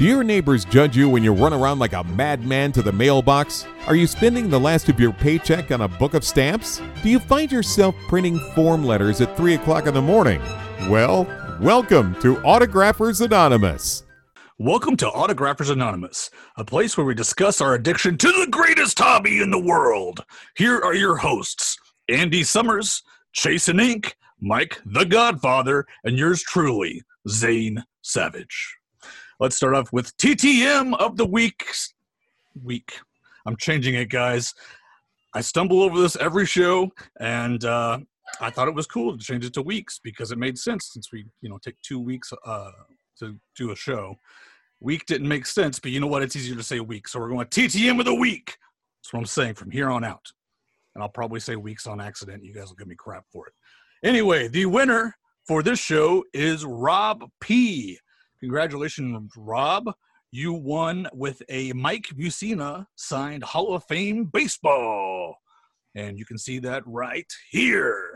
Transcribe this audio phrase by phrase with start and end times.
[0.00, 3.66] Do your neighbors judge you when you run around like a madman to the mailbox?
[3.86, 6.80] Are you spending the last of your paycheck on a book of stamps?
[7.02, 10.40] Do you find yourself printing form letters at 3 o'clock in the morning?
[10.88, 11.26] Well,
[11.60, 14.04] welcome to Autographers Anonymous.
[14.56, 19.42] Welcome to Autographers Anonymous, a place where we discuss our addiction to the greatest hobby
[19.42, 20.24] in the world.
[20.56, 21.76] Here are your hosts
[22.08, 23.02] Andy Summers,
[23.34, 28.79] Chasing Ink, Mike the Godfather, and yours truly, Zane Savage.
[29.40, 31.64] Let's start off with TTM of the week.
[32.62, 32.98] Week.
[33.46, 34.52] I'm changing it, guys.
[35.32, 38.00] I stumble over this every show, and uh,
[38.42, 41.10] I thought it was cool to change it to weeks because it made sense since
[41.10, 42.70] we, you know, take two weeks uh,
[43.20, 44.14] to do a show.
[44.80, 46.22] Week didn't make sense, but you know what?
[46.22, 48.58] It's easier to say week, so we're going TTM of the week.
[49.02, 50.30] That's what I'm saying from here on out.
[50.94, 52.44] And I'll probably say weeks on accident.
[52.44, 53.54] You guys will give me crap for it.
[54.06, 55.16] Anyway, the winner
[55.48, 57.98] for this show is Rob P.
[58.40, 59.92] Congratulations, Rob.
[60.32, 65.36] You won with a Mike Mussina signed Hall of Fame baseball.
[65.94, 68.14] And you can see that right here.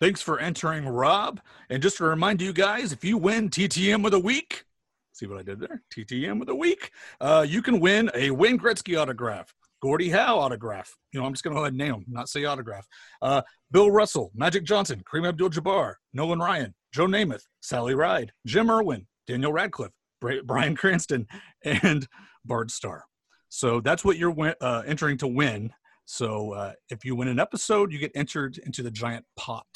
[0.00, 1.40] Thanks for entering, Rob.
[1.70, 4.64] And just to remind you guys, if you win TTM of the week,
[5.12, 5.82] see what I did there?
[5.94, 10.94] TTM of the week, uh, you can win a Wayne Gretzky autograph, Gordie Howe autograph.
[11.12, 12.86] You know, I'm just going to go ahead and name them, not say autograph.
[13.20, 19.06] Uh, Bill Russell, Magic Johnson, Kareem Abdul-Jabbar, Nolan Ryan, Joe Namath, Sally Ride, Jim Irwin,
[19.26, 21.26] Daniel Radcliffe, Bryan Cranston,
[21.64, 22.06] and
[22.44, 23.04] Bart Starr.
[23.48, 25.72] So that's what you're uh, entering to win.
[26.04, 29.66] So uh, if you win an episode, you get entered into the giant pot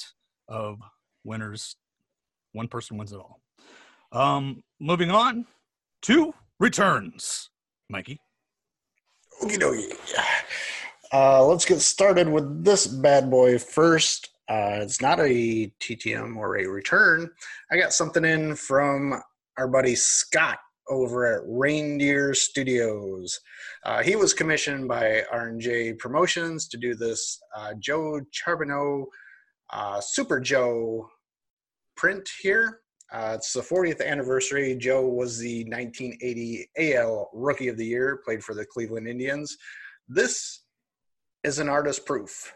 [0.49, 0.79] of
[1.25, 1.77] winners.
[2.53, 3.41] One person wins it all.
[4.13, 5.47] Um, moving on
[6.03, 7.51] to returns,
[7.89, 8.21] Mikey.
[9.41, 9.93] Okie dokie.
[11.13, 14.29] Uh, let's get started with this bad boy first.
[14.49, 17.31] Uh, it's not a TTM or a return.
[17.73, 19.21] I got something in from
[19.57, 23.41] our buddy Scott over at Reindeer Studios.
[23.85, 29.07] Uh, he was commissioned by R&J Promotions to do this uh, Joe Charboneau
[29.73, 31.09] uh, Super Joe
[31.97, 32.81] print here.
[33.13, 34.77] Uh, it's the 40th anniversary.
[34.77, 39.57] Joe was the 1980 AL Rookie of the Year, played for the Cleveland Indians.
[40.09, 40.63] This
[41.43, 42.55] is an artist proof.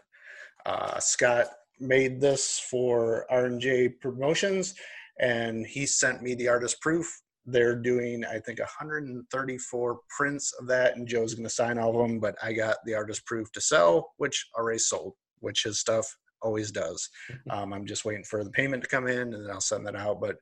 [0.65, 1.47] Uh, Scott
[1.79, 4.75] made this for R&J Promotions,
[5.19, 7.21] and he sent me the artist proof.
[7.45, 12.07] They're doing, I think, 134 prints of that, and Joe's going to sign all of
[12.07, 12.19] them.
[12.19, 16.71] But I got the artist proof to sell, which already sold, which his stuff always
[16.71, 17.09] does.
[17.49, 19.95] Um, I'm just waiting for the payment to come in, and then I'll send that
[19.95, 20.21] out.
[20.21, 20.37] But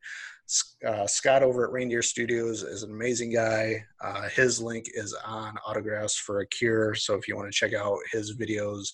[0.85, 3.83] uh, Scott over at Reindeer Studios is an amazing guy.
[4.01, 6.93] Uh, his link is on Autographs for a Cure.
[6.95, 8.89] So if you want to check out his videos,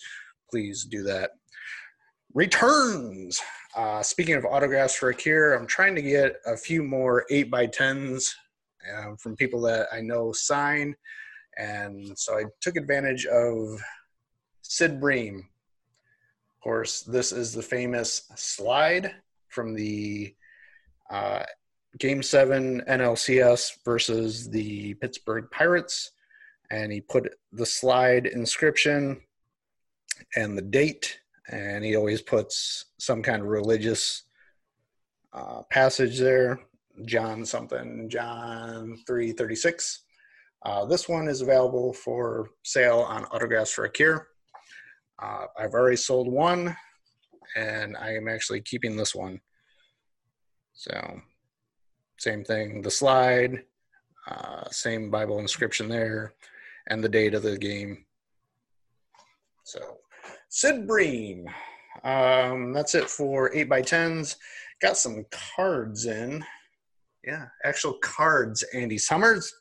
[0.50, 1.32] please do that.
[2.34, 3.42] Returns.
[3.76, 8.30] Uh, speaking of Autographs for a Cure, I'm trying to get a few more 8x10s
[8.98, 10.96] um, from people that I know sign.
[11.58, 13.82] And so I took advantage of
[14.62, 15.48] Sid Bream.
[16.60, 19.16] Of course, this is the famous slide
[19.48, 20.36] from the
[21.10, 21.44] uh,
[21.98, 26.12] Game 7 NLCS versus the Pittsburgh Pirates.
[26.70, 29.22] And he put the slide inscription
[30.36, 31.22] and the date.
[31.50, 34.24] And he always puts some kind of religious
[35.32, 36.60] uh, passage there.
[37.06, 40.02] John something, John 336.
[40.66, 44.28] Uh, this one is available for sale on Autographs for a Cure.
[45.22, 46.76] Uh, I've already sold one,
[47.56, 49.40] and I am actually keeping this one.
[50.74, 51.22] So,
[52.18, 53.64] same thing, the slide,
[54.30, 56.34] uh, same Bible inscription there,
[56.90, 58.06] and the date of the game.
[59.64, 59.98] So,
[60.50, 61.48] Sid Bream.
[62.04, 64.36] Um, that's it for 8x10s.
[64.82, 65.26] Got some
[65.56, 66.44] cards in.
[67.26, 69.54] Yeah, actual cards, Andy Summers.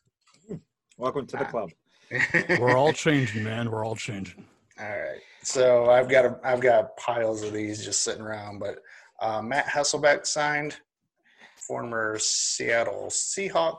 [0.96, 1.50] Welcome to the Ah.
[1.50, 1.70] club.
[2.60, 3.70] We're all changing, man.
[3.70, 4.46] We're all changing.
[4.80, 5.20] All right.
[5.42, 8.80] So I've got a, I've got piles of these just sitting around, but
[9.20, 10.76] uh, Matt Hasselbeck signed,
[11.56, 13.78] former Seattle Seahawk,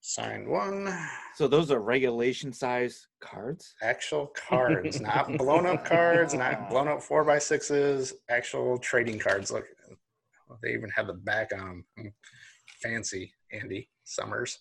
[0.00, 0.94] signed one.
[1.34, 3.74] So those are regulation size cards.
[3.82, 8.14] Actual cards, not blown up cards, not blown up four by sixes.
[8.28, 9.50] Actual trading cards.
[9.50, 9.64] Look,
[10.62, 12.12] they even have the back on them.
[12.82, 14.58] Fancy, Andy Summers.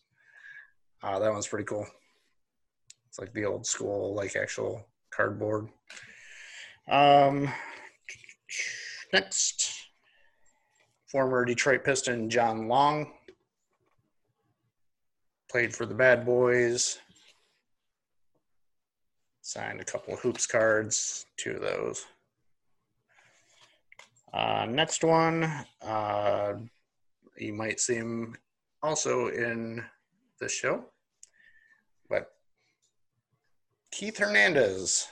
[1.03, 1.85] Uh, that one's pretty cool.
[3.09, 5.67] It's like the old school, like actual cardboard.
[6.89, 7.49] Um,
[9.11, 9.89] next,
[11.07, 13.11] former Detroit Piston John Long
[15.49, 16.99] played for the Bad Boys.
[19.41, 22.05] Signed a couple of hoops cards, two of those.
[24.33, 25.43] Uh, next one,
[25.83, 26.53] uh,
[27.37, 28.35] You might see him
[28.81, 29.83] also in
[30.39, 30.85] the show.
[32.09, 32.31] But
[33.93, 35.07] Keith Hernandez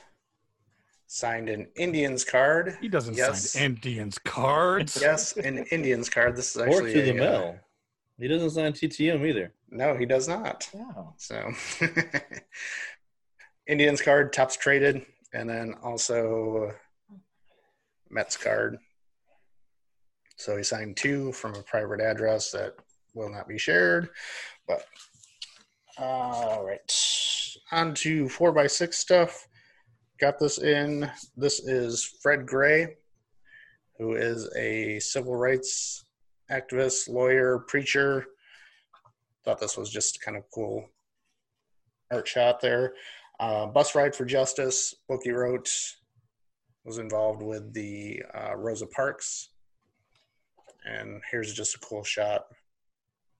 [1.05, 2.77] signed an Indians card.
[2.81, 3.51] He doesn't Yes.
[3.51, 4.97] sign Indians cards.
[4.99, 6.35] Yes, an Indians card.
[6.35, 7.59] This is Or actually to the a, uh, mail.
[8.17, 9.53] He doesn't sign TTM either.
[9.69, 10.67] no, he does not.
[10.73, 11.13] Wow.
[11.17, 11.53] So
[13.67, 16.73] Indians card, Topps traded, and then also
[18.09, 18.79] Mets card.
[20.37, 22.75] So he signed two from a private address that
[23.13, 24.09] will not be shared.
[24.67, 24.85] But
[25.99, 26.91] all right.
[27.73, 29.47] On to four by six stuff.
[30.19, 31.09] Got this in.
[31.37, 32.97] This is Fred Gray,
[33.97, 36.03] who is a civil rights
[36.51, 38.25] activist, lawyer, preacher.
[39.45, 40.85] Thought this was just kind of cool
[42.11, 42.93] art shot there.
[43.39, 45.69] Uh, Bus Ride for Justice, book he wrote,
[46.83, 49.49] was involved with the uh, Rosa Parks.
[50.83, 52.47] And here's just a cool shot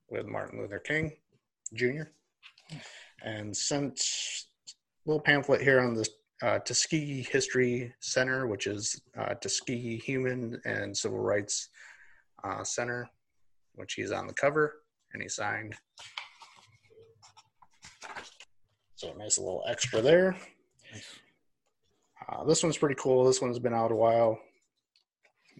[0.09, 1.11] with Martin Luther King
[1.73, 2.03] Jr.
[3.23, 3.99] And sent
[4.69, 6.07] a little pamphlet here on the
[6.41, 11.69] uh, Tuskegee History Center, which is uh, Tuskegee Human and Civil Rights
[12.43, 13.07] uh, Center,
[13.75, 14.81] which he's on the cover
[15.13, 15.75] and he signed.
[18.95, 20.35] So a nice little extra there.
[22.29, 23.25] Uh, this one's pretty cool.
[23.25, 24.39] This one's been out a while,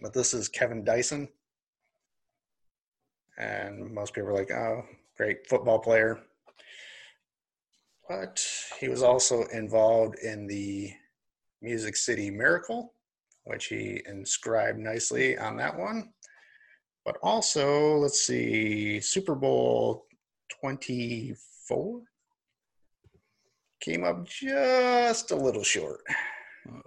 [0.00, 1.28] but this is Kevin Dyson,
[3.36, 4.84] and most people are like, "Oh,
[5.16, 6.20] great football player,"
[8.12, 8.44] but
[8.78, 10.92] he was also involved in the
[11.62, 12.92] Music City Miracle,
[13.44, 16.12] which he inscribed nicely on that one.
[17.06, 20.04] But also, let's see, Super Bowl
[20.60, 22.02] 24
[23.80, 26.02] came up just a little short.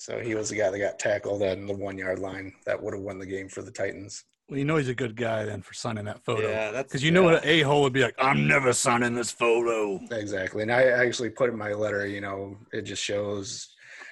[0.00, 2.94] So he was the guy that got tackled on the one yard line that would
[2.94, 4.24] have won the game for the Titans.
[4.48, 6.48] Well, you know he's a good guy then for signing that photo.
[6.48, 7.34] Yeah, that's Because you know yeah.
[7.34, 8.14] what an a hole would be like.
[8.18, 10.00] I'm never signing this photo.
[10.10, 10.62] Exactly.
[10.62, 13.68] And I actually put in my letter, you know, it just shows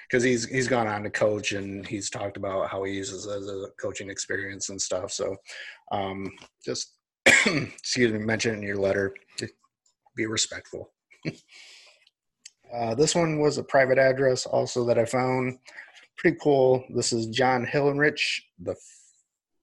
[0.07, 3.31] because he's he's gone on to coach and he's talked about how he uses it
[3.31, 5.11] as a coaching experience and stuff.
[5.11, 5.35] So
[5.91, 6.31] um
[6.63, 6.93] just
[7.25, 9.15] excuse me, mention it in your letter.
[9.37, 9.47] to
[10.15, 10.91] Be respectful.
[12.73, 15.57] uh, this one was a private address also that I found.
[16.17, 16.83] Pretty cool.
[16.95, 18.75] This is John Hillenrich the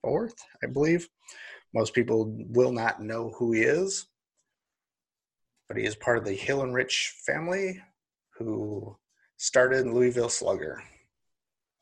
[0.05, 1.09] fourth, I believe.
[1.75, 4.06] Most people will not know who he is
[5.69, 7.81] but he is part of the Hillerich family
[8.39, 8.97] who
[9.37, 10.83] started Louisville Slugger.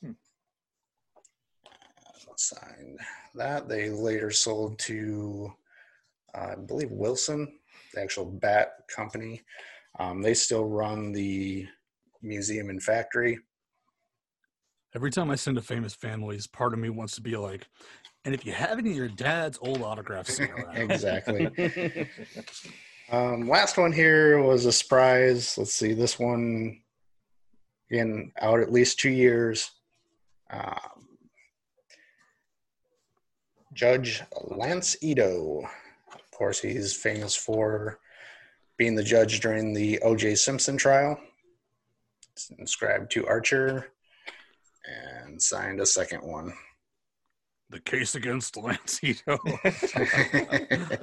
[0.03, 0.13] Hmm.
[2.37, 2.99] Signed
[3.35, 3.69] that.
[3.69, 5.53] They later sold to,
[6.35, 7.59] uh, I believe, Wilson,
[7.95, 9.43] the actual bat company.
[9.99, 11.67] Um, they still run the
[12.23, 13.39] museum and factory.
[14.95, 17.67] Every time I send a famous families, part of me wants to be like,
[18.25, 20.41] and if you have any of your dad's old autographs
[20.75, 22.09] exactly.
[23.11, 25.59] Um, last one here was a surprise.
[25.59, 26.81] Let's see, this one
[27.91, 29.71] again out at least two years.
[30.51, 31.19] Um,
[33.75, 35.69] Judge Lance Ito.
[36.15, 37.99] Of course, he's famous for
[38.79, 40.37] being the judge during the O.J.
[40.37, 41.19] Simpson trial.
[42.33, 43.93] It's inscribed to Archer
[44.87, 46.55] and signed a second one.
[47.73, 49.39] The case against Lance Ito.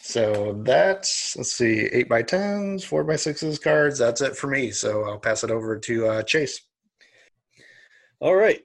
[0.00, 3.98] so that's let's see, eight by tens, four by sixes cards.
[3.98, 4.70] That's it for me.
[4.70, 6.60] So I'll pass it over to uh, Chase.
[8.20, 8.62] All right.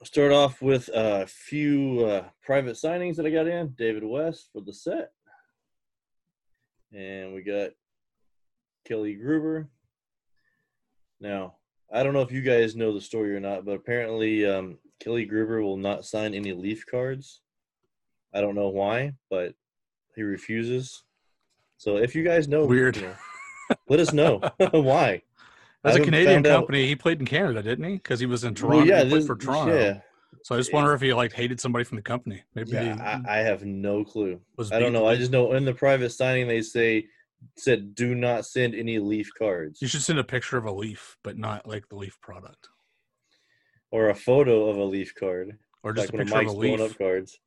[0.00, 3.74] I'll start off with a few uh, private signings that I got in.
[3.78, 5.10] David West for the set.
[6.92, 7.70] And we got
[8.86, 9.68] Kelly Gruber.
[11.20, 11.56] Now,
[11.92, 15.24] I don't know if you guys know the story or not, but apparently um, Kelly
[15.24, 17.40] Gruber will not sign any Leaf cards.
[18.34, 19.54] I don't know why, but
[20.14, 21.04] he refuses.
[21.76, 22.96] So if you guys know, Weird.
[22.96, 23.14] you know,
[23.88, 24.40] let us know
[24.72, 25.22] why.
[25.84, 26.86] That's a Canadian found out- company.
[26.86, 27.94] He played in Canada, didn't he?
[27.94, 28.78] Because he was in Toronto.
[28.78, 29.78] Well, yeah, he this, for Toronto.
[29.78, 30.00] Yeah,
[30.42, 32.42] So I just wonder if he like hated somebody from the company.
[32.54, 33.20] Maybe yeah.
[33.26, 34.40] I, I have no clue.
[34.72, 35.06] I don't know.
[35.06, 37.06] I just know in the private signing they say
[37.56, 41.16] said do not send any leaf cards You should send a picture of a leaf,
[41.22, 42.68] but not like the leaf product,
[43.90, 46.44] or a photo of a leaf card, or just like a one of picture of
[46.44, 46.90] Mike's a blown leaf.
[46.92, 47.40] up cards.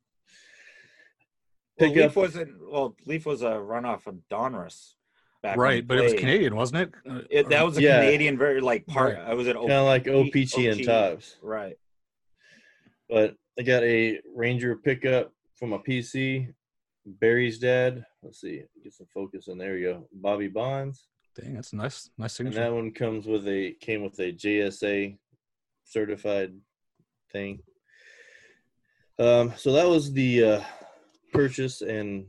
[1.78, 2.70] Well, Pick Leaf up- wasn't.
[2.70, 4.94] Well, Leaf was a runoff of Donruss.
[5.42, 6.14] back Right, but it was.
[6.14, 6.92] Canadian, wasn't it?
[7.10, 8.00] Uh, It, that was a Yeah.
[8.00, 9.16] Canadian, very like part.
[9.16, 9.24] Right.
[9.24, 10.86] I was at Kind of like O- OPG and OG.
[10.86, 11.36] Topps.
[11.42, 11.76] Right.
[13.08, 16.52] But I got a Ranger pickup from a PC.
[17.04, 18.06] Barry's dad.
[18.22, 18.62] Let's see.
[18.84, 19.76] Get some focus on there.
[19.76, 20.08] You go.
[20.12, 21.08] Bobby Bonds.
[21.34, 22.60] Dang, that's a nice, nice And signature.
[22.60, 25.16] that one comes with a came with a JSA
[25.84, 26.52] certified
[27.30, 27.60] thing.
[29.18, 30.60] Um, so that was the uh,
[31.32, 32.26] purchase and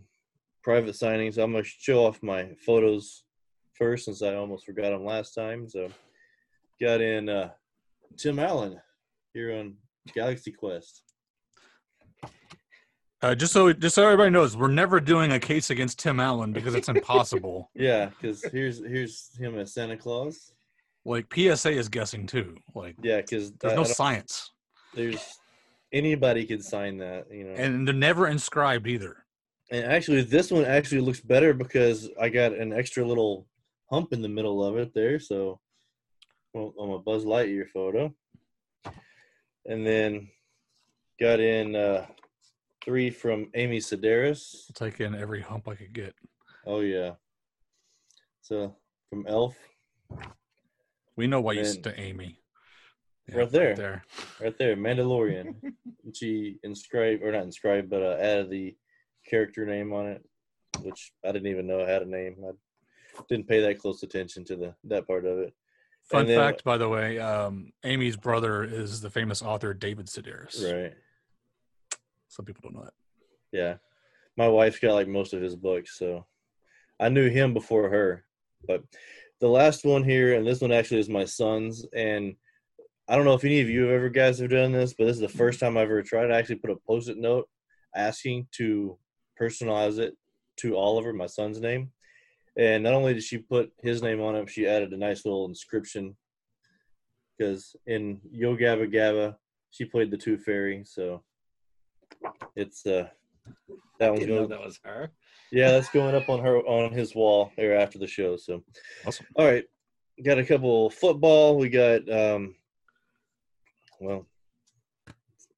[0.64, 1.32] private signing.
[1.32, 3.24] So I'm gonna show off my photos
[3.74, 5.68] first, since I almost forgot them last time.
[5.68, 5.90] So
[6.82, 7.50] got in uh,
[8.18, 8.80] Tim Allen
[9.34, 9.76] here on
[10.14, 11.04] Galaxy Quest.
[13.22, 16.52] Uh, just so just so everybody knows, we're never doing a case against Tim Allen
[16.52, 17.70] because it's impossible.
[17.76, 20.52] Yeah, because here's here's him as Santa Claus.
[21.06, 22.56] Like PSA is guessing too.
[22.76, 24.52] Like Yeah, because there's no science,
[24.94, 25.40] there's
[25.92, 27.54] anybody could sign that, you know.
[27.54, 29.18] and they're never inscribed either.
[29.72, 33.48] And actually, this one actually looks better because I got an extra little
[33.90, 35.20] hump in the middle of it there.
[35.20, 35.60] So,
[36.54, 38.14] well, on my Buzz Lightyear photo,
[39.66, 40.30] and then
[41.20, 42.06] got in uh,
[42.84, 44.66] three from Amy Sedaris.
[44.70, 46.14] I'll take in every hump I could get.
[46.66, 47.12] Oh yeah.
[48.42, 48.76] So
[49.10, 49.56] from Elf,
[51.15, 52.39] We know why you And- said to Amy.
[53.34, 53.74] Right there.
[53.75, 54.03] there.
[54.41, 55.55] right there, Mandalorian.
[56.13, 58.75] she inscribed or not inscribed, but uh, added the
[59.29, 60.25] character name on it,
[60.82, 62.36] which I didn't even know it had a name.
[62.46, 62.51] I
[63.29, 65.53] didn't pay that close attention to the that part of it.
[66.03, 70.08] Fun And then- fact, by the way, um, Amy's brother is the famous author David
[70.08, 70.62] Sedaris.
[70.62, 70.93] Right.
[72.27, 72.93] Some people don't know that.
[73.53, 73.75] Yeah.
[74.36, 76.25] My wife's got like most of his books, so
[77.00, 78.25] I knew him before her.
[78.67, 78.84] But
[79.44, 82.34] the last one here, and this one actually is my son's, and
[83.10, 85.16] I don't know if any of you have ever guys have done this, but this
[85.18, 86.32] is the first time I've ever tried.
[86.32, 87.50] I actually put a post-it note
[87.94, 88.98] asking to
[89.38, 90.16] personalize it
[90.62, 91.92] to Oliver, my son's name.
[92.58, 95.46] And not only did she put his name on it, she added a nice little
[95.46, 96.16] inscription.
[97.38, 99.36] Because in Yo Gabba Gabba,
[99.72, 101.22] she played the Tooth Fairy, so
[102.56, 103.10] it's uh
[104.00, 105.12] that one's Didn't know that was her.
[105.54, 108.38] Yeah, that's going up on her on his wall there after the show.
[108.38, 108.64] So,
[109.06, 109.28] Awesome.
[109.36, 109.64] all right,
[110.24, 111.58] got a couple football.
[111.58, 112.56] We got um,
[114.00, 114.26] well,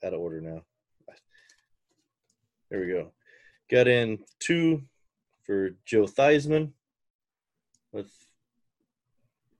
[0.03, 0.63] out of order now.
[2.69, 3.13] There we go.
[3.71, 4.83] Got in two
[5.45, 6.71] for Joe Theismann
[7.93, 8.11] with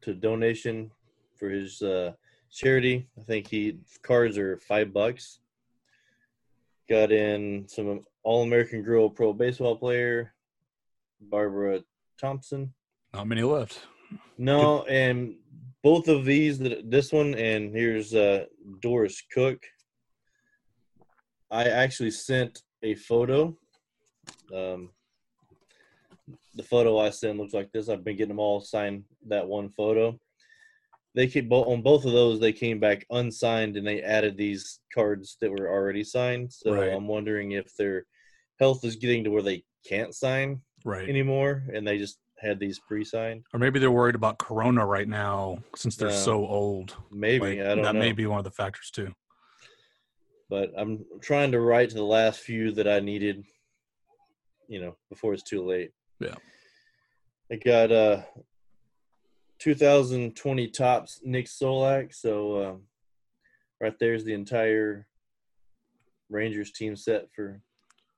[0.02, 0.92] to donation
[1.38, 2.12] for his uh,
[2.52, 3.08] charity.
[3.18, 5.40] I think he cards are five bucks.
[6.90, 10.34] Got in some All American Girl Pro Baseball player,
[11.22, 11.82] Barbara
[12.20, 12.74] Thompson.
[13.14, 13.86] Not many left.
[14.40, 15.36] No, and
[15.84, 18.46] both of these, that this one and here's uh,
[18.82, 19.64] Doris Cook.
[21.52, 23.56] I actually sent a photo.
[24.54, 24.90] Um,
[26.56, 27.90] the photo I sent looks like this.
[27.90, 30.20] I've been getting them all signed that one photo.
[31.14, 32.40] They came on both of those.
[32.40, 36.52] They came back unsigned, and they added these cards that were already signed.
[36.52, 36.92] So Right.
[36.92, 38.08] I'm wondering if their
[38.60, 41.08] health is getting to where they can't sign Right.
[41.10, 43.44] anymore, and they just had these pre-signed.
[43.54, 46.96] Or maybe they're worried about Corona right now since they're so old.
[47.12, 48.00] Maybe Like, I don't that know.
[48.00, 49.14] may be one of the factors too.
[50.50, 53.44] but I'm trying to write to the last few that I needed,
[54.68, 55.92] you know, before it's too late.
[56.20, 56.36] Yeah.
[57.52, 58.22] I got uh
[59.60, 62.82] 2020 Topps Nick Solak, so um,
[63.82, 65.08] right there's the entire
[66.30, 67.62] Rangers team set for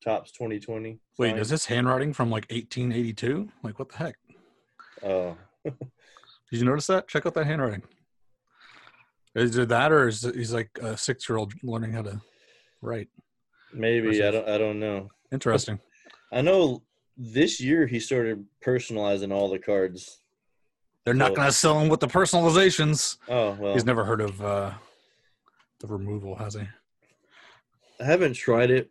[0.08, 1.00] Topps 2020.
[1.18, 3.50] Wait, is this handwriting from like 1882?
[3.62, 4.16] Like what the heck?
[5.04, 5.36] Oh,
[5.66, 5.76] Did
[6.50, 7.10] you notice that?
[7.10, 7.84] Check out that handwriting.
[9.36, 12.22] Is it that, or is it, he's like a six-year-old learning how to
[12.82, 13.10] write?
[13.74, 15.10] maybe I don't I don't know.
[15.34, 15.78] Interesting.
[16.32, 16.84] I know
[17.18, 20.22] this year he started personalizing all the cards.
[21.04, 23.18] They're not going to sell him with the personalizations.
[23.28, 24.72] Oh well, He's never heard of uh,
[25.82, 26.62] the removal, has he?
[28.00, 28.90] I haven't tried it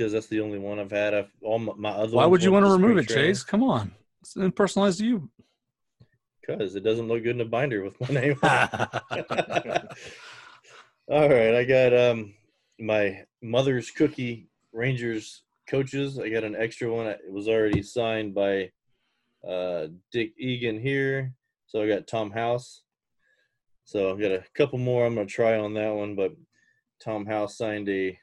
[0.00, 1.12] because that's the only one I've had.
[1.12, 2.16] I've, all my, my other.
[2.16, 3.14] Why would you want to remove it, Chase?
[3.14, 3.42] Chase?
[3.42, 3.92] Come on,
[4.22, 5.28] it's personalized to you.
[6.40, 8.38] Because it doesn't look good in a binder with my name.
[8.42, 8.48] all
[11.28, 12.32] right, I got um
[12.78, 16.18] my mother's cookie Rangers coaches.
[16.18, 17.06] I got an extra one.
[17.06, 18.70] It was already signed by
[19.46, 21.34] uh, Dick Egan here.
[21.66, 22.84] So I got Tom House.
[23.84, 25.04] So I got a couple more.
[25.04, 26.32] I'm gonna try on that one, but
[27.04, 28.18] Tom House signed a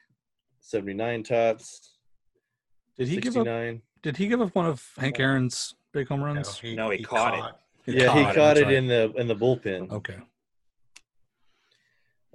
[0.68, 1.96] 79 Topps.
[2.98, 3.46] did he give up?
[3.46, 3.80] 69.
[4.02, 6.60] Did he give up one of Hank Aaron's big home runs?
[6.62, 7.38] No, he caught
[7.86, 7.94] it.
[7.94, 9.90] Yeah, he caught caught that's it in the in the bullpen.
[9.90, 10.18] Okay.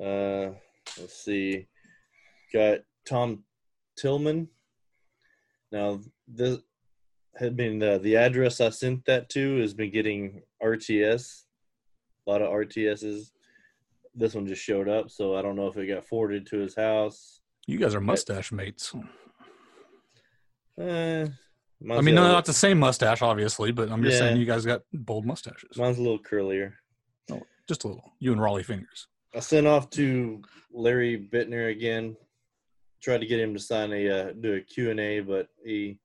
[0.02, 0.58] Uh,
[1.00, 1.68] let's see.
[2.52, 3.44] Got Tom
[4.00, 4.48] Tillman.
[5.72, 6.58] Now this
[7.36, 11.44] had been uh, the address I sent that to has been getting RTS.
[12.26, 13.30] A lot of RTSs.
[14.16, 16.74] This one just showed up, so I don't know if it got forwarded to his
[16.74, 17.43] house.
[17.68, 18.94] You guys are mustache mates.
[20.78, 21.28] Eh,
[21.92, 24.28] I mean, no, not the same mustache, obviously, but I'm just Yeah.
[24.28, 25.78] saying you guys got bold mustaches.
[25.78, 26.74] Mine's a little curlier.
[27.68, 28.12] Just a little.
[28.20, 29.08] You and Rollie Fingers.
[29.34, 30.42] I sent off to
[30.72, 32.18] Larry Biittner again,
[33.02, 35.98] tried to get him to sign a uh, do a Q and A, but he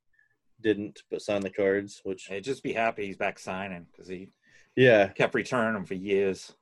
[0.60, 1.02] didn't.
[1.10, 4.30] But sign the cards, which Hey, just be happy he's back signing because he
[4.76, 6.52] yeah, kept returning them for years.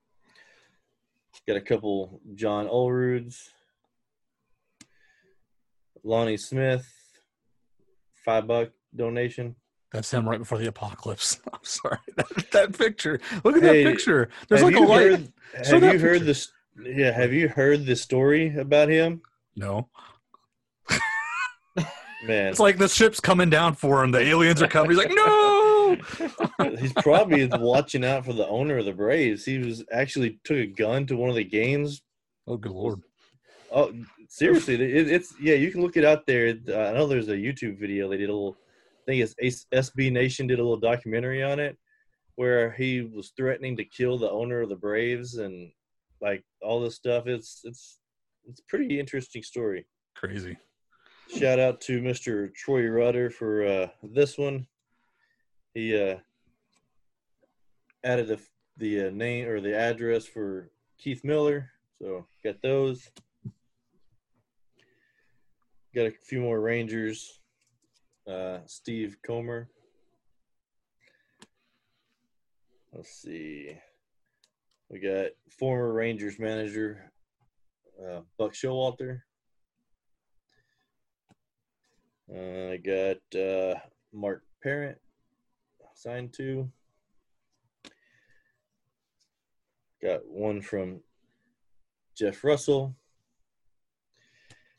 [1.47, 3.51] got a couple John Ulrudes,
[6.07, 6.87] Lonnie Smith,
[8.25, 9.57] five buck donation.
[9.93, 11.41] That's him right before the apocalypse.
[11.53, 11.99] I'm sorry.
[12.17, 13.21] That, that picture.
[13.45, 14.29] Look at Hey, that picture.
[14.49, 15.11] There's like a light.
[15.11, 15.33] heard,
[15.67, 16.51] have you heard this?
[16.83, 19.21] Yeah, have you heard the story about him?
[19.57, 19.89] No.
[22.27, 24.11] Man, It's like the ship's coming down for him.
[24.11, 24.91] The aliens are coming.
[24.91, 25.97] He's like, no.
[26.79, 29.45] he's probably watching out for the owner of the Braves.
[29.45, 32.03] He was actually took a gun to one of the games.
[32.47, 33.01] Oh, good lord.
[33.73, 33.93] Oh,
[34.29, 35.55] seriously, it, it's yeah.
[35.55, 36.55] You can look it out there.
[36.69, 38.09] Uh, I know there's a YouTube video.
[38.09, 38.57] They did a little.
[39.03, 41.77] I think it's Ace- SB Nation did a little documentary on it,
[42.37, 45.71] where he was threatening to kill the owner of the Braves and
[46.21, 47.27] like all this stuff.
[47.27, 47.99] It's it's
[48.49, 49.87] it's pretty interesting story.
[50.15, 50.57] Crazy.
[51.35, 52.55] Shout out to Mr.
[52.55, 54.67] Troy Rudder for uh, this one.
[55.75, 56.17] He uh,
[58.05, 58.41] added the,
[58.77, 61.71] the uh, name or the address for Keith Miller.
[62.01, 63.11] So got those.
[65.97, 67.41] Got a few more Rangers.
[68.31, 69.71] Uh, Steve Comer.
[72.93, 73.79] Let's see.
[74.91, 77.11] We got former Rangers manager
[77.99, 79.23] uh, Buck Showalter.
[82.31, 83.77] Uh, I got uh,
[84.13, 84.99] Mark Parent
[85.95, 86.71] signed to.
[90.03, 91.01] Got one from
[92.15, 92.95] Jeff Russell.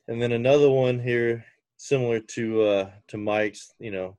[0.07, 1.45] And then another one here
[1.77, 4.17] similar to uh to Mike's, you know,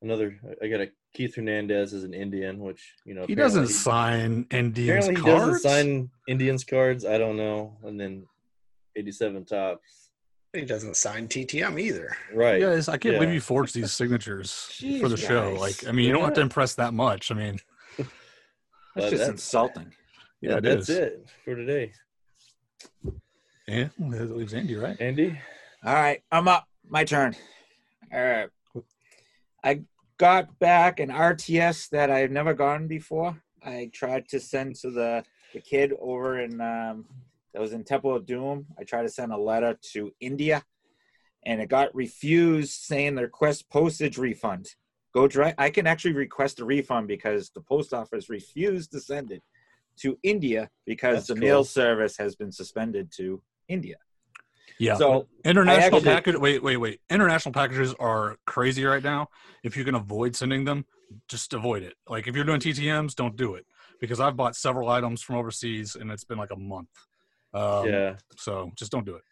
[0.00, 4.46] another I got a Keith Hernandez as an Indian, which you know He doesn't sign
[4.50, 5.62] Indians apparently he cards.
[5.62, 7.04] doesn't sign Indians cards.
[7.04, 7.76] I don't know.
[7.84, 8.26] And then
[8.96, 10.10] 87 Topps.
[10.54, 12.14] He doesn't sign TTM either.
[12.34, 12.60] Right.
[12.60, 14.52] Yes, I can't believe you forged these signatures
[15.00, 15.50] for the Jeez, show.
[15.52, 15.60] guys.
[15.60, 17.30] Like, I mean, you don't have to impress that much.
[17.30, 17.58] I mean,
[17.96, 18.10] That's
[18.96, 19.94] just that's- insulting.
[20.42, 20.98] yeah, it that's is.
[20.98, 21.92] it for today.
[23.66, 25.00] Yeah, that leaves Andy, right?
[25.00, 25.38] Andy?
[25.84, 26.66] All right, I'm up.
[26.88, 27.36] My turn.
[28.12, 28.48] All right.
[29.64, 29.82] I
[30.18, 33.40] got back an RTS that I've never gotten before.
[33.64, 37.04] I tried to send to the the kid over in um,
[37.52, 38.66] that was in Temple of Doom.
[38.78, 40.64] I tried to send a letter to India,
[41.46, 44.70] and it got refused, saying the request postage refund.
[45.14, 45.60] Go direct.
[45.60, 49.42] I can actually request a refund because the post office refused to send it
[49.98, 51.40] to India because That's the cool.
[51.40, 53.96] mail service has been suspended to India.
[54.78, 54.96] Yeah.
[54.96, 56.36] So International actually- package.
[56.36, 57.00] Wait, wait, wait.
[57.10, 59.28] International packages are crazy right now.
[59.62, 60.84] If you can avoid sending them,
[61.28, 61.94] just avoid it.
[62.08, 63.66] Like if you're doing TTM's, don't do it
[64.00, 66.88] because I've bought several items from overseas and it's been like a month.
[67.54, 68.14] Um, yeah.
[68.36, 69.22] So just don't do it.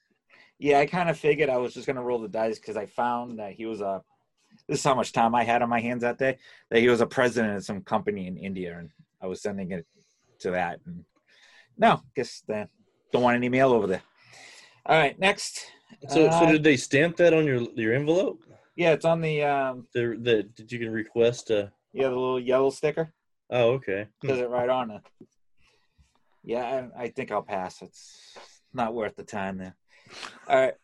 [0.59, 3.38] Yeah, I kind of figured I was just gonna roll the dice because I found
[3.38, 4.03] that he was a.
[4.68, 6.37] This is how much time I had on my hands that day.
[6.70, 8.90] That he was a president of some company in India, and
[9.22, 9.87] I was sending it
[10.40, 10.81] to that.
[10.85, 11.05] And
[11.79, 12.66] no, guess they
[13.11, 14.03] don't want any mail over there.
[14.90, 15.66] All right, next.
[16.09, 18.42] So, so Uh, did they stamp that on your your envelope?
[18.74, 19.87] Yeah, it's on the um.
[19.94, 21.72] The, the did you can request a?
[21.92, 23.14] Yeah, the little yellow sticker
[23.50, 24.09] Oh, okay.
[24.20, 25.03] Does it right on it.
[26.42, 27.83] Yeah, I, I think I'll pass.
[27.83, 28.37] It's
[28.74, 29.76] not worth the time there.
[30.48, 30.74] All right.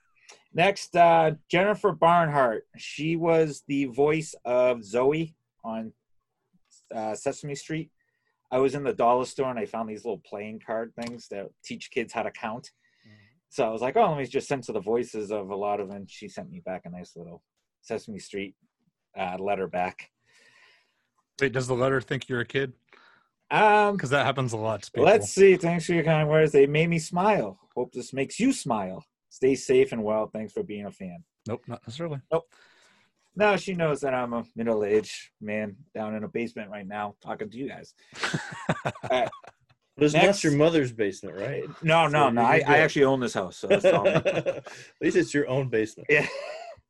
[0.55, 2.63] Next, uh, Jennifer Barnhart.
[2.77, 5.93] She was the voice of Zoe on
[6.95, 7.91] uh, Sesame Street.
[8.53, 11.47] I was in the dollar store and I found these little playing card things that
[11.65, 12.71] teach kids how to count.
[13.57, 15.89] So I was like, oh, let me just censor the voices of a lot of
[15.89, 16.05] them.
[16.07, 17.43] She sent me back a nice little
[17.81, 18.55] Sesame Street
[19.19, 20.11] uh, letter back.
[21.41, 22.75] Wait, does the letter think you're a kid?
[23.51, 25.07] Um, Because that happens a lot to people.
[25.07, 25.57] Let's see.
[25.57, 26.53] Thanks for your kind words.
[26.53, 27.59] They made me smile.
[27.75, 29.03] Hope this makes you smile.
[29.31, 30.29] Stay safe and well.
[30.31, 31.25] Thanks for being a fan.
[31.49, 32.21] Nope, not necessarily.
[32.31, 32.45] Nope.
[33.37, 37.15] No, she knows that I'm a middle aged man down in a basement right now
[37.23, 37.95] talking to you guys.
[39.97, 40.27] But it's Next.
[40.27, 41.65] not your mother's basement, right?
[41.83, 42.43] No, no, So no.
[42.43, 43.57] I, I actually own this house.
[43.57, 44.07] So that's all.
[44.09, 44.65] At
[45.01, 46.07] least it's your own basement.
[46.11, 46.27] yeah.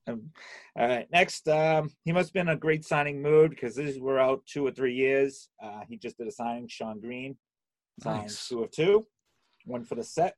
[0.09, 0.31] Um,
[0.79, 1.09] all right.
[1.11, 4.40] Next, um, he must have been in a great signing mood because these were out
[4.47, 5.49] two or three years.
[5.61, 6.69] Uh, he just did a signing.
[6.69, 7.37] Sean Green
[8.01, 8.47] signed Nice.
[8.49, 9.05] two of two,
[9.64, 10.37] one for the set.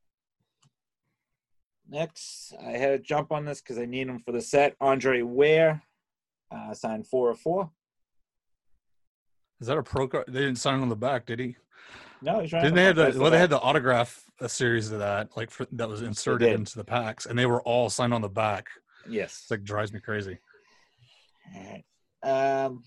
[1.87, 4.75] Next, I had to jump on this because I need him for the set.
[4.81, 5.83] Andre Ware
[6.51, 7.71] uh, signed four of four.
[9.61, 10.25] Is that a pro card?
[10.29, 11.57] They didn't sign on the back, did he?
[12.23, 13.31] No, he's trying Didn't they have the well?
[13.31, 16.85] They had the autograph a series of that, like for, that was inserted into the
[16.85, 18.69] packs, and they were all signed on the back.
[19.09, 19.41] yes.
[19.43, 20.39] It's like drives me crazy.
[22.23, 22.83] Um,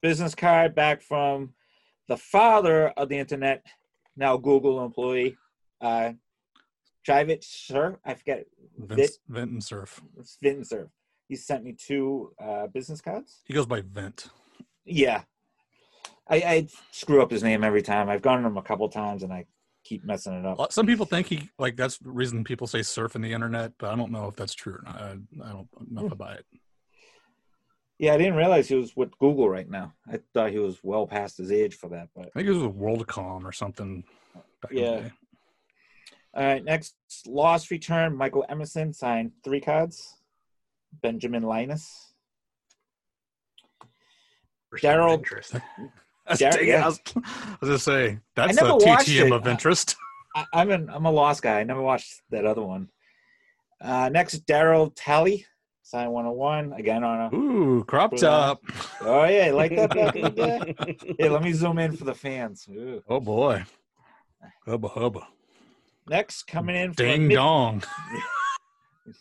[0.00, 1.54] business card back from
[2.08, 3.66] the father of the internet,
[4.16, 5.36] now Google employee,
[5.80, 6.12] uh,
[7.04, 7.98] Drive it, sir.
[8.04, 8.46] I forget.
[8.78, 10.00] Vince, Vent and Cerf.
[10.18, 10.88] It's Vint Cerf.
[11.28, 13.42] He sent me two uh, business cards.
[13.44, 14.28] He goes by Vent.
[14.86, 15.22] Yeah.
[16.28, 18.08] I, I screw up his name every time.
[18.08, 19.44] I've gone to him a couple times and I
[19.84, 20.58] keep messing it up.
[20.58, 23.72] lot- Some people think he like that's the reason people say surf in the internet,
[23.78, 24.96] but I don't know if that's true or not.
[25.00, 25.10] I,
[25.44, 26.46] I don't know about it.
[27.98, 29.92] Yeah, I didn't realize he was with Google right now.
[30.10, 32.08] I thought he was well past his age for that.
[32.16, 34.02] But I think it was with WorldCom or something.
[34.62, 35.00] Back in the Yeah.
[35.00, 35.12] day.
[36.34, 38.16] all right, next lost return.
[38.16, 40.16] Michael Emerson signed three cards.
[41.02, 42.14] Benjamin Linus.
[44.70, 45.52] Person Daryl- interest.
[45.52, 45.64] That's,
[46.38, 46.84] Dar- dang it, yeah.
[46.84, 49.32] I, was, I was gonna say that's never a watched TTM it.
[49.32, 49.96] of interest.
[50.36, 51.60] I, I'm an I'm a lost guy.
[51.60, 52.88] I never watched that other one.
[53.80, 55.44] Uh, next, Daryl Tally,
[55.82, 57.36] Sign 101 again on a.
[57.36, 58.62] Ooh, crop top.
[59.02, 60.74] Oh yeah, like that back in the day.
[61.18, 62.66] Hey, let me zoom in for the fans.
[62.70, 63.02] Ooh.
[63.08, 63.64] Oh boy.
[64.66, 65.28] Hubba hubba.
[66.08, 67.82] Next, coming in for Ding mid- dong.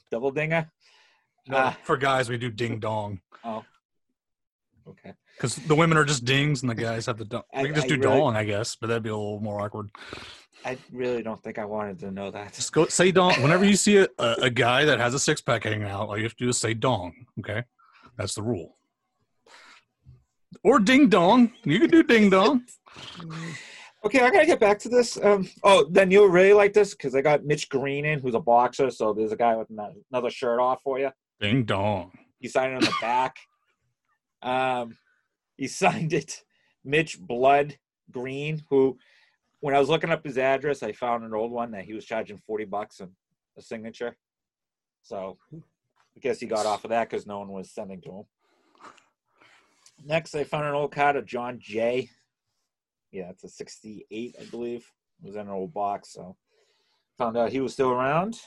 [0.10, 0.72] double dinger.
[1.48, 1.78] No, Ah.
[1.84, 3.66] for guys we do ding dong Oh,
[4.88, 5.13] okay.
[5.36, 7.43] Because the women are just dings and the guys have the dong.
[7.54, 9.39] I- We can just I do really- dong, I guess, but that'd be a little
[9.39, 9.89] more awkward.
[10.65, 12.54] I really don't think I wanted to know that.
[12.54, 13.34] Just go say dong.
[13.41, 16.17] Whenever you see a, a, a guy that has a six pack hanging out, all
[16.17, 17.26] you have to do is say dong.
[17.39, 17.63] Okay,
[18.17, 18.78] that's the rule.
[20.63, 21.52] Or ding dong.
[21.65, 22.63] You can do ding dong.
[24.06, 25.17] Okay, I gotta get back to this.
[25.24, 28.39] Um, oh, then you'll really like this because I got Mitch Green in, who's a
[28.41, 28.89] boxer.
[28.91, 29.69] So there's a guy with
[30.12, 31.10] another shirt off for you.
[31.39, 32.12] Ding dong.
[32.41, 33.38] He signed it on the back.
[34.41, 34.98] Um,
[35.58, 36.44] he signed it,
[36.84, 37.78] Mitch Blood
[38.12, 38.98] Green, who,
[39.60, 42.06] when I was looking up his address, I found an old one that he was
[42.06, 43.12] charging forty bucks and
[43.58, 44.18] a signature.
[45.02, 48.24] So, I guess he got off of that because no one was sending to him.
[50.06, 52.10] Next, I found an old card of John Jay.
[53.12, 54.86] Yeah, it's a '68, I believe.
[55.24, 56.36] It was in an old box, so
[57.18, 58.39] found out he was still around.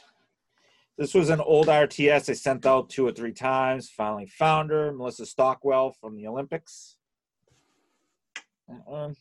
[0.98, 3.90] This was an old RTS I sent out two or three times.
[3.90, 6.96] Finally found her, Melissa Stockwell from the Olympics.
[8.66, 9.14] That one.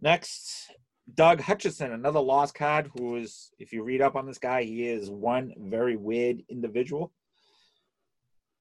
[0.00, 0.70] Next,
[1.14, 4.88] Doug Hutchison, another lost card who is, if you read up on this guy, he
[4.88, 7.12] is one very weird individual.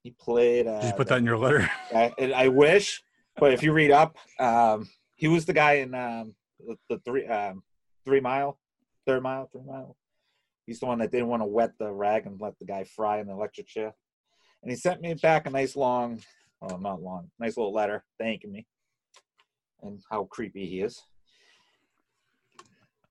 [0.04, 0.68] He played.
[0.68, 1.70] Uh, Did you put that in your letter?
[1.96, 3.02] I, I wish,
[3.38, 7.26] but if you read up, um, he was the guy in um, the, the three
[7.28, 7.64] um,
[8.06, 8.60] three mile,
[9.06, 9.96] third mile, three mile.
[10.70, 13.20] He's the one that didn't want to wet the rag and let the guy fry
[13.20, 13.92] in the electric chair.
[14.62, 16.22] And he sent me back a nice long,
[16.62, 18.68] oh not long, nice little letter thanking me,
[19.82, 21.02] and how creepy he is.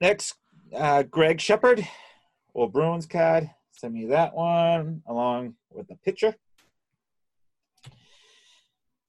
[0.00, 0.34] Next,
[0.72, 1.84] uh, Gregg Sheppard,
[2.54, 3.50] old Bruins card.
[3.72, 6.36] Send me that one along with the picture.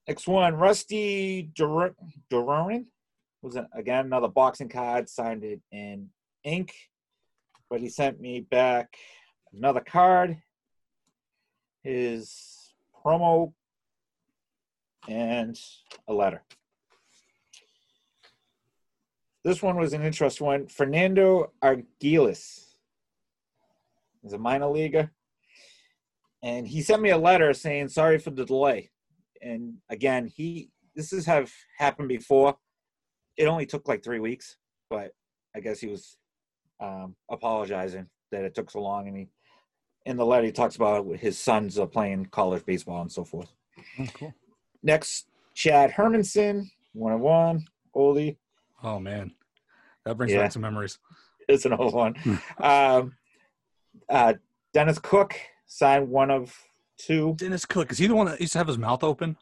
[0.08, 1.96] Next one, Rusty Dur-
[2.32, 2.88] Duran
[3.44, 6.10] was again another boxing card, signed it in
[6.44, 6.74] ink,
[7.70, 8.98] but he sent me back
[9.54, 10.38] another card,
[11.84, 13.54] his promo,
[15.08, 15.60] and
[16.08, 16.44] a letter.
[19.44, 20.68] This one was an interesting one.
[20.68, 22.66] Fernando Arguiles
[24.24, 25.12] is a minor leaguer,
[26.44, 28.90] and he sent me a letter saying sorry for the delay
[29.42, 32.56] and again he this has have happened before
[33.38, 34.58] it only took like three weeks
[34.90, 35.12] but
[35.56, 36.18] i guess he was
[36.80, 39.28] um, apologizing that it took so long and he
[40.06, 43.52] in the letter he talks about his sons playing college baseball and so forth
[44.00, 44.34] Oh, cool.
[44.84, 47.66] next chad hermansen one on one
[47.96, 48.38] oldie
[48.82, 49.34] Oh man,
[50.06, 50.40] that brings Yeah.
[50.44, 51.00] back some memories.
[51.50, 52.16] it's an old one
[52.60, 53.14] um,
[54.08, 54.34] uh,
[54.74, 56.56] dennis cook signed one of
[56.98, 59.38] two Dennis Cook is he the one that used to have his mouth open?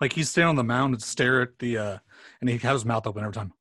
[0.00, 1.98] Like he's standing on the mound and stare at the, uh
[2.40, 3.52] and he has his mouth open every time.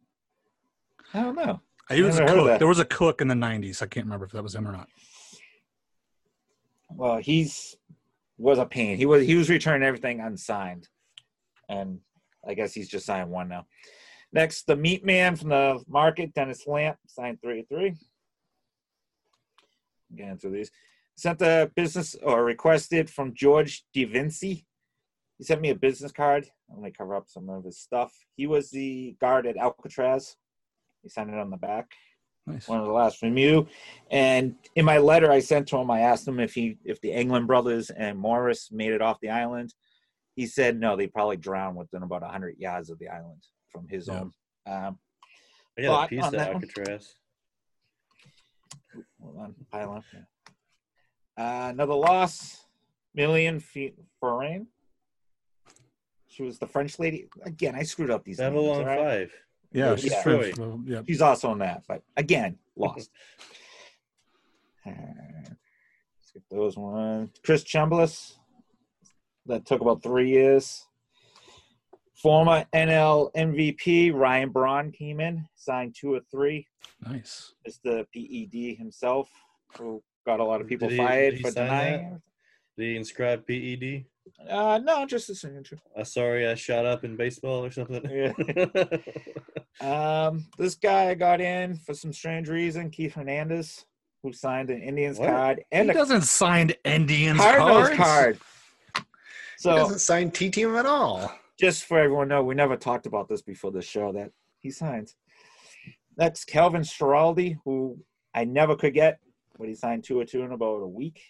[1.13, 2.47] i don't know He was a heard of cook.
[2.47, 2.59] that.
[2.59, 3.81] There was a cook in the '90s.
[3.81, 4.87] I can't remember if that was him or not.
[6.89, 7.75] Well, he's
[8.37, 8.97] was a pain.
[8.97, 10.87] He was he was returning everything unsigned,
[11.69, 11.99] and
[12.47, 13.65] I guess he's just signed one now.
[14.31, 17.95] Next, the meat man from the market, Dennis Lamp, signed three of three.
[20.15, 20.71] Getting through these.
[21.15, 24.65] Sent a business or requested from George DeVinci.
[25.37, 26.49] He sent me a business card.
[26.69, 28.11] I'm gonna cover up some of his stuff.
[28.35, 30.35] He was the guard at Alcatraz.
[31.03, 31.91] He signed it on the back
[32.47, 32.67] Nice.
[32.67, 33.67] one of the last from you.
[34.09, 37.13] And in my letter I sent to him, I asked him if he if the
[37.13, 39.73] Anglin brothers and Morris made it off the island.
[40.35, 44.07] He said no, they probably drowned within about hundred yards of the island from his
[44.07, 44.19] Yeah.
[44.21, 44.31] own.
[44.65, 44.99] Um,
[45.77, 46.63] I got a piece of that one?
[46.63, 47.15] Alcatraz.
[49.21, 50.03] hold on, pile up.
[50.13, 50.19] Yeah.
[51.35, 52.65] Uh, another loss,
[53.15, 54.67] Million Fe- Forain.
[56.27, 57.27] She was the French lady.
[57.43, 58.39] Again, I screwed up these.
[58.39, 58.99] names, Babylon all right?
[58.99, 59.33] Five.
[59.73, 59.95] Yeah, Yeah.
[59.95, 60.41] she's Detroit.
[60.43, 61.01] French, so, yeah.
[61.07, 63.09] She's also in that, but again, lost.
[64.85, 67.31] Skip those one.
[67.43, 68.33] Chris Chambliss.
[69.45, 70.87] That took about three years.
[72.15, 76.65] Former NL MVP Ryan Braun came in, signed two or three.
[77.05, 77.51] Nice.
[77.65, 79.29] It's the PED himself,
[79.77, 82.21] who got a lot of people Did he- fired did he for sign denying.
[82.77, 84.05] Did he inscribe PED?
[84.49, 85.77] Uh, no, just a signature.
[85.97, 88.01] Uh, sorry, I shot up in baseball or something.
[88.09, 88.31] Yeah.
[89.81, 92.89] Um, this guy got in for some strange reason.
[92.89, 93.85] Keith Hernandez,
[94.21, 95.29] who signed an Indians What?
[95.29, 97.97] card He and a doesn't sign Indians Cardinals cards.
[97.97, 99.05] card.
[99.61, 101.33] He doesn't sign T team at all.
[101.59, 104.69] just for everyone to know, we never talked about this before the show that he
[104.71, 105.15] signs.
[106.17, 107.97] Next, Kelvin Straldi, who
[108.35, 109.19] I never could get,
[109.57, 111.21] but he signed two or two in about a week.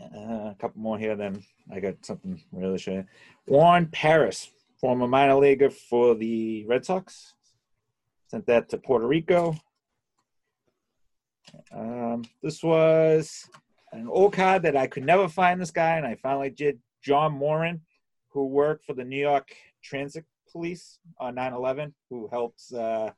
[0.00, 1.42] Uh, a couple more here, then
[1.72, 3.06] I got something really sure.
[3.46, 4.50] Warren Paris,
[4.86, 7.34] former minor leaguer for the Red Sox,
[8.28, 9.56] sent that to Puerto Rico.
[11.74, 13.50] Um, this was
[13.90, 16.78] an old card that I could never find this guy, and I finally did.
[17.02, 17.80] John Moran,
[18.28, 23.10] who worked for the New York Transit Police on 9/11, who helped uh,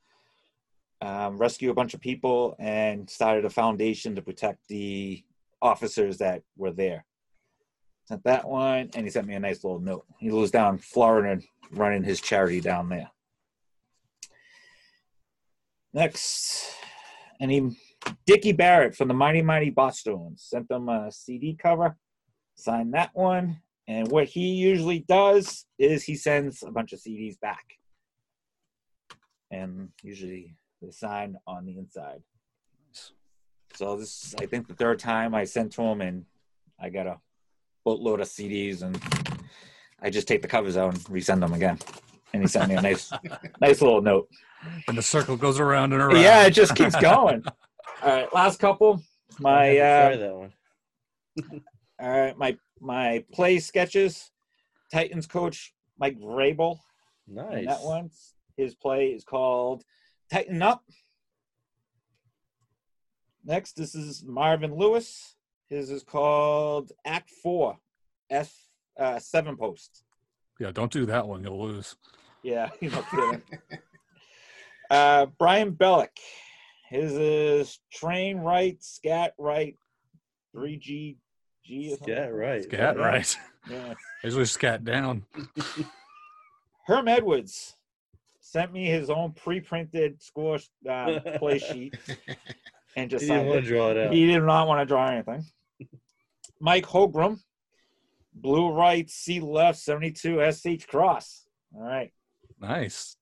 [1.03, 5.23] um, rescue a bunch of people and started a foundation to protect the
[5.61, 7.05] officers that were there.
[8.09, 10.07] Sent that one, and he sent me a nice little note.
[10.19, 11.43] He lives down in Florida,
[11.73, 13.11] running his charity down there.
[15.93, 16.73] Next,
[17.39, 17.77] and he
[18.25, 21.99] Dickie Barrett from the Mighty Mighty Bosstones sent them a CD cover.
[22.55, 23.61] Signed that one.
[23.87, 27.75] And what he usually does is he sends a bunch of CDs back.
[29.51, 32.23] And usually they sign on the inside.
[33.75, 36.25] So this is, I think, the third time I sent to him, and
[36.81, 37.19] I got a
[37.85, 39.01] boatload of CDs, and
[40.01, 41.79] I just take the covers out and resend them again.
[42.33, 43.11] And he sent me a nice,
[43.61, 44.29] nice little note.
[44.87, 46.21] And the circle goes around and around.
[46.21, 47.45] Yeah, it just keeps going.
[48.03, 49.03] All right, last couple.
[49.41, 50.53] My uh, that one.
[52.01, 54.31] all right, my my play sketches.
[54.93, 56.79] Titans coach Mike Vrabel.
[57.27, 57.53] Nice.
[57.53, 58.11] And that one,
[58.57, 59.85] his play is called
[60.31, 60.83] Tighten Up.
[63.45, 65.37] Next, this is Marvin Lewis.
[65.69, 67.79] His is called Act Four,
[68.31, 68.53] F
[68.99, 70.03] uh, seven post.
[70.59, 71.43] Yeah, don't do that one.
[71.45, 71.95] You'll lose.
[72.43, 73.43] Yeah, you know, kidding.
[74.91, 76.17] uh, Brian Billick.
[76.89, 79.77] His is train right, scat right,
[80.53, 81.19] three G
[81.65, 81.89] G.
[81.93, 82.15] or something.
[82.15, 82.63] Scat right.
[82.65, 83.03] Scat Yeah.
[83.03, 83.37] right.
[83.71, 83.95] Yeah.
[84.25, 85.27] Usually scat down.
[86.87, 87.77] Herm Edwards
[88.41, 91.95] sent me his own pre-printed score uh, play sheet
[92.97, 94.15] and just He didn't want to draw it out.
[94.15, 95.45] He did not want to draw anything.
[96.61, 97.39] Mike Holmgren,
[98.35, 101.47] blue right, C left, 72 SH cross.
[101.75, 102.13] All right.
[102.61, 103.17] Nice.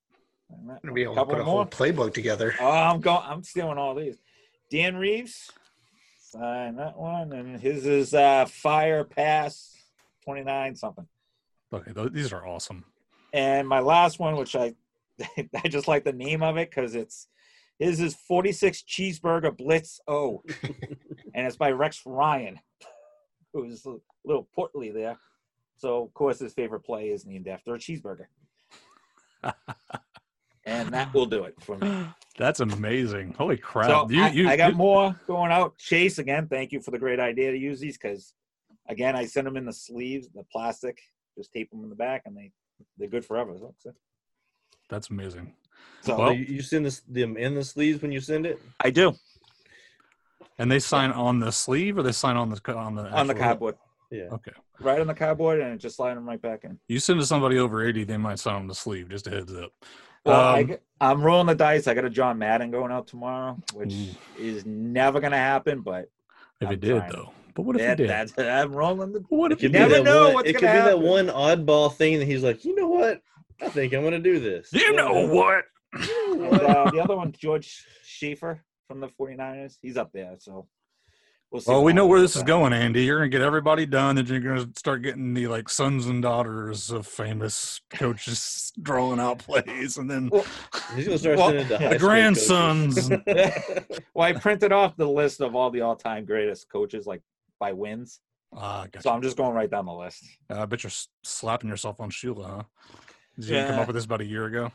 [0.50, 1.54] I'm gonna be able to Couple put a more.
[1.56, 2.54] whole playbook together.
[2.60, 3.22] Oh, I'm going.
[3.24, 4.16] I'm stealing all these.
[4.70, 5.50] Dan Reeves,
[6.20, 9.74] sign that one, and his is uh, fire pass
[10.24, 11.06] 29 something.
[11.72, 12.84] Okay, th- these are awesome.
[13.32, 14.74] And my last one, which I
[15.62, 17.26] I just like the name of it because it's
[17.80, 20.42] his is 46 cheeseburger blitz O,
[21.34, 22.60] and it's by Rex Ryan,
[23.56, 25.16] who's a little portly there.
[25.76, 28.26] So of course his favorite play is named after a cheeseburger,
[30.64, 32.06] and that will do it for me.
[32.38, 33.34] That's amazing.
[33.38, 33.88] Holy crap.
[33.88, 35.76] So you, I, you, I got you- more going out.
[35.78, 36.48] Chase again.
[36.48, 38.34] Thank you for the great idea to use these because
[38.88, 40.98] again I send them in the sleeves, the plastic.
[41.36, 42.50] Just tape them in the back, and they
[42.98, 43.54] they're good forever.
[43.58, 43.92] So, so-
[44.88, 45.52] That's amazing.
[46.02, 48.60] so Well- you, you send this, them in the sleeves when you send it?
[48.80, 49.14] I do
[50.58, 53.32] And they sign on the sleeve or they sign on the on the on the
[53.34, 53.74] actual- cardboard,
[54.10, 54.24] Yeah.
[54.32, 54.52] Okay.
[54.80, 56.78] right on the cardboard, and just slide them right back in.
[56.88, 59.08] You send to somebody over 80, they might sign on the sleeve.
[59.10, 59.70] Just a heads up.
[60.24, 61.86] Well, I, Um, g- I'm rolling the dice.
[61.86, 64.42] I got a John Madden going out tomorrow, which Ooh.
[64.42, 65.80] is never gonna happen.
[65.82, 66.08] But
[66.60, 67.12] If I'm it did, trying.
[67.12, 67.30] though.
[67.54, 68.10] But what if that, it did?
[68.10, 69.20] that's I'm rolling the.
[69.28, 69.78] what if It it could did?
[69.78, 71.02] never that know one, what's It could gonna be that happen.
[71.06, 73.20] one oddball thing that he's like, you know what?
[73.60, 74.70] I think I'm gonna do this.
[74.72, 75.64] You know what?
[75.92, 80.34] And, uh, the other one, George Seifert from the 49ers, he's up there.
[80.38, 80.66] So
[81.50, 81.70] we'll see.
[81.70, 82.46] Well, we know where this is that.
[82.46, 83.04] going, Andy.
[83.04, 86.90] You're gonna get everybody done, and you're gonna start getting the like sons and daughters
[86.90, 90.44] of famous coaches drawing out plays, and then Well,
[91.18, 93.10] start Well, sending it to the the grandsons.
[94.14, 97.22] well, I printed off the list of all the all-time greatest coaches, like
[97.58, 98.20] by wins.
[98.54, 99.02] ah, gotcha.
[99.02, 100.24] So I'm just going right down the list.
[100.50, 100.90] Uh, I bet you're
[101.24, 102.62] slapping yourself on Sheila, huh?
[103.38, 103.80] Did you come Yeah.
[103.80, 104.72] up with this about a year ago?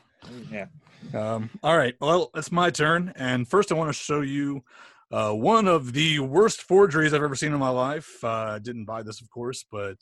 [0.52, 0.68] Yeah.
[1.14, 1.96] Um, all right.
[2.00, 3.12] Well, it's my turn.
[3.16, 4.64] And first, I want to show you
[5.12, 8.24] uh, one of the worst forgeries I've ever seen in my life.
[8.24, 9.98] Uh, I didn't buy this, of course, but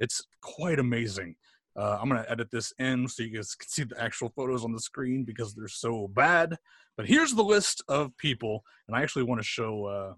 [0.00, 1.36] it's quite amazing.
[1.76, 4.72] Uh, I'm gonna edit this in so you guys can see the actual photos on
[4.72, 6.56] the screen because they're so bad.
[6.96, 9.84] But here's the list of people, and I actually want to show.
[9.84, 10.14] Uh,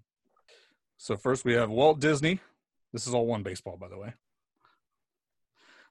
[0.96, 2.40] so first we have Walt Disney.
[2.94, 4.14] This is all one baseball, by the way.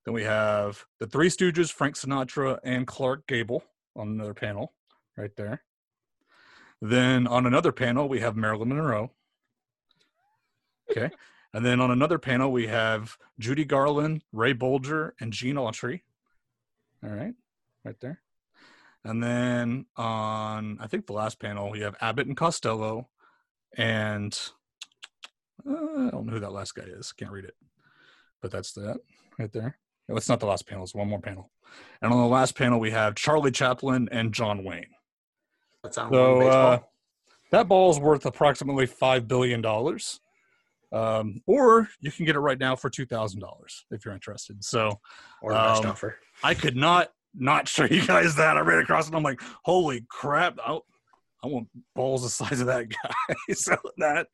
[0.06, 3.64] Then we have the Three Stooges, Frank Sinatra, and Clark Gable
[3.96, 4.74] on another panel,
[5.18, 5.64] right there.
[6.82, 9.12] Then on another panel we have Marilyn Monroe.
[10.90, 11.12] Okay.
[11.54, 16.02] And then on another panel, we have Judy Garland, Ray Bolger, and Gene Autry.
[17.04, 17.34] All right,
[17.84, 18.22] right there.
[19.04, 23.10] And then on, I think the last panel, we have Abbott and Costello,
[23.76, 24.38] and
[25.68, 27.12] uh, I don't know who that last guy is.
[27.14, 27.56] Can't read it,
[28.42, 28.98] but that's that
[29.40, 29.78] right there.
[30.10, 30.84] No, it's not the last panel.
[30.84, 31.52] It's one more panel.
[32.02, 34.88] And on the last panel, we have Charlie Chaplin and John Wayne.
[35.84, 36.72] That's on So baseball.
[36.74, 36.80] uh,
[37.52, 40.20] that ball is worth approximately five billion dollars,
[40.92, 44.64] um, or you can get it right now for two thousand dollars if you're interested.
[44.64, 45.00] So
[45.44, 46.18] or best um, offer.
[46.44, 48.58] I could not not show you guys that.
[48.58, 49.10] I ran across it.
[49.10, 50.58] and I'm like, holy crap!
[50.66, 50.80] I,
[51.44, 54.28] I want balls the size of that guy selling that.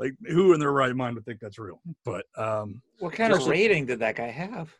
[0.00, 1.80] Like, who in their right mind would think that's real?
[2.04, 4.74] But um, What kind of Just- rating did that guy have?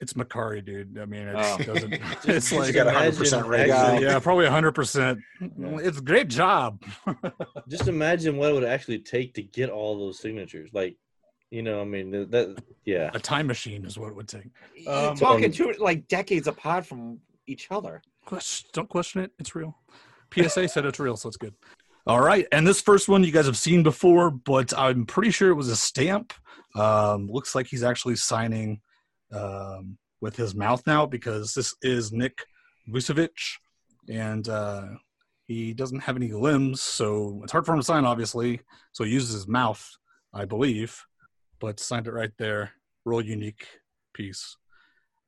[0.00, 0.98] It's Macari, dude.
[0.98, 1.58] I mean, it Oh.
[1.58, 1.92] doesn't.
[2.24, 4.02] It's just like, got 100% rating.
[4.02, 5.20] yeah, probably hundred percent.
[5.40, 6.82] It's a great job.
[7.68, 10.70] Just imagine what it would actually take to get all those signatures.
[10.72, 10.96] Like,
[11.50, 13.10] you know, I mean, that, yeah.
[13.14, 14.50] a time machine is what it would take.
[14.86, 18.02] Um, talking um, two like decades apart from each other.
[18.72, 19.32] Don't question it.
[19.38, 19.76] It's real.
[20.32, 21.54] PSA said it's real, so it's good.
[22.06, 25.50] All right, and this first one you guys have seen before, but I'm pretty sure
[25.50, 26.32] it was a stamp.
[26.74, 28.80] Um, looks like he's actually signing
[29.32, 32.44] um, with his mouth now because this is Nick
[32.88, 33.30] Vujicic,
[34.08, 34.86] and uh,
[35.46, 38.60] he doesn't have any limbs, so it's hard for him to sign, obviously.
[38.92, 39.84] So he uses his mouth,
[40.32, 41.04] I believe,
[41.58, 42.72] but signed it right there.
[43.04, 43.66] Real unique
[44.14, 44.56] piece.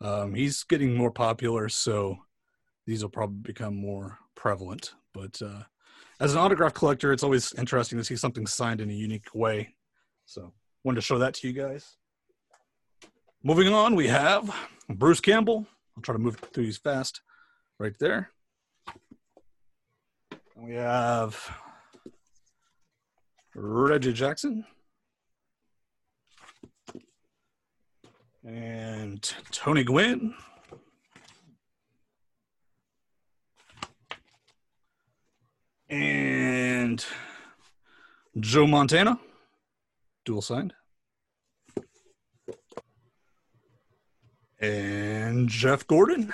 [0.00, 2.18] Um, he's getting more popular, so
[2.86, 4.94] these will probably become more prevalent.
[5.14, 5.62] But uh,
[6.20, 9.74] as an autograph collector, it's always interesting to see something signed in a unique way.
[10.26, 10.52] So,
[10.84, 11.96] wanted to show that to you guys.
[13.44, 14.54] Moving on, we have
[14.88, 15.66] Bruce Campbell.
[15.96, 17.22] I'll try to move through these fast.
[17.80, 18.30] Right there.
[20.54, 21.50] We have
[23.56, 24.64] Reggie Jackson.
[28.44, 30.34] And Tony Gwynn.
[35.90, 37.04] And
[38.38, 39.18] Joe Montana,
[40.24, 40.74] dual signed.
[44.62, 46.32] And Jeff Gordon.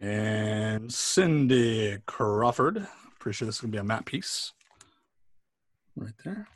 [0.00, 2.86] And Cindy Crawford.
[3.18, 4.54] Pretty sure this is going to be a matte piece.
[5.94, 6.48] Right there.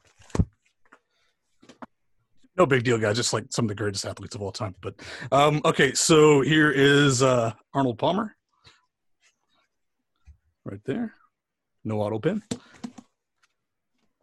[2.56, 3.16] No big deal, guys.
[3.16, 4.74] Just like some of the greatest athletes of all time.
[4.80, 4.94] But
[5.30, 8.34] um, okay, so here is uh, Arnold Palmer.
[10.64, 11.14] Right there.
[11.84, 12.42] No auto pin.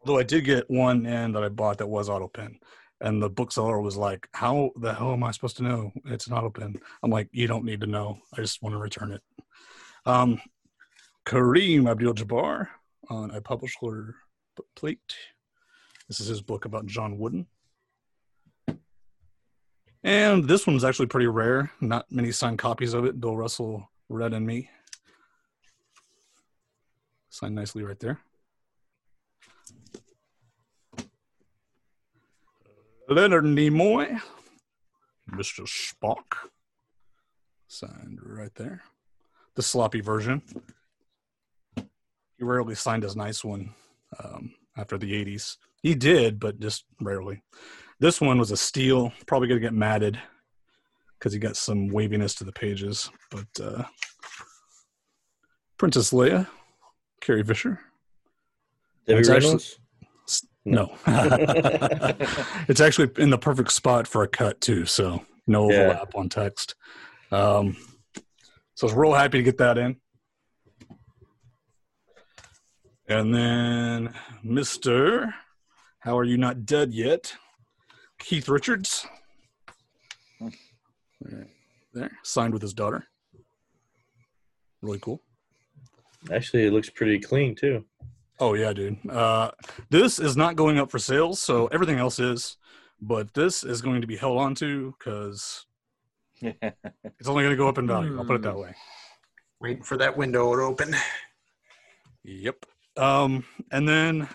[0.01, 2.59] Although I did get one and that I bought that was auto pin.
[3.01, 6.33] And the bookseller was like, How the hell am I supposed to know it's an
[6.33, 6.79] auto pin?
[7.03, 8.19] I'm like, You don't need to know.
[8.33, 9.21] I just want to return it.
[10.05, 10.41] Um,
[11.25, 12.67] Kareem Abdul Jabbar
[13.09, 14.15] on a publisher
[14.75, 14.99] plate.
[16.07, 17.45] This is his book about John Wooden.
[20.03, 21.71] And this one's actually pretty rare.
[21.81, 23.19] Not many signed copies of it.
[23.19, 24.69] Bill Russell, Red and Me.
[27.29, 28.19] Signed nicely right there.
[33.09, 34.21] Leonard Nimoy,
[35.31, 35.65] Mr.
[35.65, 36.49] Spock.
[37.67, 38.83] Signed right there.
[39.55, 40.43] The sloppy version.
[41.75, 43.73] He rarely signed his nice one
[44.23, 45.57] um, after the 80s.
[45.81, 47.41] He did, but just rarely.
[47.99, 49.11] This one was a steal.
[49.25, 50.19] Probably going to get matted
[51.17, 53.09] because he got some waviness to the pages.
[53.31, 53.83] But uh,
[55.77, 56.47] Princess Leia,
[57.21, 57.79] Carrie Fisher.
[59.05, 59.79] Debbie Reynolds?
[60.65, 60.93] No.
[62.67, 64.85] it's actually in the perfect spot for a cut, too.
[64.85, 65.77] So no Yeah.
[65.79, 66.75] overlap on text.
[67.31, 67.77] Um,
[68.75, 69.97] so I was real happy to get that in.
[73.07, 74.13] And then
[74.45, 75.33] Mr.
[75.99, 77.33] How Are You Not Dead Yet?
[78.19, 79.07] Keith Richards.
[80.39, 81.47] Right
[81.93, 83.05] There, signed with his daughter.
[84.81, 85.21] Really cool.
[86.31, 87.83] Actually, it looks pretty clean too.
[88.39, 88.97] Oh yeah, dude.
[89.09, 89.51] Uh,
[89.89, 92.57] this is not going up for sales, so everything else is,
[93.01, 95.65] but this is going to be held on to because
[96.41, 98.17] it's only going to go up in value.
[98.17, 98.73] I'll put it that way.
[99.59, 100.95] Waiting for that window to open.
[102.23, 102.65] Yep.
[102.95, 104.27] Um, and then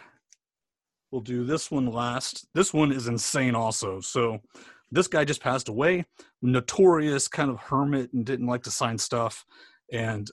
[1.11, 2.47] we'll do this one last.
[2.55, 4.01] This one is insane, also.
[4.01, 4.41] So,
[4.91, 6.05] this guy just passed away,
[6.43, 9.45] notorious kind of hermit and didn't like to sign stuff.
[9.93, 10.31] And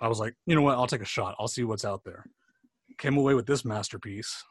[0.00, 0.76] I was like, you know what?
[0.76, 1.36] I'll take a shot.
[1.38, 2.26] I'll see what's out there.
[3.00, 4.44] Came away with this masterpiece.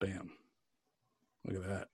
[0.00, 0.30] Bam.
[1.46, 1.88] Look at that.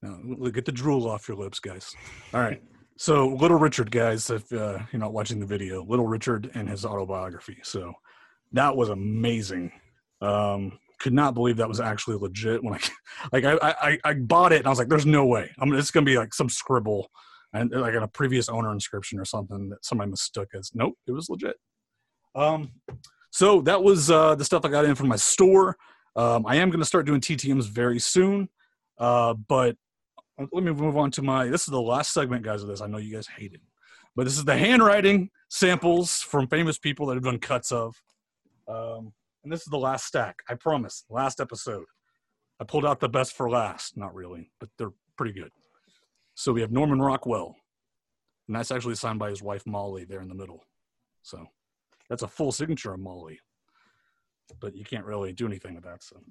[0.00, 1.94] Now, look at the drool off your lips, guys.
[2.32, 2.62] All right.
[2.96, 6.86] So, Little Richard, guys, if uh, you're not watching the video, Little Richard and his
[6.86, 7.58] autobiography.
[7.62, 7.92] So,
[8.52, 9.72] that was amazing.
[10.22, 12.64] Um, could not believe that was actually legit.
[12.64, 12.80] When I,
[13.32, 15.50] like, I, I, I bought it and I was like, "There's no way.
[15.58, 15.74] I'm.
[15.74, 17.10] It's gonna be like some scribble,
[17.52, 20.70] and like in a previous owner inscription or something that somebody mistook as.
[20.74, 21.56] Nope, it was legit.
[22.34, 22.72] Um,
[23.30, 25.76] so that was uh, the stuff I got in from my store.
[26.16, 28.48] Um, I am going to start doing TTMs very soon,
[28.98, 29.76] uh, but
[30.38, 31.46] let me move on to my.
[31.46, 32.62] This is the last segment, guys.
[32.62, 33.60] Of this, I know you guys hate it,
[34.14, 37.94] but this is the handwriting samples from famous people that have done cuts of,
[38.68, 39.12] um,
[39.44, 40.36] and this is the last stack.
[40.48, 41.04] I promise.
[41.08, 41.84] Last episode,
[42.60, 43.96] I pulled out the best for last.
[43.96, 45.50] Not really, but they're pretty good.
[46.42, 47.56] So we have Norman Rockwell,
[48.48, 50.64] and that's actually signed by his wife Molly there in the middle.
[51.22, 51.46] So
[52.08, 53.38] that's a full signature of Molly
[54.60, 56.02] but you can't really do anything with that.
[56.02, 56.22] So,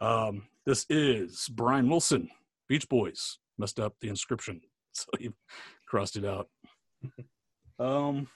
[0.00, 2.28] um, this is Brian Wilson,
[2.68, 3.38] Beach Boys.
[3.56, 4.60] Messed up the inscription,
[4.92, 5.30] so he
[5.86, 6.48] crossed it out.
[7.78, 8.26] Um,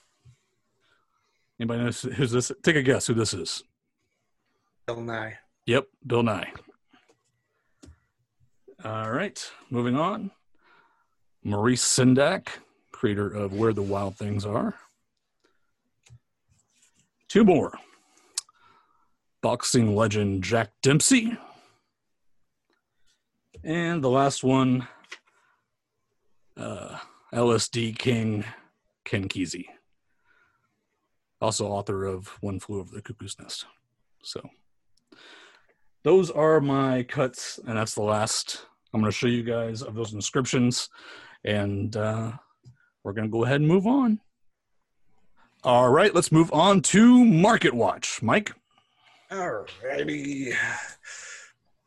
[1.60, 2.52] anybody knows who's this?
[2.62, 3.64] Take a guess who this is.
[4.86, 5.38] Bill Nye.
[5.66, 6.52] Yep, Bill Nye.
[8.84, 10.30] All right, moving on.
[11.44, 12.48] Maurice Sendak,
[12.92, 14.74] creator of Where the Wild Things Are.
[17.28, 17.72] Two more
[19.42, 21.36] boxing legend Jack Dempsey.
[23.64, 24.86] And the last one,
[26.56, 26.98] uh,
[27.32, 28.44] LSD King
[29.04, 29.66] Ken Kesey,
[31.40, 33.66] also author of One Flew Over the Cuckoo's Nest.
[34.22, 34.48] So
[36.04, 39.94] those are my cuts, and that's the last I'm going to show you guys of
[39.94, 40.88] those inscriptions.
[41.48, 42.32] And uh,
[43.02, 44.20] we're going to go ahead and move on.
[45.64, 48.20] All right, let's move on to Market Watch.
[48.20, 48.52] Mike?
[49.30, 50.52] All righty.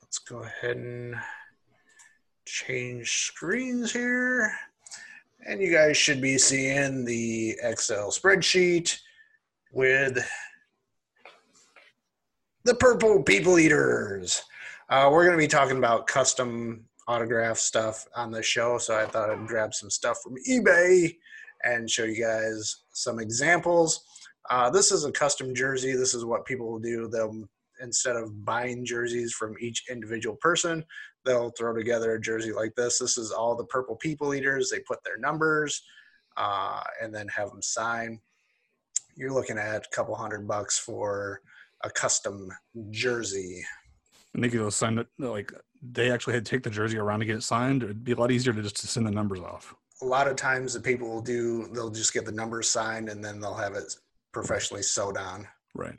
[0.02, 1.16] Let's go ahead and
[2.44, 4.52] change screens here.
[5.46, 8.98] And you guys should be seeing the Excel spreadsheet
[9.72, 10.28] with
[12.64, 14.42] the purple people eaters.
[14.90, 19.06] Uh, we're going to be talking about custom autograph stuff on the show, so I
[19.06, 21.16] thought I'd grab some stuff from eBay
[21.64, 24.04] and show you guys some examples.
[24.50, 25.94] Uh, this is a custom jersey.
[25.94, 27.08] This is what people will do.
[27.08, 27.48] They'll
[27.82, 30.86] instead of buying jerseys from each individual person,
[31.26, 33.00] they'll throw together a jersey like this.
[33.00, 34.70] This is all the purple people eaters.
[34.70, 35.82] They put their numbers
[36.38, 38.20] uh, and then have them sign.
[39.16, 41.42] You're looking at a couple hundred bucks for
[41.84, 42.50] a custom
[42.92, 43.64] jersey.
[44.34, 45.52] And they could sign it like
[45.82, 47.84] they actually had to take the jersey around to get it signed.
[47.84, 49.76] It'd be a lot easier to just to send the numbers off.
[50.02, 53.24] A lot of times the people will do they'll just get the numbers signed and
[53.24, 53.96] then they'll have it
[54.32, 55.48] professionally sewed on.
[55.76, 55.98] Right.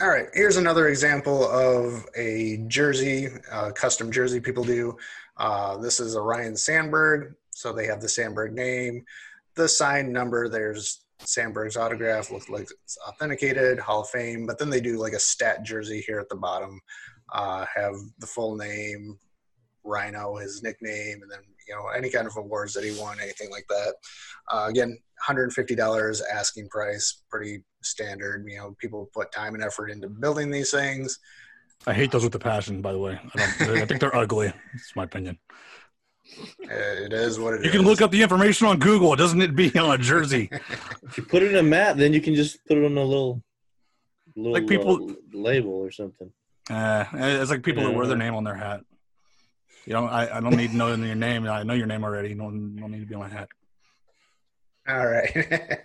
[0.00, 4.96] All right, here's another example of a jersey, uh, custom jersey people do.
[5.36, 9.04] Uh, this is a Ryne Sandberg, so they have the Sandberg name,
[9.54, 10.48] the signed number.
[10.48, 15.12] There's Sandberg's autograph, looks like it's authenticated, Hall of Fame, but then they do like
[15.12, 16.80] a stat jersey here at the bottom,
[17.32, 19.18] uh, have the full name,
[19.84, 23.50] Rhino, his nickname, and then you know any kind of awards that he won, anything
[23.50, 23.94] like that.
[24.50, 24.98] Uh, again,
[25.28, 28.44] $150 asking price, pretty standard.
[28.48, 31.18] You know, people put time and effort into building these things.
[31.86, 33.20] I hate those with a passion, by the way.
[33.36, 34.52] I, I think they're ugly.
[34.74, 35.38] It's my opinion.
[36.60, 37.76] It is what it you is.
[37.76, 39.14] can look up the information on Google.
[39.14, 40.50] Doesn't it be on a jersey.
[41.02, 43.02] If you put it in a mat, then you can just put it on a
[43.04, 43.42] little,
[44.34, 46.32] little Like people- uh, label or something.
[46.70, 48.80] Uh, it's like people that wear their name on their hat.
[49.84, 51.46] You know, I, I don't need to know your name.
[51.46, 52.30] I know your name already.
[52.30, 53.48] You don't, don't need to be on my hat.
[54.88, 55.80] All right.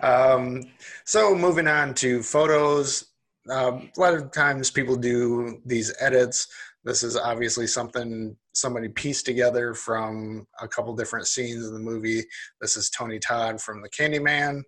[0.02, 0.64] um,
[1.04, 3.06] so moving on to photos.
[3.50, 6.48] Um, a lot of times people do these edits.
[6.84, 12.22] This is obviously something somebody pieced together from a couple different scenes in the movie.
[12.60, 14.62] This is Tony Todd from The Candyman.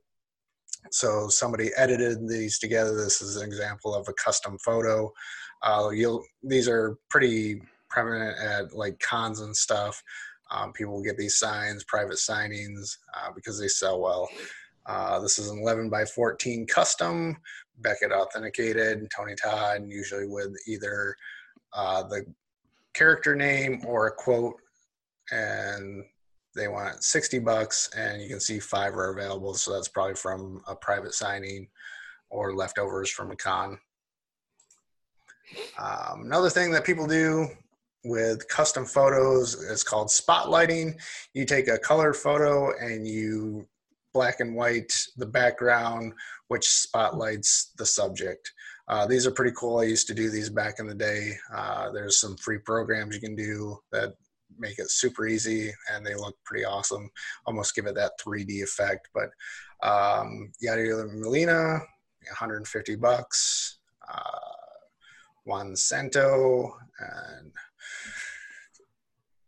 [0.90, 2.96] So somebody edited these together.
[2.96, 5.12] This is an example of a custom photo.
[5.62, 10.02] Uh, you'll these are pretty prevalent at like cons and stuff.
[10.50, 14.28] Um, people get these signs, private signings, uh, because they sell well.
[14.86, 17.36] Uh, this is an 11 by 14 custom,
[17.78, 21.14] Beckett authenticated, Tony Todd, usually with either
[21.72, 22.24] uh, the
[22.94, 24.56] character name or a quote.
[25.30, 26.04] And
[26.54, 29.54] they want 60 bucks and you can see five are available.
[29.54, 31.68] So that's probably from a private signing
[32.28, 33.78] or leftovers from a con.
[35.78, 37.48] Um, another thing that people do
[38.04, 41.00] with custom photos is called spotlighting.
[41.34, 43.66] You take a color photo and you
[44.12, 46.12] black and white the background
[46.48, 48.52] which spotlights the subject
[48.90, 51.90] uh, these are pretty cool i used to do these back in the day uh,
[51.90, 54.12] there's some free programs you can do that
[54.58, 57.08] make it super easy and they look pretty awesome.
[57.46, 59.08] Almost give it that 3D effect.
[59.14, 59.30] But
[59.88, 61.78] um, Yadier Molina,
[62.28, 63.78] 150 bucks.
[64.12, 64.20] Uh,
[65.44, 67.52] Juan Cento and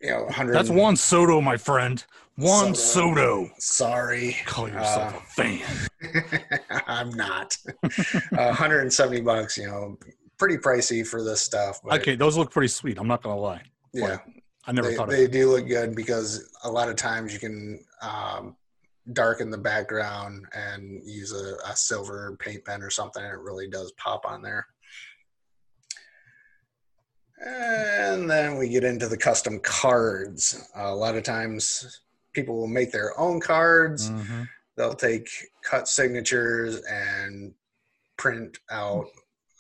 [0.01, 0.55] you know 100.
[0.55, 2.05] That's Juan Soto, my friend.
[2.39, 3.51] Juan Soto.
[3.59, 4.37] Sorry.
[4.47, 6.41] Call yourself Uh, a fan.
[6.93, 7.57] I'm not.
[7.85, 9.57] uh, 170 bucks.
[9.59, 9.99] You know,
[10.39, 11.81] pretty pricey for this stuff.
[11.91, 12.99] Okay, those look pretty sweet.
[12.99, 13.63] I'm not gonna lie.
[13.93, 14.19] Yeah.
[14.65, 17.41] I never they, thought of they do look good because a lot of times you
[17.41, 18.57] can um,
[19.13, 23.69] darken the background and use a, a silver paint pen or something and it really
[23.69, 24.65] does pop on there
[27.45, 32.93] and then we get into the custom cards a lot of times people will make
[32.93, 34.49] their own cards Mhm.
[34.77, 35.29] They'll take
[35.63, 37.53] cut signatures and
[38.17, 39.07] print out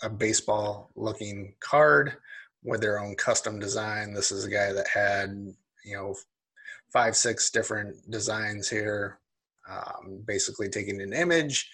[0.02, 2.16] a baseball looking card
[2.64, 4.12] with their own custom design.
[4.14, 5.30] This is a guy that had,
[5.84, 6.14] you know,
[6.92, 9.18] five, six different designs here.
[9.68, 11.70] Um, basically taking an image,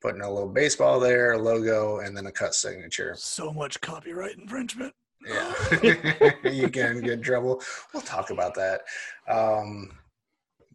[0.00, 3.14] putting a little baseball there, a logo, and then a cut signature.
[3.18, 4.94] So much copyright infringement.
[5.26, 5.54] Yeah,
[6.44, 7.62] you can get in trouble.
[7.92, 8.82] We'll talk about that.
[9.28, 9.90] Um,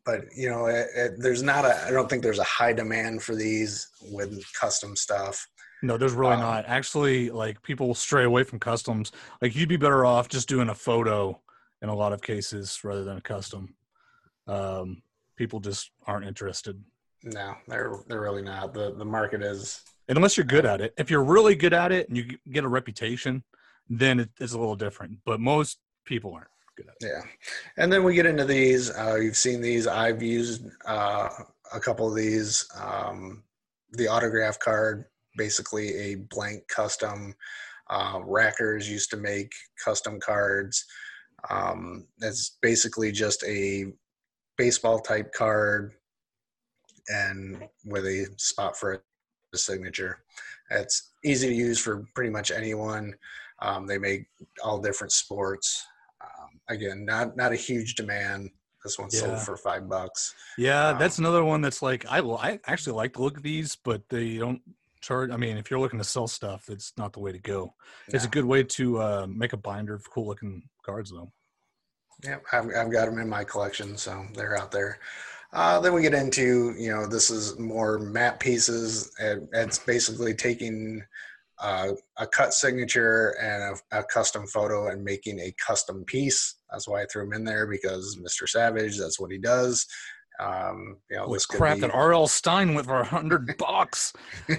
[0.08, 1.86] but you know, it, it, there's not a.
[1.86, 5.46] I don't think there's a high demand for these with custom stuff.
[5.84, 6.66] No, there's really Um, not.
[6.66, 9.12] Actually, like people stray away from customs.
[9.42, 11.40] Like you'd be better off just doing a photo
[11.84, 13.76] in a lot of cases rather than a custom.
[14.48, 15.04] Um,
[15.36, 16.82] people just aren't interested.
[17.24, 18.74] No, they're they're really not.
[18.74, 20.94] the The market is unless you're good at it.
[20.98, 23.44] If you're really good at it and you get a reputation,
[23.90, 25.18] then it, it's a little different.
[25.26, 26.48] But most people aren't
[26.78, 27.22] good at yeah.
[27.78, 28.90] And then we get into these.
[28.90, 29.88] Uh, you've seen these.
[29.88, 31.30] I've used uh,
[31.74, 32.66] a couple of these.
[32.80, 33.44] Um,
[33.92, 35.06] the autograph card,
[35.36, 37.36] basically a blank custom.
[37.90, 39.52] Uh, Rackers used to make
[39.84, 40.86] custom cards.
[41.50, 43.86] Um, it's basically just a
[44.58, 45.94] baseball type card
[47.08, 49.02] and with a spot for
[49.54, 50.20] a signature.
[50.70, 53.16] It's easy to use for pretty much anyone.
[53.60, 54.26] Um, they make
[54.64, 55.86] all different sports.
[56.70, 58.52] Again, not not a huge demand.
[58.84, 59.20] This one Yeah.
[59.20, 60.34] sold for five bucks.
[60.58, 62.20] Yeah, Um, that's another one that's like I.
[62.20, 64.62] I actually like to look at these, but they don't
[65.02, 65.32] charge.
[65.32, 67.74] I mean, if you're looking to sell stuff, that's not the way to go.
[68.08, 71.32] It's a good way to uh, make a binder of cool looking cards, though.
[72.24, 75.00] Yep, I've, I've got them in my collection, so they're out there.
[75.54, 79.12] Uh, then we get into, you know, this is more map pieces.
[79.20, 81.04] And it's basically taking
[81.60, 86.56] uh, a cut signature and a, a custom photo and making a custom piece.
[86.72, 88.48] That's why I threw him in there because Mr.
[88.48, 89.86] Savage, that's what he does.
[90.40, 91.76] Um, you know, Holy crap!
[91.78, 92.28] be- That R.L.
[92.28, 94.14] Stine went for a hundred bucks.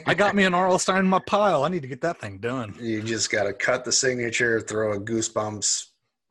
[0.07, 0.79] I got me an R.L.
[0.79, 1.63] Stine in my pile.
[1.65, 2.75] I need to get that thing done.
[2.81, 5.85] you just got to cut the signature, throw a goosebumps,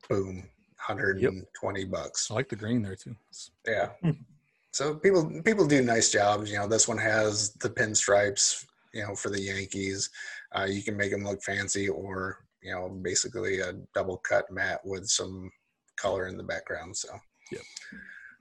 [0.09, 0.49] boom,
[0.87, 2.29] 120 bucks.
[2.29, 3.15] I like the green there too.
[3.65, 3.89] Yeah.
[4.71, 6.51] So people people do nice jobs.
[6.51, 8.65] You know, this one has the pinstripes.
[8.93, 10.09] You know, for the Yankees,
[10.57, 14.81] uh, you can make them look fancy, or you know, basically a double cut mat
[14.83, 15.49] with some
[15.97, 16.95] color in the background.
[16.95, 17.09] So,
[17.51, 17.59] yeah.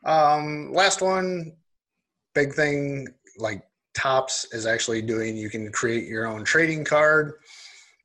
[0.05, 1.53] Um, last one,
[2.35, 3.63] big thing like
[3.95, 5.37] Topps is actually doing.
[5.37, 7.33] You can create your own trading card.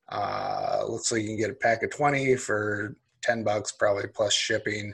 [0.10, 4.34] Uh, looks like you can get a pack of twenty for ten bucks, probably plus
[4.34, 4.94] shipping.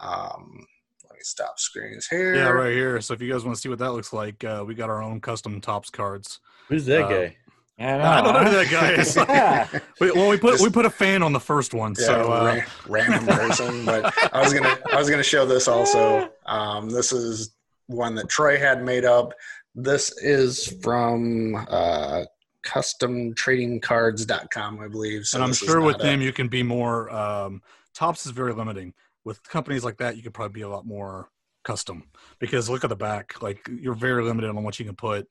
[0.00, 0.66] Um,
[1.04, 2.34] let me stop screens here.
[2.34, 3.00] Yeah, right here.
[3.00, 5.02] So if you guys want to see what that looks like, uh, we got our
[5.02, 6.40] own custom Topps cards.
[6.68, 7.36] Who's that Uh, guy?
[7.78, 9.16] I don't know who that guy is.
[9.16, 9.66] Yeah.
[10.00, 12.32] We, well, we put Just- we put a fan on the first one, Yeah, so
[12.32, 13.84] uh, ra- random person.
[13.84, 16.30] But I was gonna I was gonna show this also.
[16.46, 17.54] Um, this is
[17.88, 19.32] one that Troy had made up.
[19.74, 22.24] This is from uh,
[22.64, 25.26] customtradingcards.com, I believe.
[25.26, 27.10] So and I'm sure with not a- them you can be more.
[27.10, 27.62] Um,
[27.94, 28.92] Topps is very limiting.
[29.24, 31.30] With companies like that, you could probably be a lot more
[31.64, 32.04] custom
[32.38, 33.40] because look at the back.
[33.42, 35.28] Like you're very limited on what you can put.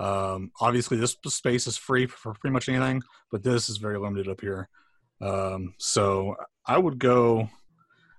[0.00, 4.28] Um, obviously, this space is free for pretty much anything, but this is very limited
[4.28, 4.68] up here.
[5.20, 6.36] Um, so
[6.66, 7.50] I would go.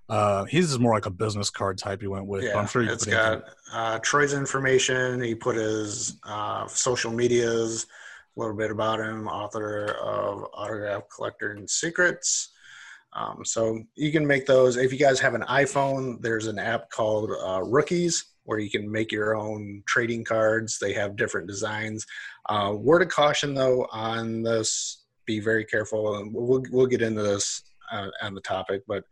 [0.07, 2.01] Uh, his is more like a business card type.
[2.01, 2.43] He went with.
[2.43, 5.23] Yeah, I'm sure it's got uh, Troy's information.
[5.23, 7.88] He put his uh, social medias,
[8.36, 12.51] a little bit about him, author of Autograph Collector and Secrets.
[13.13, 14.77] Um, so you can make those.
[14.77, 18.91] If you guys have an iPhone, there's an app called uh, Rookies where you can
[18.91, 20.79] make your own trading cards.
[20.79, 22.05] They have different designs.
[22.49, 26.17] Uh, word of caution though on this: be very careful.
[26.17, 29.03] And we'll we'll get into this uh, on the topic, but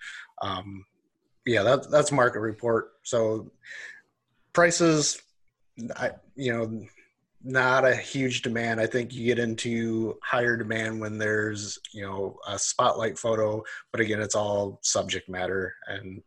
[0.41, 0.85] um,
[1.45, 2.91] yeah, that, that's market report.
[3.03, 3.51] So
[4.53, 5.21] prices,
[5.95, 6.85] I, you know,
[7.43, 8.81] not a huge demand.
[8.81, 14.01] I think you get into higher demand when there's, you know, a spotlight photo, but
[14.01, 15.73] again, it's all subject matter.
[15.87, 16.21] And,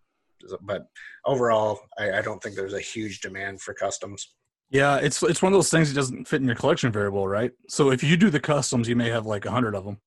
[0.63, 0.87] but
[1.25, 4.35] overall, I, I don't think there's a huge demand for customs.
[4.71, 7.29] Yeah, it's it's one of those things that doesn't fit in your collection very well,
[7.29, 7.53] right?
[7.69, 9.99] So if you do the customs, you may have like a hundred of them,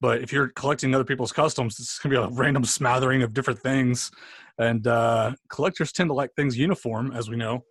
[0.00, 3.60] but if you're collecting other people's customs, it's gonna be a random smattering of different
[3.60, 4.10] things,
[4.58, 7.64] and uh, collectors tend to like things uniform, as we know.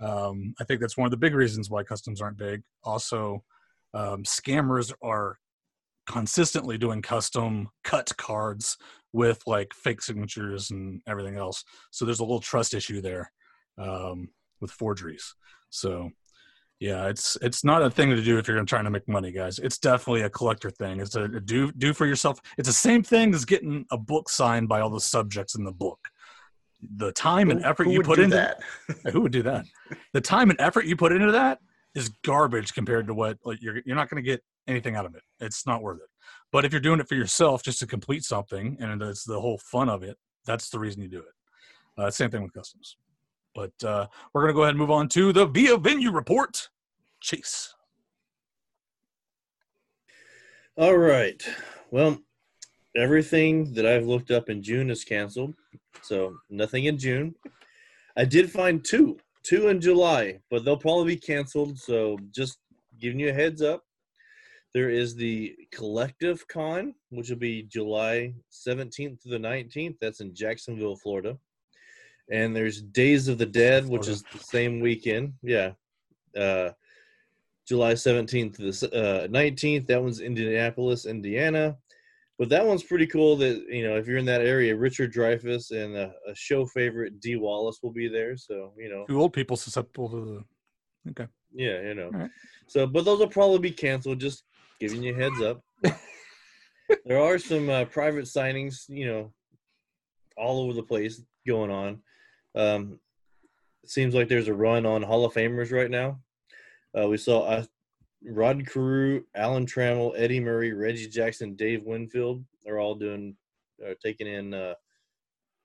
[0.00, 2.62] Um, I think that's one of the big reasons why customs aren't big.
[2.84, 3.42] Also,
[3.94, 5.38] um, scammers are
[6.06, 8.76] consistently doing custom cut cards
[9.18, 11.64] with like fake signatures and everything else.
[11.90, 13.32] So there's a little trust issue there
[13.76, 14.28] um,
[14.60, 15.34] with forgeries.
[15.70, 16.10] So
[16.78, 19.58] yeah, it's it's not a thing to do if you're trying to make money, guys.
[19.58, 21.00] It's definitely a collector thing.
[21.00, 22.40] It's a, a do do for yourself.
[22.56, 25.72] It's the same thing as getting a book signed by all the subjects in the
[25.72, 25.98] book
[26.96, 28.60] the time and effort Who you put into that.
[29.12, 29.64] who would do that?
[30.12, 31.58] The time and effort you put into that
[31.94, 35.14] is garbage compared to what like you're you're not going to get anything out of
[35.14, 35.22] it.
[35.40, 36.08] It's not worth it.
[36.50, 39.58] But if you're doing it for yourself just to complete something and it's the whole
[39.58, 42.02] fun of it, that's the reason you do it.
[42.02, 42.96] Uh, same thing with customs.
[43.54, 46.68] But uh, we're going to go ahead and move on to the Via Venue report.
[47.20, 47.74] Chase.
[50.76, 51.42] All right.
[51.90, 52.18] Well,
[52.96, 55.54] everything that I've looked up in June is canceled.
[56.02, 57.34] So nothing in June.
[58.16, 61.78] I did find two, two in July, but they'll probably be canceled.
[61.78, 62.58] So just
[63.00, 63.82] giving you a heads up.
[64.74, 69.96] There is the Collective Con, which will be July 17th to the 19th.
[70.00, 71.38] That's in Jacksonville, Florida.
[72.30, 75.32] And there's Days of the Dead, which is the same weekend.
[75.42, 75.72] Yeah.
[76.38, 76.70] Uh,
[77.66, 79.86] July 17th to the uh, 19th.
[79.86, 81.76] That one's Indianapolis, Indiana.
[82.38, 83.36] But that one's pretty cool.
[83.36, 87.20] That you know, if you're in that area, Richard Dreyfuss and a, a show favorite
[87.20, 88.36] Dee Wallace will be there.
[88.36, 90.44] So you know, Two old people susceptible to
[91.04, 91.10] the.
[91.10, 91.26] Okay.
[91.52, 92.10] yeah, you know.
[92.10, 92.30] Right.
[92.68, 94.20] So, but those will probably be canceled.
[94.20, 94.44] Just
[94.80, 95.62] giving you a heads up.
[97.04, 99.32] there are some uh, private signings, you know,
[100.36, 102.00] all over the place going on.
[102.54, 103.00] Um,
[103.82, 106.20] it seems like there's a run on Hall of Famers right now.
[106.98, 107.64] Uh, we saw uh,
[108.24, 113.36] Rod Carew, Alan Trammell, Eddie Murray, Reggie Jackson, Dave Winfield are all doing,
[113.84, 114.74] uh, taking in uh,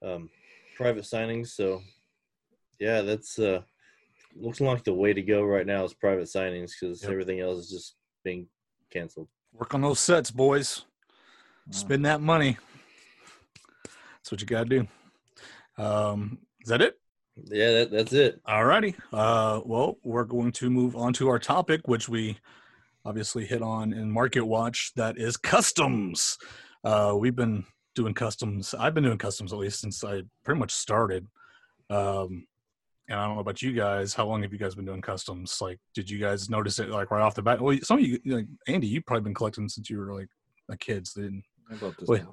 [0.03, 0.29] um,
[0.75, 1.47] private signings.
[1.47, 1.81] So,
[2.79, 3.61] yeah, that's uh,
[4.35, 7.11] looks like the way to go right now is private signings because Yep.
[7.11, 8.47] everything else is just being
[8.93, 9.27] canceled.
[9.53, 10.85] Work on those sets, boys.
[11.71, 12.57] Spend that money.
[13.83, 14.87] That's what you got to do.
[15.83, 16.99] Um, is that it?
[17.45, 18.41] Yeah, that, that's it.
[18.45, 18.95] All righty.
[19.11, 22.37] Uh, well, we're going to move on to our topic, which we
[23.05, 24.91] obviously hit on in Market Watch.
[24.95, 26.37] That is customs.
[26.83, 27.65] Uh, we've been
[27.95, 28.73] doing customs.
[28.77, 31.27] I've been doing customs at least since I pretty much started.
[31.89, 32.45] Um,
[33.09, 34.13] and I don't know about you guys.
[34.13, 35.59] How long have you guys been doing customs?
[35.61, 37.61] Like, did you guys notice it like right off the bat?
[37.61, 40.29] Well, some of you, like Andy, you've probably been collecting since you were like
[40.69, 41.07] a kid.
[41.07, 42.23] So didn't, How about this Wait.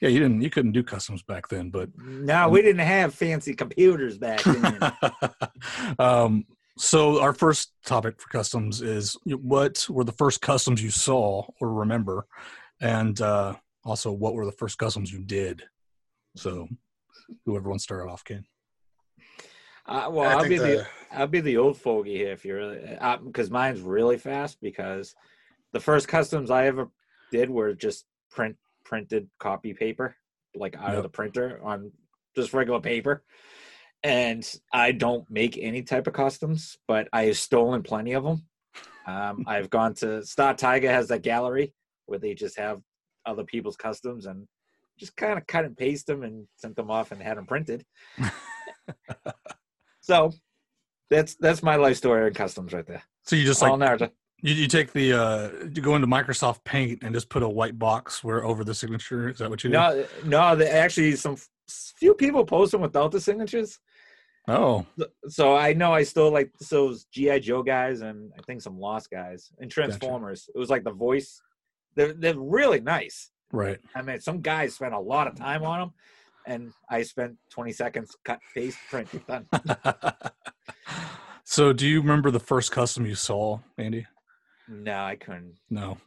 [0.00, 3.54] yeah, you didn't, you couldn't do customs back then, but No, we didn't have fancy
[3.54, 4.78] computers back then.
[5.98, 6.44] um,
[6.78, 11.72] so our first topic for customs is what were the first customs you saw or
[11.72, 12.26] remember,
[12.80, 13.54] and uh,
[13.84, 15.64] also what were the first customs you did.
[16.36, 16.68] So,
[17.44, 18.46] whoever wants to start off can.
[19.86, 22.76] Uh, well, I I'll be the, the- I'll be the old fogey here if you're
[23.24, 25.14] because mine's really fast because
[25.72, 26.88] the first customs I ever
[27.30, 30.14] did were just print printed copy paper
[30.54, 30.96] like out Yep.
[30.98, 31.90] of the printer on
[32.36, 33.24] just regular paper.
[34.04, 38.44] And I don't make any type of customs, but I have stolen plenty of them.
[39.06, 41.72] Um, I've gone to Star Tiger has that gallery
[42.06, 42.80] where they just have
[43.26, 44.46] other people's customs and
[44.98, 47.84] just kind of cut and paste them and sent them off and had them printed.
[50.02, 50.32] so
[51.08, 53.02] that's that's my life story in customs right there.
[53.24, 54.10] So you just All like narrative.
[54.42, 57.78] you, you take the uh, you go into Microsoft Paint and just put a white
[57.78, 59.30] box where over the signature.
[59.30, 59.74] Is that what you do?
[59.74, 60.56] No, no.
[60.56, 61.36] The, actually, some
[61.68, 63.78] few people post them without the signatures.
[64.48, 64.84] Oh,
[65.28, 69.08] So I know I still like those GI Joe guys and I think some Lost
[69.08, 70.50] guys and Transformers.
[70.52, 71.40] It was like the voice.
[71.94, 73.30] They're they're really nice.
[73.52, 73.78] right.
[73.94, 75.92] I mean, some guys spent a lot of time on them,
[76.46, 79.46] and I spent 20 seconds cut, paste, print, done.
[81.44, 84.06] so, do you remember the first custom you saw, Andy?
[84.68, 85.54] no, I couldn't.
[85.70, 85.98] No.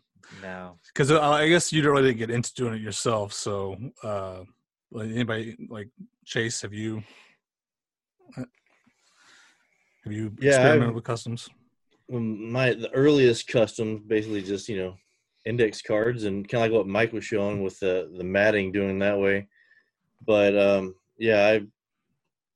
[0.42, 0.80] No.
[0.88, 3.32] because uh, I guess you didn't really get into doing it yourself.
[3.32, 4.40] So, uh,
[5.00, 5.90] anybody like
[6.26, 7.04] Chase, have you
[8.36, 8.48] have
[10.14, 11.50] you Yeah, experimented I've- with customs?
[12.14, 14.96] Um, my the earliest customs basically just you know
[15.46, 19.00] index cards and kind of like what Mike was showing with the the matting doing
[19.00, 19.48] that way.
[20.26, 21.62] But um, yeah, I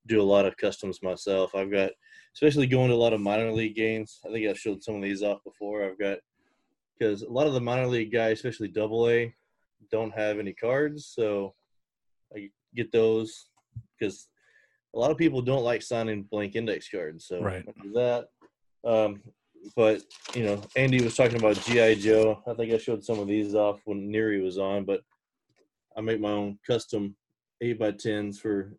[0.07, 1.55] do a lot of customs myself.
[1.55, 1.91] I've got
[2.33, 4.19] especially going to a lot of minor league games.
[4.25, 5.83] I think I've showed some of these off before.
[5.83, 6.19] I've got
[6.97, 9.33] because a lot of the minor league guys, especially Double A,
[9.91, 11.53] don't have any cards, so
[12.35, 13.47] I get those
[13.97, 14.27] because
[14.95, 17.25] a lot of people don't like signing blank index cards.
[17.25, 17.65] So Right.
[17.67, 18.27] I do that.
[18.83, 19.21] Um,
[19.75, 20.01] but
[20.33, 22.41] you know, Andy was talking about GI Joe.
[22.47, 25.01] I think I showed some of these off when Neary was on, but
[25.97, 27.15] I make my own custom
[27.61, 28.73] eight by tens for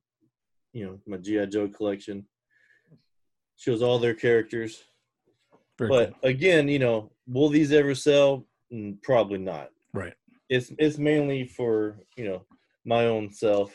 [0.72, 2.26] you know my GI Joe collection.
[3.56, 4.82] Shows all their characters,
[5.78, 6.30] Very but cool.
[6.30, 8.46] again, you know, will these ever sell?
[8.72, 9.68] Mm, Probably not.
[9.92, 10.14] Right.
[10.48, 12.46] It's it's mainly for you know
[12.86, 13.70] my own self,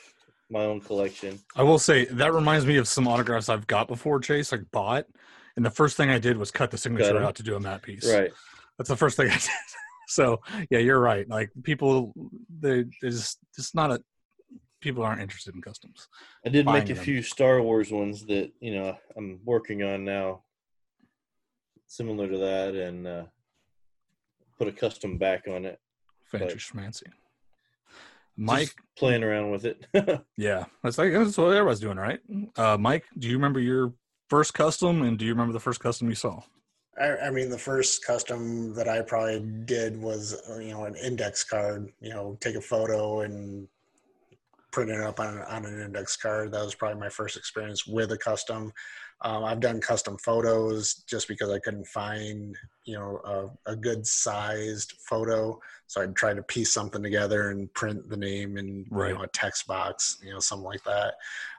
[0.49, 1.38] my own collection.
[1.56, 5.06] I will say that reminds me of some autographs I've got before Chase, like bought.
[5.56, 7.24] And the first thing I did was cut the signature 'em.
[7.24, 8.12] out to do a matte piece.
[8.12, 8.32] Right.
[8.78, 9.49] That's the first thing I did.
[10.08, 10.41] so
[10.72, 11.30] yeah, you're right.
[11.30, 12.12] Like people,
[12.60, 14.01] they there's just not a
[14.86, 16.08] people aren't interested in customs.
[16.46, 17.04] I did make a them.
[17.04, 20.44] few Star Wars ones that you know I'm working on now,
[21.88, 23.24] similar to that, and uh,
[24.60, 25.80] put a custom back on it.
[26.32, 26.58] Fancy Right.
[26.58, 27.08] schmancy.
[28.38, 29.88] Mike, Just playing around with it.
[30.38, 32.20] yeah, that's like that's what everybody's doing, right?
[32.56, 33.94] Uh, Mike, do you remember your
[34.30, 36.42] first custom, and do you remember the first custom you saw?
[37.02, 40.96] I, I mean, the first custom that I probably did was, uh, you know, an
[40.96, 41.92] index card.
[42.02, 43.68] You know, take a photo and
[44.76, 46.52] print it up on, on an index card.
[46.52, 48.74] That was probably my first experience with a custom.
[49.22, 53.22] Um, I've done custom photos just because I couldn't find, you know,
[53.66, 55.58] a, a good sized photo.
[55.88, 59.12] So I'd try to piece something together and print the name in Right.
[59.12, 61.14] you know, a text box, you know, something like that.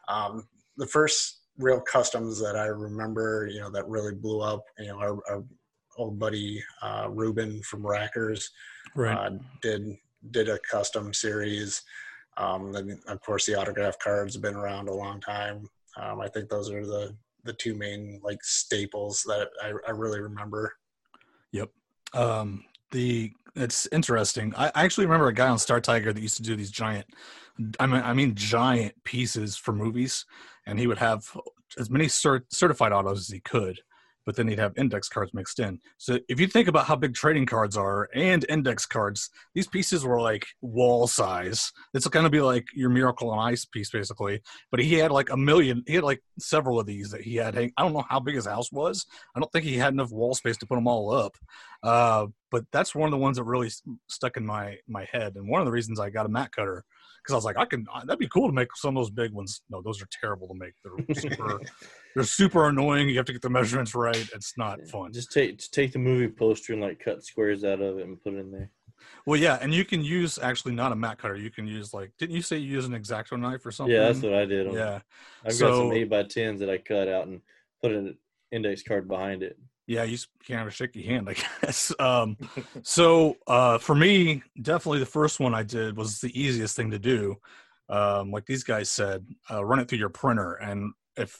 [0.09, 0.47] Um,
[0.77, 4.99] the first real customs that I remember, you know, that really blew up, you know,
[4.99, 5.43] our, our
[5.97, 8.51] old buddy uh, Ruben from Rackers
[9.17, 9.31] uh,
[9.63, 9.97] did
[10.33, 11.81] did a custom series.
[12.37, 15.69] Um, then of course the autograph cards have been around a long time.
[15.97, 20.21] Um, I think those are the the two main like staples that I, I really
[20.21, 20.75] remember.
[21.53, 21.71] Yep.
[22.13, 26.37] Um the it's interesting I, I actually remember a guy on star tiger that used
[26.37, 27.07] to do these giant
[27.81, 30.25] i mean i mean giant pieces for movies
[30.67, 31.25] and he would have
[31.79, 33.81] as many cert, certified autos as he could
[34.27, 35.79] but then he'd have index cards mixed in.
[35.97, 40.05] So if you think about how big trading cards are and index cards these pieces
[40.05, 41.73] were like wall size.
[41.95, 44.43] It's going to be like your miracle on ice piece basically.
[44.71, 47.57] But he had like a million he had like several of these that he had
[47.57, 49.07] i don't know how big his house was.
[49.35, 51.37] I don't think he had enough wall space to put them all up.
[51.83, 53.71] Uh, but that's one of the ones that really
[54.09, 56.85] stuck in my my head, and one of the reasons I got a mat cutter
[57.23, 59.33] because I was like, I can that'd be cool to make some of those big
[59.33, 59.63] ones.
[59.69, 60.75] No, those are terrible to make.
[60.85, 61.61] They're super,
[62.17, 63.11] they're super annoying.
[63.11, 64.29] You have to get the measurements right.
[64.35, 65.13] It's not fun.
[65.13, 68.21] Just take just take the movie poster and like cut squares out of it and
[68.23, 68.71] put it in there.
[69.27, 71.37] Well, yeah, and you can use actually not a mat cutter.
[71.37, 73.95] You can use like, didn't you say you use an exacto knife or something?
[73.95, 74.73] Yeah, that's what I did.
[74.73, 75.01] Yeah,
[75.45, 77.43] I've got some eight by tens that I cut out and
[77.83, 78.17] put an
[78.51, 79.59] index card behind it.
[79.87, 80.05] yeah.
[80.05, 81.93] You can't have a shaky hand, I guess.
[81.99, 82.39] Um,
[82.83, 86.99] so uh, for me, definitely the first one I did was the easiest thing to
[86.99, 87.37] do.
[87.91, 91.39] Um, like these guys said, uh, run it through your printer, and if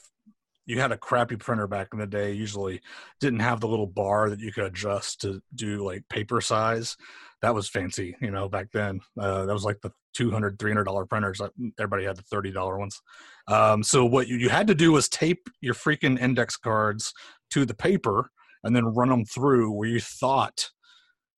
[0.67, 2.81] you had a crappy printer back in the day, usually
[3.19, 6.97] didn't have the little bar that you could adjust to do like paper size.
[7.41, 8.99] That was fancy, you know, back then.
[9.19, 11.39] Uh, that was like the 200 $300 printers.
[11.39, 11.49] Uh,
[11.79, 13.01] Everybody had the $30 ones.
[13.47, 17.13] Um, so what you, you had to do was tape your freaking index cards
[17.51, 18.29] to the paper
[18.63, 20.69] and then run them through where you thought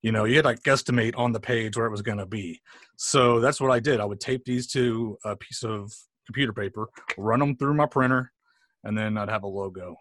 [0.02, 2.62] you know you had like guesstimate on the page where it was going to be
[2.96, 5.92] so that's what i did i would tape these to a piece of
[6.26, 8.32] computer paper run them through my printer
[8.84, 9.96] and then i'd have a logo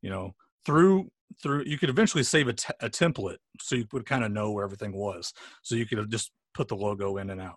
[0.00, 0.34] you know
[0.66, 1.10] through
[1.42, 4.64] through you could eventually save a, a template so you would kind of know where
[4.64, 5.32] everything was
[5.62, 7.56] so you could have just put the logo in and out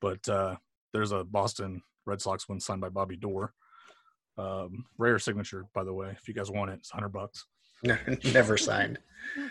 [0.00, 0.54] but uh
[0.92, 3.52] there's a boston red sox one signed by bobby Doerr.
[4.38, 7.46] um rare signature by the way if you guys want it it's 100 bucks
[8.32, 8.98] Never signed.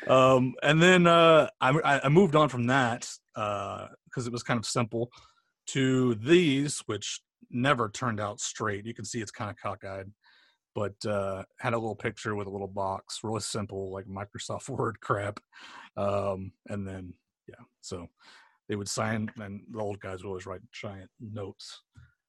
[0.07, 4.57] um, and then uh, I, I- I moved on from that because it was kind
[4.57, 5.11] of simple
[5.67, 7.21] to these, which
[7.51, 8.85] never turned out straight.
[8.87, 10.11] You can see it's kind of cockeyed,
[10.75, 14.99] but uh, had a little picture with a little box, really simple, like Microsoft Word
[14.99, 15.39] crap.
[15.95, 17.13] Um, and then,
[17.47, 18.07] yeah, so
[18.67, 21.81] they would sign, and the old guys would always write giant notes.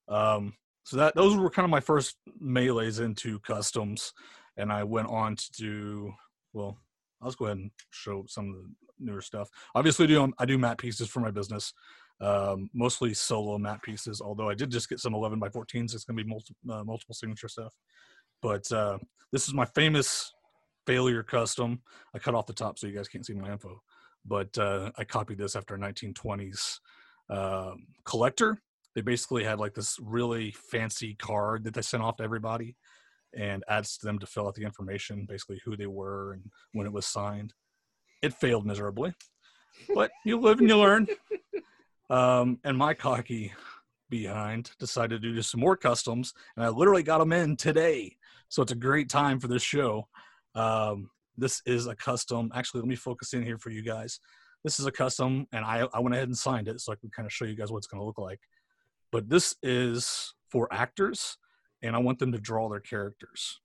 [0.08, 4.12] Um, so that those were kind of my first melees into customs,
[4.56, 6.12] and I went on to do
[6.52, 6.78] well.
[7.20, 8.70] let's go ahead and show some of the
[9.00, 9.48] newer stuff.
[9.74, 11.72] Obviously, I do I do matte pieces for my business,
[12.20, 14.20] um, mostly solo matte pieces.
[14.20, 15.92] Although I did just get some 11 by 14s.
[15.92, 17.72] It's going to be multi, uh, multiple signature stuff.
[18.46, 18.98] But uh,
[19.32, 20.32] this is my famous
[20.86, 21.80] failure custom.
[22.14, 23.82] I cut off the top so you guys can't see my info.
[24.24, 26.78] But uh, I copied this after a 1920s
[27.28, 28.62] um, collector.
[28.94, 32.76] They basically had like this really fancy card that they sent off to everybody
[33.36, 36.92] and asked them to fill out the information, basically who they were and when it
[36.92, 37.52] was signed.
[38.22, 39.12] It failed miserably,
[39.92, 41.08] but you live and you learn.
[42.08, 43.52] Um, and my cocky
[44.08, 48.16] behind decided to do some more customs, and I literally got them in today.
[48.48, 50.08] So it's a great time for this show.
[50.54, 52.50] Um, this is a custom.
[52.54, 54.20] Actually, let me focus in here for you guys.
[54.64, 57.10] This is a custom, and I, I went ahead and signed it so I can
[57.10, 58.40] kind of show you guys what it's going to look like.
[59.12, 61.38] But this is for actors,
[61.82, 63.60] and I want them to draw their characters.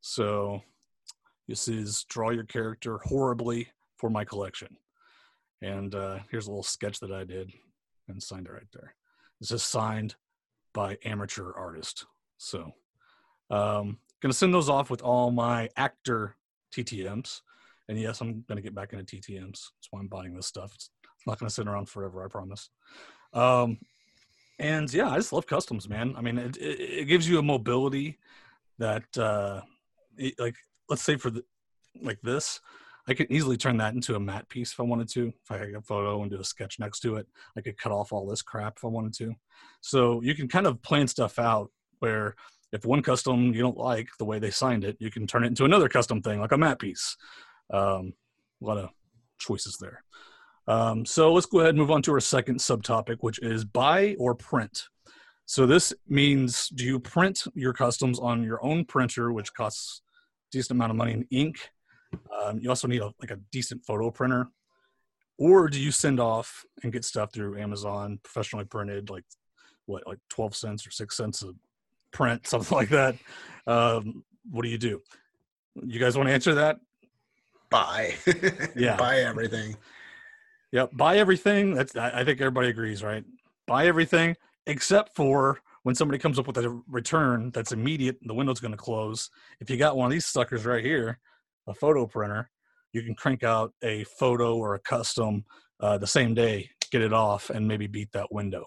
[0.00, 0.62] So
[1.48, 4.76] this is draw your character horribly for my collection.
[5.62, 7.52] And uh, here's a little sketch that I did
[8.08, 8.94] and signed it right there.
[9.40, 10.16] This is signed
[10.72, 12.06] by amateur artist.
[12.36, 12.72] So
[13.50, 16.36] um, gonna send those off with all my actor
[16.74, 17.40] TTMs.
[17.88, 19.50] And yes, I'm gonna get back into TTMs.
[19.50, 20.72] That's why I'm buying this stuff.
[20.74, 20.90] It's
[21.26, 22.70] not gonna sit around forever, I promise.
[23.32, 23.78] Um,
[24.58, 26.14] and yeah, I just love customs, man.
[26.16, 28.18] I mean, it, it, it gives you a mobility
[28.78, 29.62] that, uh,
[30.16, 30.56] it, like,
[30.88, 31.44] let's say for the
[32.00, 32.60] like this,
[33.08, 35.32] I could easily turn that into a matte piece if I wanted to.
[35.42, 37.92] If I had a photo and do a sketch next to it, I could cut
[37.92, 39.34] off all this crap if I wanted to.
[39.80, 42.36] So you can kind of plan stuff out where
[42.72, 45.48] if one custom you don't like the way they signed it, you can turn it
[45.48, 47.16] into another custom thing like a map piece.
[47.72, 48.14] Um,
[48.62, 48.90] a lot of
[49.38, 50.04] choices there.
[50.68, 54.16] Um, so let's go ahead and move on to our second subtopic, which is buy
[54.18, 54.84] or print.
[55.46, 60.56] So this means do you print your customs on your own printer, which costs a
[60.56, 61.56] decent amount of money in ink?
[62.40, 64.48] Um, you also need a, like a decent photo printer,
[65.38, 69.24] or do you send off and get stuff through Amazon, professionally printed, like
[69.86, 71.52] what, like twelve cents or six cents a
[72.12, 73.16] print, something like that?
[73.66, 75.00] Um, what do you do?
[75.82, 76.78] You guys want to answer that?
[77.70, 78.14] Buy.
[78.76, 78.96] Yeah.
[78.96, 79.76] Buy everything.
[80.72, 81.74] Yep, buy everything.
[81.74, 83.24] That's I think everybody agrees, right?
[83.66, 84.36] Buy everything
[84.66, 88.78] except for when somebody comes up with a return that's immediate, the window's going to
[88.78, 89.28] close.
[89.60, 91.18] If you got one of these suckers right here,
[91.66, 92.48] a photo printer,
[92.92, 95.44] you can crank out a photo or a custom
[95.80, 98.64] uh, the same day, get it off, and maybe beat that window.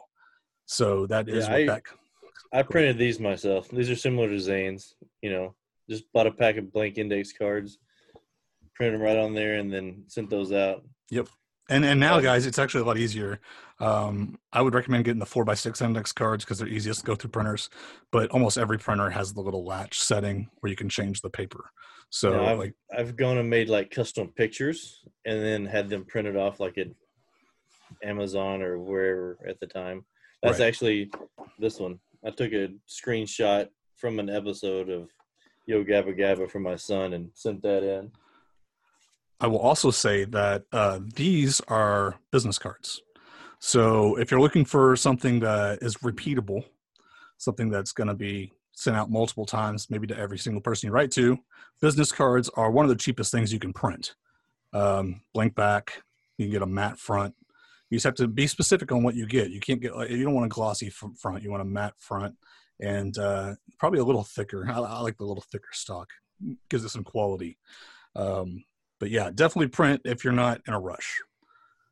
[0.65, 1.83] So that is Yeah, what I- that.
[2.53, 3.69] I printed these myself.
[3.69, 4.95] These are similar to Zane's.
[5.21, 5.55] You know,
[5.89, 7.79] just bought a pack of blank index cards,
[8.75, 10.83] printed them right on there, and then sent those out.
[11.11, 11.27] Yep.
[11.69, 13.39] And and now, guys, it's actually a lot easier.
[13.79, 17.05] Um, I would recommend getting the four by six index cards because they're easiest to
[17.05, 17.69] go through printers.
[18.11, 21.71] But almost every printer has the little latch setting where you can change the paper.
[22.11, 26.37] So I've, like I've gone and made like custom pictures and then had them printed
[26.37, 26.87] off like at
[28.03, 30.05] Amazon or wherever at the time.
[30.43, 30.67] That's Right.
[30.67, 31.11] actually
[31.57, 31.99] this one.
[32.25, 35.09] I took a screenshot from an episode of
[35.67, 38.11] Yo Gabba Gabba for my son and sent that in.
[39.39, 43.01] I will also say that uh, these are business cards.
[43.59, 46.63] So if you're looking for something that is repeatable,
[47.37, 50.93] something that's going to be sent out multiple times, maybe to every single person you
[50.93, 51.37] write to,
[51.81, 54.15] business cards are one of the cheapest things you can print.
[54.73, 56.01] Um, blank back,
[56.37, 57.35] you can get a matte front.
[57.95, 59.51] You just have to be specific on what you get.
[59.51, 62.35] You can't get, you don't want a glossy front, you want a matte front
[62.81, 64.69] and uh, probably a little thicker.
[64.69, 66.09] I, I like the little thicker stock,
[66.69, 67.57] gives it some quality.
[68.13, 68.65] Um,
[68.99, 71.21] but yeah, definitely print if you're not in a rush,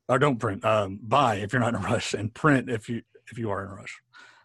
[0.10, 0.66] or don't print.
[0.66, 3.02] Um, buy if you're not in a rush, and print if you
[3.32, 4.02] if you are in a rush.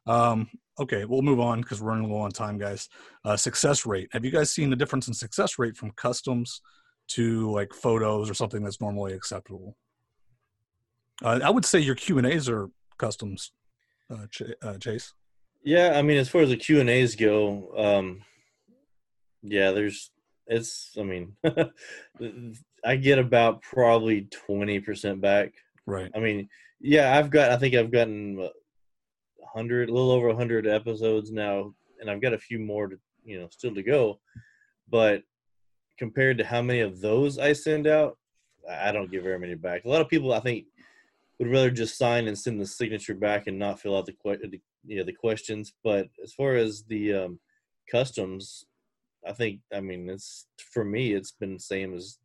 [0.07, 0.49] Um,
[0.79, 2.89] okay, we'll move on because we're running low on time, guys.
[3.25, 4.11] Uh, success rate.
[4.13, 6.61] Have you guys seen the difference in success rate from customs
[7.09, 9.77] to like photos or something that's normally acceptable?
[11.23, 13.53] Uh, I would say your Q and A's are customs,
[14.11, 15.15] uh, Ch- uh, Chase.
[15.65, 18.23] Yeah, I mean, as far as the Q and A's go, um,
[19.43, 20.11] yeah, there's
[20.47, 20.97] it's.
[20.99, 21.37] I mean,
[22.85, 25.53] I get about probably twenty percent back.
[25.87, 26.11] Right.
[26.15, 26.49] I mean,
[26.81, 27.51] yeah, I've got.
[27.51, 32.23] I think I've gotten a hundred, a little over a hundred episodes now, and I've
[32.23, 34.21] got a few more to, you know, still to go.
[34.89, 35.23] But
[35.99, 38.17] compared to how many of those I send out,
[38.71, 39.85] I I don't get very many back.
[39.85, 40.67] A lot of people, I think,
[41.39, 44.49] would rather just sign and send the signature back and not fill out the, que-
[44.49, 45.73] the you know the questions.
[45.85, 47.41] But as far as the um,
[47.91, 48.65] customs,
[49.27, 52.19] I think, I mean, it's for me, it's been the same as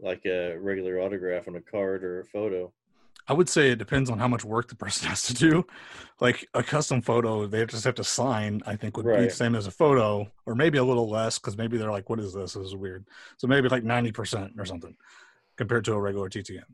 [0.00, 2.72] like a regular autograph on a card or a photo.
[3.28, 5.64] I would say it depends on how much work the person has to do.
[6.20, 8.62] Like a custom photo, they just have to sign.
[8.66, 11.56] I think would be the same as a photo, or maybe a little less because
[11.56, 12.54] maybe they're like, "What is this?
[12.54, 14.96] This is weird." So maybe like ninety percent or something
[15.56, 16.64] compared to a regular TTM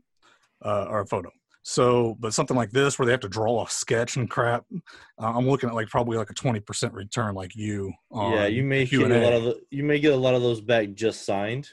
[0.63, 1.29] uh, or a photo.
[1.69, 4.63] So, but something like this where they have to draw a sketch and crap,
[5.19, 7.91] uh, I'm looking at like probably like a twenty percent return, like you.
[8.09, 9.21] On yeah, you may get a Q&A.
[9.21, 11.69] lot of the, you may get a lot of those back just signed,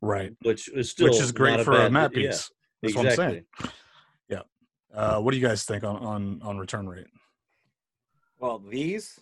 [0.00, 2.50] right, which is still which is great not for a bad- map yeah, piece.
[2.82, 3.34] That's what I'm exactly.
[3.34, 3.44] saying.
[4.94, 7.06] Uh, what do you guys think on on on return rate?
[8.38, 9.18] Well, these,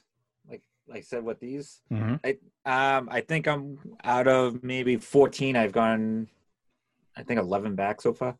[0.50, 4.96] like like I said, with these, hmm I um I think I'm out of maybe
[4.96, 5.56] 14.
[5.56, 6.26] I've gone,
[7.16, 8.36] I think 11 back so far.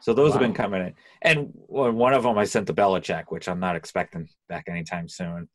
[0.00, 3.48] So those have been coming in, and one of them I sent to Belichick, which
[3.48, 5.48] I'm not expecting back anytime soon.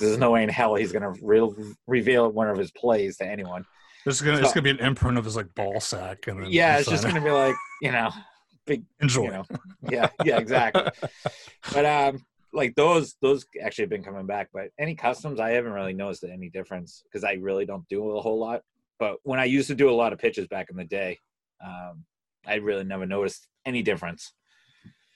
[0.00, 3.64] There's no way in hell he's gonna re- reveal one of his plays to anyone.
[4.04, 6.50] This is gonna it's gonna be an imprint of his like ball sack, and then
[6.50, 8.10] Yeah, it's just gonna be like you know,
[8.66, 9.24] big enjoy.
[9.24, 9.44] you know,
[9.88, 10.82] yeah, yeah, exactly.
[11.72, 15.72] but um like those those actually have been coming back but any customs i haven't
[15.72, 18.62] really noticed any difference because i really don't do a whole lot
[18.98, 21.18] but when i used to do a lot of pitches back in the day
[21.62, 22.02] um
[22.46, 24.32] i really never noticed any difference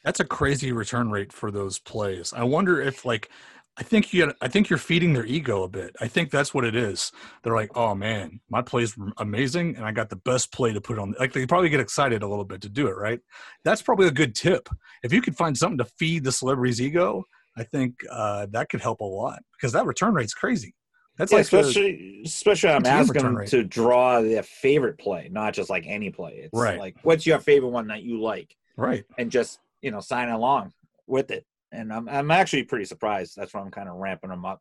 [0.04, 2.32] That's a crazy return rate for those plays.
[2.32, 3.28] I wonder if like
[3.76, 5.94] I think you I think you're feeding their ego a bit.
[6.00, 7.12] I think that's what it is.
[7.42, 10.98] They're like, "Oh man, my play's amazing and I got the best play to put
[10.98, 13.20] on." Like they probably get excited a little bit to do it, right?
[13.64, 14.68] That's probably a good tip.
[15.02, 17.24] If you could find something to feed the celebrity's ego,
[17.56, 20.74] I think uh, that could help a lot because that return rate's crazy.
[21.20, 25.54] That's Yeah, like the- especially especially i'm asking them to draw their favorite play not
[25.54, 26.78] just like any play it's Right.
[26.78, 29.04] like what's your favorite one that you like right.
[29.18, 30.72] and just you know sign along
[31.06, 34.44] with it and i'm, I'm actually pretty surprised that's why i'm kind of ramping them
[34.44, 34.60] up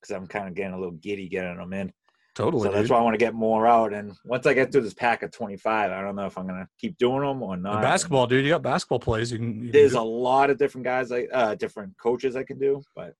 [0.00, 1.92] because i'm kind of getting a little giddy getting them in
[2.34, 2.64] Totally.
[2.66, 2.90] so that's dude.
[2.90, 3.92] why I want to get more out.
[3.92, 6.58] And once I get through this pack of 25, I don't know if I'm going
[6.58, 7.80] to keep doing them or The not.
[7.80, 8.44] basketball, dude.
[8.44, 9.30] You got basketball plays.
[9.30, 9.62] You can.
[9.66, 12.82] You There's do- a lot of different guys, like uh, different coaches I can do,
[12.96, 13.14] but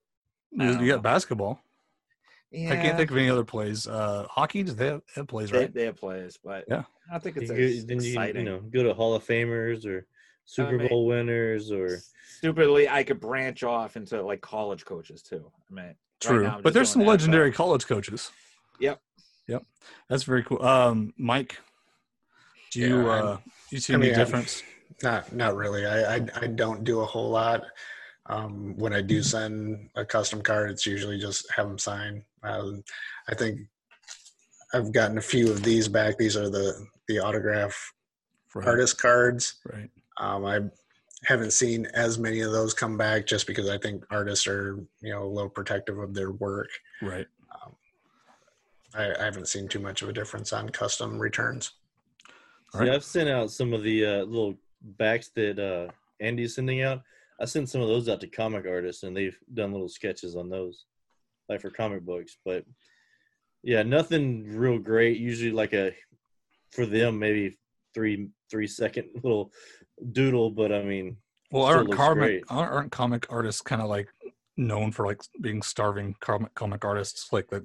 [0.50, 1.60] you, you got basketball.
[2.54, 3.86] Yeah, I can't think of any other plays.
[3.86, 5.74] Uh, hockey, do they have, have plays, they, right?
[5.74, 6.84] they have plays, but Yeah.
[7.08, 8.44] I don't think You it's go- as you, exciting.
[8.46, 10.06] you know go to Hall of Famers or
[10.46, 11.98] Super mean- Bowl winners or
[12.38, 15.50] Stupidly, I could branch off into like college coaches too.
[15.70, 17.10] I mean, right True, now but there's some doing NFL.
[17.12, 18.30] legendary college coaches.
[18.80, 19.00] Yep.
[19.48, 19.62] Yep,
[20.08, 20.62] that's very cool.
[20.62, 21.58] Um, Mike,
[22.72, 23.36] do you Yeah, I'm- uh,
[23.70, 24.62] you see I any mean, I'm- difference?
[25.02, 25.84] Not not really.
[25.86, 27.64] I, I I don't do a whole lot.
[28.26, 32.24] Um, when I do send a custom card, it's usually just have them sign.
[32.44, 32.82] Um,
[33.28, 33.60] I think
[34.72, 36.18] I've gotten a few of these back.
[36.18, 37.76] These are the the autograph
[38.54, 39.56] Right, artist cards.
[39.72, 39.90] right.
[40.18, 40.60] Um, I
[41.24, 45.12] haven't seen as many of those come back just because I think artists are you
[45.12, 46.68] know a little protective of their work.
[47.02, 47.26] Right.
[48.96, 51.72] I, I haven't seen too much of a difference on custom returns.
[52.72, 52.94] All See, right.
[52.94, 55.90] I've sent out some of the uh, little backs that uh,
[56.20, 57.02] Andy's sending out.
[57.40, 60.48] I sent some of those out to comic artists, and they've done little sketches on
[60.48, 60.84] those,
[61.48, 62.36] like for comic books.
[62.44, 62.64] But
[63.62, 65.18] yeah, nothing real great.
[65.18, 65.94] Usually, like a
[66.70, 67.58] for them maybe
[67.94, 69.52] three three second little
[70.12, 70.50] doodle.
[70.50, 71.16] But I mean,
[71.50, 74.08] Well, aren't comic aren't aren't comic artists kind of like
[74.56, 77.32] known for like being starving comic comic artists?
[77.32, 77.64] Like that,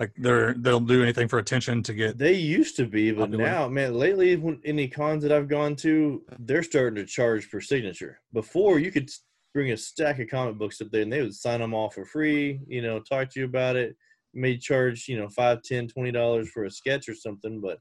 [0.00, 2.18] like they're they'll do anything for attention to get.
[2.18, 3.44] They used to be, but Popular.
[3.44, 7.60] now, man, lately, when any cons that I've gone to, they're starting to charge per
[7.60, 8.20] signature.
[8.32, 9.10] Before, you could
[9.52, 12.04] bring a stack of comic books up there, and they would sign them all for
[12.04, 12.60] free.
[12.66, 13.96] You know, talk to you about it.
[14.34, 17.78] May charge you know five, ten, twenty dollars for a sketch or something, but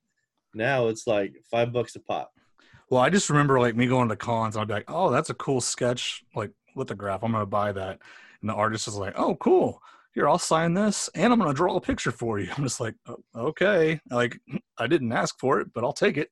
[0.54, 2.32] now it's like five bucks a pop.
[2.90, 4.58] Well, I just remember like me going to cons.
[4.58, 7.24] I'd be like, "Oh, that's a cool sketch, like lithograph.
[7.24, 8.00] I'm gonna buy that."
[8.42, 9.82] And the artist is like, "Oh, cool.
[10.14, 12.96] Here, I'll sign this, and I'm gonna draw a picture for you." I'm just like,
[13.08, 14.38] "Oh, "Okay." Like,
[14.78, 16.30] I didn't ask for it, but I'll take it.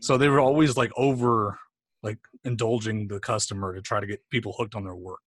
[0.00, 1.58] So they were always like over,
[2.02, 5.26] like indulging the customer to try to get people hooked on their work.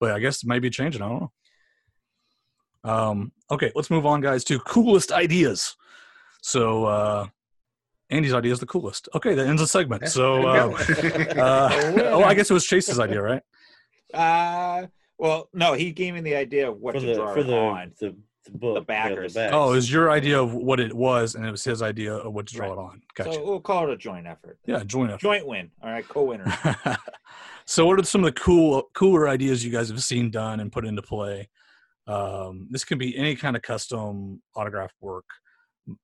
[0.00, 1.02] But I guess it may be changing.
[1.02, 1.32] I don't know.
[2.84, 5.76] Um, okay, let's move on, guys, to coolest ideas.
[6.42, 7.26] So uh
[8.10, 9.08] Andy's idea is the coolest.
[9.14, 10.08] Okay, that ends the segment.
[10.08, 10.70] So uh,
[11.36, 13.42] uh, oh, I guess it was Chase's idea, right?
[14.14, 14.86] Uh,
[15.18, 17.46] well, no, he gave me the idea of what for to the draw for it
[17.46, 17.92] the, on.
[18.00, 18.16] the
[18.52, 19.34] the book, yeah, backers.
[19.34, 19.52] backs.
[19.54, 22.32] Oh, it was your idea of what it was, and it was his idea of
[22.32, 23.02] what to draw it on.
[23.14, 23.34] Gotcha.
[23.34, 24.58] So we'll call it a joint effort.
[24.66, 25.20] yeah, join up.
[25.20, 25.70] Joint win.
[25.82, 26.52] All right, co-winner.
[27.66, 30.72] so, what are some of the cool, cooler ideas you guys have seen done and
[30.72, 31.48] put into play?
[32.06, 35.26] Um, this can be any kind of custom autograph work.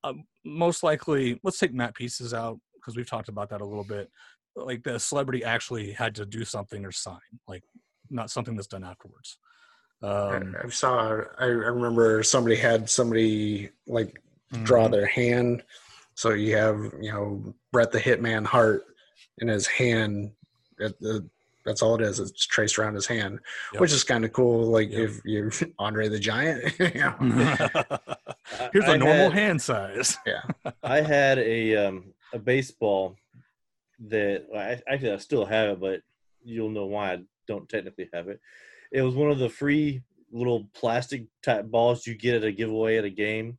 [0.03, 3.83] Um, most likely, let's take Matt pieces out because we've talked about that a little
[3.83, 4.09] bit.
[4.55, 7.63] Like the celebrity actually had to do something or sign, like
[8.09, 9.37] not something that's done afterwards.
[10.05, 11.21] Um, I saw.
[11.39, 14.21] I remember somebody had somebody like
[14.63, 14.91] draw mhm.
[14.91, 15.63] their hand.
[16.13, 18.85] So you have you know Brett the Hitman Hart,
[19.39, 20.31] in his hand
[20.79, 21.27] It, the,
[21.65, 22.19] that's all it is.
[22.19, 23.39] It's traced around his hand,
[23.73, 23.81] Yep.
[23.81, 24.67] which is kind of cool.
[24.67, 24.99] Like Yep.
[25.09, 27.15] if you're Andre the Giant, you know.
[27.19, 27.99] I-
[28.71, 30.17] Here's a I normal had- hand size.
[30.25, 30.41] yeah,
[30.83, 33.15] I had a um, a baseball
[34.07, 36.01] that well, I, actually I still have it, but
[36.43, 38.39] you'll know why I don't technically have it.
[38.91, 42.97] It was one of the free little plastic type balls you get at a giveaway
[42.97, 43.57] at a game,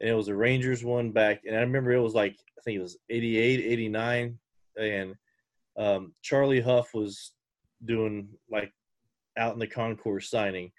[0.00, 1.42] and it was a Rangers one back.
[1.46, 4.38] And I remember it was like I think it was 88, 89,
[4.80, 5.14] and
[5.78, 7.32] um, Charlie Hough was
[7.84, 8.72] doing like
[9.36, 10.70] out in the concourse signing,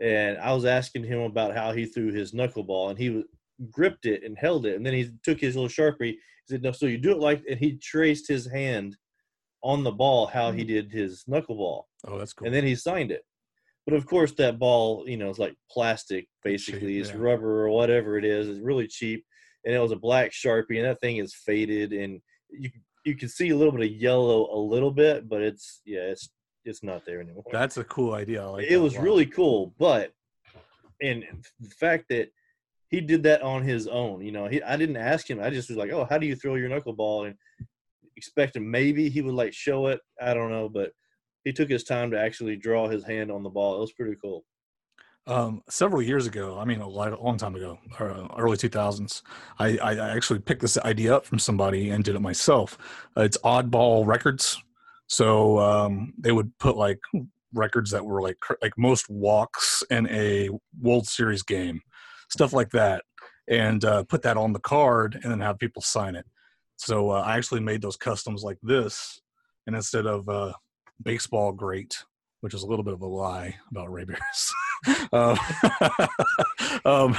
[0.00, 3.24] and I was asking him about how he threw his knuckleball, and he was
[3.70, 6.12] gripped it and held it, and then he took his little sharpie.
[6.12, 8.96] He said, "No, so you do it like," and he traced his hand
[9.62, 10.68] on the ball how he mm.
[10.68, 12.46] did his knuckleball, Oh, that's cool.
[12.46, 13.22] and then he signed it.
[13.86, 16.94] But of course, that ball, you know, is like plastic, basically.
[16.94, 17.16] cheap, it's yeah.
[17.18, 18.48] rubber or whatever it is.
[18.48, 19.24] It's really cheap,
[19.64, 22.70] and it was a black sharpie, and that thing is faded, and you
[23.04, 26.28] you can see a little bit of yellow, a little bit, but it's yeah, it's
[26.66, 28.46] it's not there anymore that's a cool idea.
[28.46, 29.04] Like it was lot.
[29.04, 30.12] really cool but
[31.00, 31.24] and
[31.60, 32.28] the fact that
[32.88, 35.68] he did that on his own you know he, i didn't ask him i just
[35.68, 37.36] was like oh how do you throw your knuckleball and
[38.16, 40.92] expecting maybe he would like show it i don't know but
[41.44, 44.16] he took his time to actually draw his hand on the ball it was pretty
[44.22, 44.44] cool
[45.28, 49.22] um, several years ago, I mean, a, long time ago, uh, early 2000s,
[49.58, 52.78] I, I I actually picked this idea up from somebody and did it myself.
[53.16, 54.62] Uh, it's Oddball Records.
[55.08, 57.00] So um, they would put like
[57.52, 60.48] records that were like like most walks in a
[60.80, 61.80] World Series game,
[62.28, 63.02] stuff like that,
[63.48, 66.26] and uh, put that on the card and then have people sign it.
[66.76, 69.20] So uh, I actually made those customs like this,
[69.66, 70.52] and instead of uh,
[71.02, 72.04] baseball great,
[72.40, 74.54] which is a little bit of a lie about Ray Bears.
[75.12, 75.38] um,
[76.84, 77.16] um,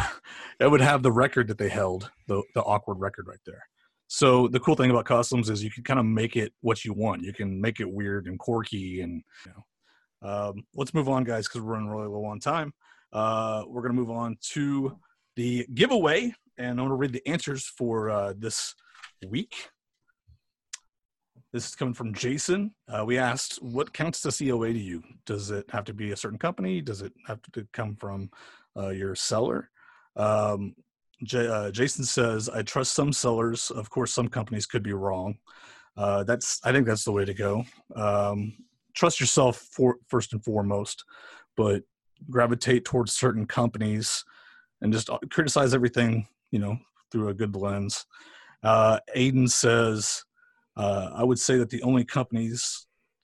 [0.59, 3.63] it would have the record that they held, the the awkward record right there.
[4.07, 6.93] So the cool thing about customs is you can kind of make it what you
[6.93, 7.23] want.
[7.23, 9.63] You can make it weird and quirky, and you know.
[10.19, 12.73] Um, let's move on, guys, because we're running really low on time.
[13.13, 14.97] Uh, we're gonna move on to
[15.35, 18.73] the giveaway, and I'm gonna read the answers for uh, this
[19.25, 19.69] week.
[21.53, 22.75] This is coming from Jason.
[22.87, 25.01] Uh, we asked, "What counts as COA to you?
[25.25, 26.81] Does it have to be a certain company?
[26.81, 28.29] Does it have to come from
[28.75, 29.71] uh, your seller?"
[30.15, 30.75] Um,
[31.23, 33.71] J- uh, Jason says, "I trust some sellers.
[33.71, 35.37] Of course, some companies could be wrong.
[35.95, 37.63] Uh, that's I think that's the way to go.
[37.95, 38.53] Um,
[38.93, 41.05] trust yourself for first and foremost,
[41.55, 41.83] but
[42.29, 44.23] gravitate towards certain companies
[44.81, 46.77] and just uh, criticize everything, you know,
[47.11, 48.05] through a good lens."
[48.63, 50.23] Uh, Aiden says,
[50.75, 52.83] uh, "I would say that the only companies."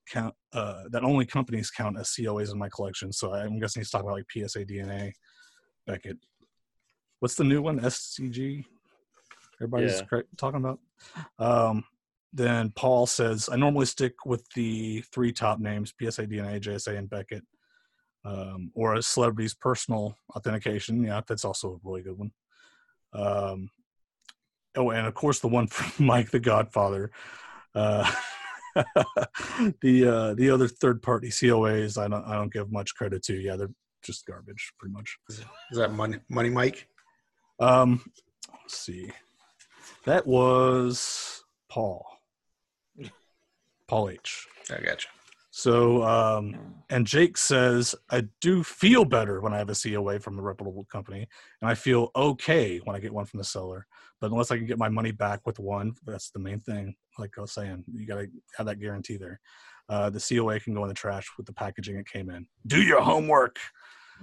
[0.09, 3.11] Count uh, that only companies count as COAs in my collection.
[3.13, 5.13] So I'm guessing he's talking about like PSA DNA,
[5.87, 6.17] Beckett,
[7.23, 8.65] what's the new one scg
[9.61, 10.19] everybody's Yeah.
[10.35, 10.77] talking about
[11.39, 11.85] um,
[12.33, 17.09] then paul says i normally stick with the three top names psa dna jsa and
[17.09, 17.45] beckett
[18.25, 22.31] um, or a celebrity's personal authentication yeah that's also a really good one
[23.13, 23.69] um,
[24.75, 27.11] oh and of course the one from mike the godfather
[27.75, 28.09] uh,
[29.81, 33.33] the uh, the other third party coas i don't i don't give much credit to
[33.35, 33.69] yeah they're
[34.03, 35.43] just garbage pretty much Is
[35.77, 36.87] that money, money Mike?
[37.59, 38.03] um,
[38.51, 39.11] let's see.
[40.05, 42.05] That was Paul.
[43.87, 44.47] Paul H.
[44.69, 45.07] I gotcha.
[45.55, 46.55] So, um,
[46.89, 50.83] and Jake says, I do feel better when I have a COA from a reputable
[50.85, 51.27] company,
[51.61, 53.85] and I feel okay when I get one from the seller.
[54.19, 56.95] But unless I can get my money back with one, that's the main thing.
[57.19, 58.27] Like I was saying, you got to
[58.57, 59.39] have that guarantee there.
[59.87, 62.47] Uh, the COA can go in the trash with the packaging it came in.
[62.65, 63.59] Do your homework.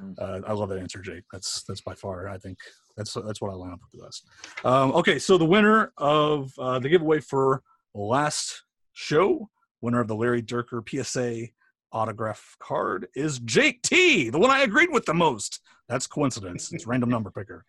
[0.02, 0.16] Mm.
[0.18, 1.22] Uh, I love that answer, Jake.
[1.32, 2.58] That's that's by far, I think
[2.96, 4.26] that's that's what I line up with the best.
[4.64, 7.62] Um, okay, so the winner of uh, the giveaway for
[7.94, 9.48] last show,
[9.80, 11.48] winner of the Larry Durker PSA
[11.92, 15.60] autograph card is Jake T, the one I agreed with the most.
[15.88, 16.72] That's coincidence.
[16.72, 17.64] It's random number picker.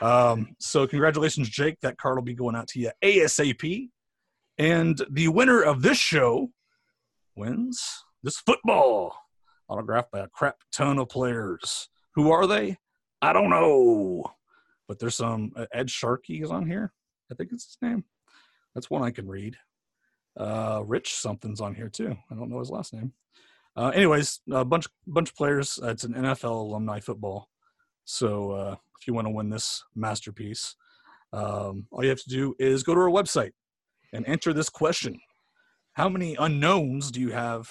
[0.00, 1.80] Um, so congratulations, Jake.
[1.80, 3.90] That card will be going out to you ASAP.
[4.56, 6.50] And the winner of this show
[7.36, 9.16] wins this football
[9.68, 11.88] autographed by a crap ton of players.
[12.14, 12.78] Who are they?
[13.22, 14.24] I don't know.
[14.86, 16.92] But there's some uh, Ed Sharkey is on here.
[17.30, 18.04] I think it's his name.
[18.74, 19.56] That's one I can read.
[20.38, 22.16] Uh, Rich something's on here too.
[22.30, 23.12] I don't know his last name.
[23.76, 25.78] Uh, anyways, a bunch bunch of players.
[25.82, 27.48] Uh, it's an NFL alumni football.
[28.04, 30.76] So uh, if you want to win this masterpiece,
[31.32, 33.52] um, all you have to do is go to our website
[34.12, 35.18] and enter this question:
[35.94, 37.68] How many unknowns do you have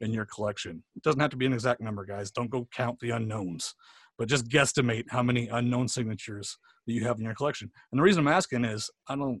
[0.00, 0.84] in your collection?
[0.96, 2.30] It doesn't have to be an exact number, guys.
[2.30, 3.74] Don't go count the unknowns,
[4.18, 7.70] but just guesstimate how many unknown signatures that you have in your collection.
[7.90, 9.40] And the reason I'm asking is I don't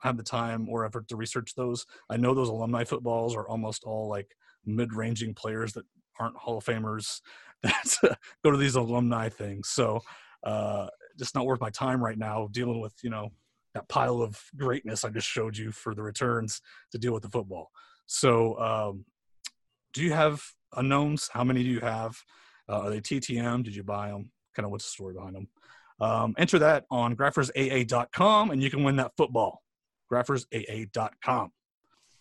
[0.00, 1.86] have the time or effort to research those.
[2.10, 5.84] I know those alumni footballs are almost all like mid-ranging players that
[6.18, 7.20] aren't Hall of Famers
[7.62, 9.68] that go to these alumni things.
[9.68, 10.00] So
[10.44, 13.32] uh, just not worth my time right now dealing with you know
[13.74, 16.60] that pile of greatness I just showed you for the returns
[16.92, 17.70] to deal with the football.
[18.06, 19.04] So um,
[19.92, 20.42] do you have
[20.74, 21.28] unknowns?
[21.32, 22.16] How many do you have?
[22.68, 23.64] Uh, are they TTM?
[23.64, 24.30] Did you buy them?
[24.54, 25.48] Kind of what's the story behind them?
[26.00, 29.62] Um, enter that on graphersaa.com and you can win that football.
[30.12, 31.52] graphersaa.com.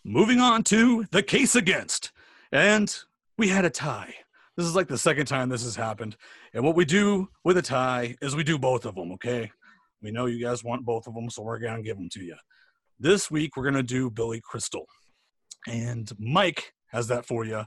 [0.03, 2.11] Moving on to the case against.
[2.51, 2.95] And
[3.37, 4.13] we had a tie.
[4.55, 6.15] This is like the second time this has happened.
[6.53, 9.51] And what we do with a tie is we do both of them, okay?
[10.01, 12.23] We know you guys want both of them, so we're going to give them to
[12.23, 12.35] you.
[12.99, 14.85] This week, we're going to do Billy Crystal.
[15.67, 17.63] And Mike has that for you.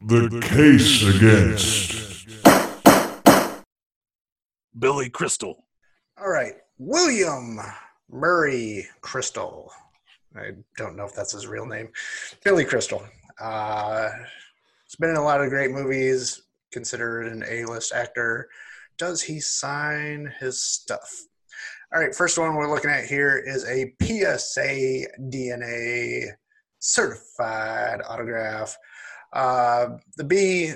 [0.00, 2.26] The case against.
[4.78, 5.66] Billy Crystal.
[6.18, 7.58] All right, William
[8.10, 9.72] Murray Crystal.
[10.36, 11.88] I don't know if that's his real name.
[12.44, 13.02] Billy Crystal.
[13.40, 14.08] Uh,
[14.84, 16.42] he's been in a lot of great movies.
[16.72, 18.48] Considered an A-list actor.
[18.96, 21.10] Does he sign his stuff?
[21.92, 26.26] All right, first one we're looking at here is a PSA DNA
[26.78, 28.76] certified autograph.
[29.32, 30.72] Uh, the B,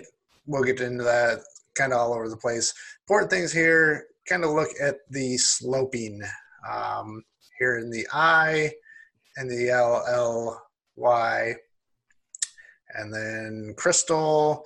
[0.47, 1.41] we'll get into that
[1.75, 2.75] kind of all over the place.
[3.07, 6.21] Important things here, kind of look at the sloping
[6.71, 7.23] um,
[7.59, 8.73] here in the I
[9.37, 11.55] and the LLY.
[12.97, 14.65] And then crystal,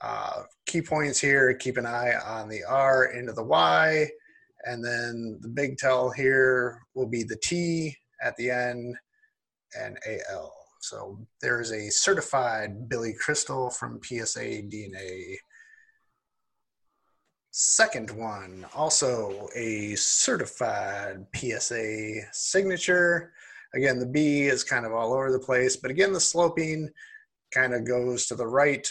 [0.00, 4.08] uh, key points here, keep an eye on the R into the Y.
[4.64, 8.96] And then the big tell here will be the T at the end
[9.78, 10.52] and AL.
[10.80, 15.36] So there's a certified Billy Crystal from PSA DNA.
[17.60, 23.32] Second one, also a certified PSA signature.
[23.74, 26.88] Again, the B is kind of all over the place, but again, the sloping
[27.52, 28.88] kind of goes to the right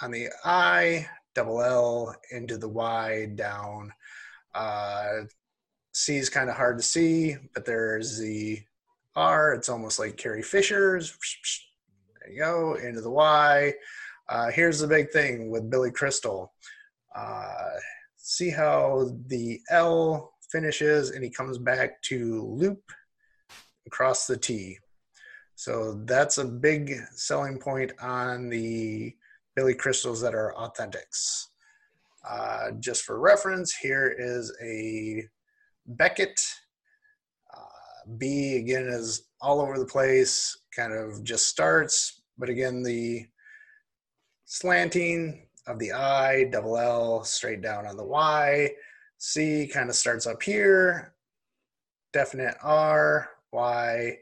[0.00, 1.06] on the I,
[1.36, 3.92] double L into the Y down.
[4.52, 5.26] Uh,
[5.92, 8.60] C is kind of hard to see, but there's the
[9.14, 9.54] R.
[9.54, 11.16] It's almost like Carrie Fisher's.
[12.22, 13.72] There you go, into the Y.
[14.28, 16.52] Uh, here's the big thing with Billy Crystal.
[17.14, 17.70] Uh,
[18.16, 22.82] see how the L finishes and he comes back to loop
[23.86, 24.78] across the T.
[25.54, 29.14] So that's a big selling point on the
[29.54, 31.46] Billy Crystals that are authentics.
[32.28, 35.24] Uh, just for reference, here is a
[35.86, 36.40] Beckett.
[37.52, 43.26] Uh, B again is all over the place, kind of just starts, but again, the
[44.44, 48.70] slanting of the I, double L, straight down on the Y.
[49.18, 51.14] C kind of starts up here,
[52.12, 54.18] definite R, Y,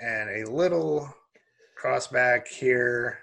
[0.00, 1.12] and a little
[1.76, 3.18] cross back here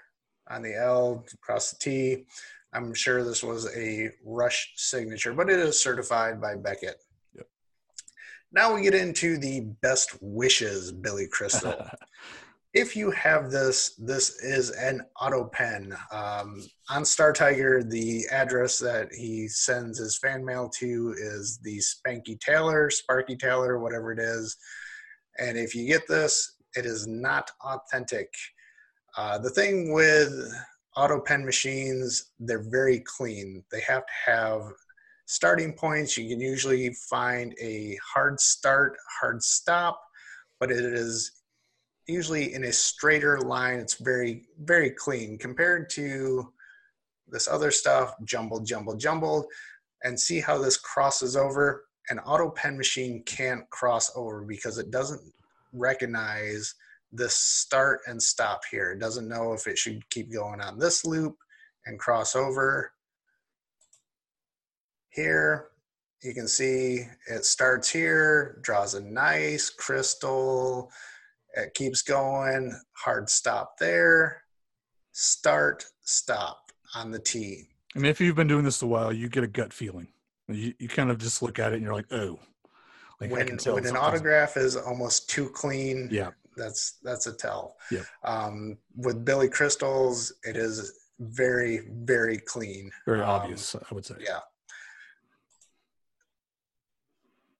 [0.48, 2.26] on the L, across the T.
[2.74, 6.96] I'm sure this was a rush signature, but it is certified by Beckett.
[7.34, 7.46] Yep.
[8.52, 11.74] Now we get into the best wishes, Billy Crystal.
[12.74, 15.96] if you have this, this is an auto pen.
[16.10, 16.60] Um,
[16.90, 22.38] on Star Tiger, the address that he sends his fan mail to is the Spanky
[22.40, 24.56] Taylor, Sparky Taylor, whatever it is.
[25.38, 28.28] And if you get this, it is not authentic.
[29.16, 30.32] Uh, the thing with
[30.96, 33.62] auto pen machines, they're very clean.
[33.70, 34.62] They have to have
[35.26, 36.18] starting points.
[36.18, 40.00] You can usually find a hard start, hard stop,
[40.58, 41.30] but it is
[42.06, 43.78] usually in a straighter line.
[43.78, 46.52] It's very, very clean compared to
[47.28, 49.46] this other stuff, jumbled, jumbled, jumbled.
[50.02, 51.84] And see how this crosses over.
[52.10, 55.22] An auto pen machine can't cross over because it doesn't
[55.72, 56.74] recognize
[57.10, 58.92] this start and stop here.
[58.92, 61.36] It doesn't know if it should keep going on this loop
[61.86, 62.92] and cross over.
[65.08, 65.68] Here,
[66.22, 70.90] you can see it starts here, draws a nice crystal,
[71.56, 74.42] it keeps going, hard stop there,
[75.12, 77.68] start, stop on the T.
[77.94, 80.08] I mean, if you've been doing this a while, you get a gut feeling.
[80.48, 82.38] You, you kind of just look at it and you're like, oh.
[83.20, 86.30] Like when, when an autograph is almost too clean, Yeah.
[86.56, 87.76] that's that's a tell.
[87.92, 88.04] Yep.
[88.24, 92.90] Um, with Billy Crystals, it is very very clean.
[93.06, 94.16] Very Um, obvious, I would say.
[94.18, 94.40] Yeah.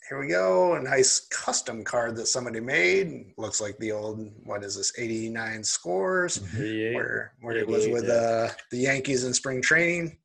[0.09, 0.75] Here we go.
[0.75, 3.33] A nice custom card that somebody made.
[3.39, 4.93] Looks like the old what is this?
[4.99, 6.43] 89 scores.
[6.55, 6.95] 88.
[6.95, 10.19] where where it was with uh, the Yankees in spring training.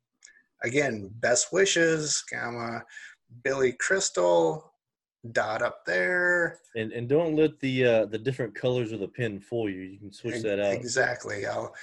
[0.63, 2.83] Again, best wishes, comma,
[3.43, 4.73] Billy Crystal.
[5.31, 6.59] dot up there.
[6.75, 9.81] And and don't let the uh, the different colors of the pen fool you.
[9.81, 10.73] You can switch that out.
[10.73, 11.45] Exactly.
[11.45, 11.73] I'll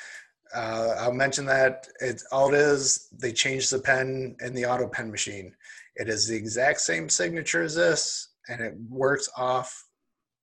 [0.55, 3.09] uh, I'll mention that it's all it is.
[3.19, 5.55] They changed the pen in the auto pen machine.
[5.97, 9.85] It is the exact same signature as this, and it works off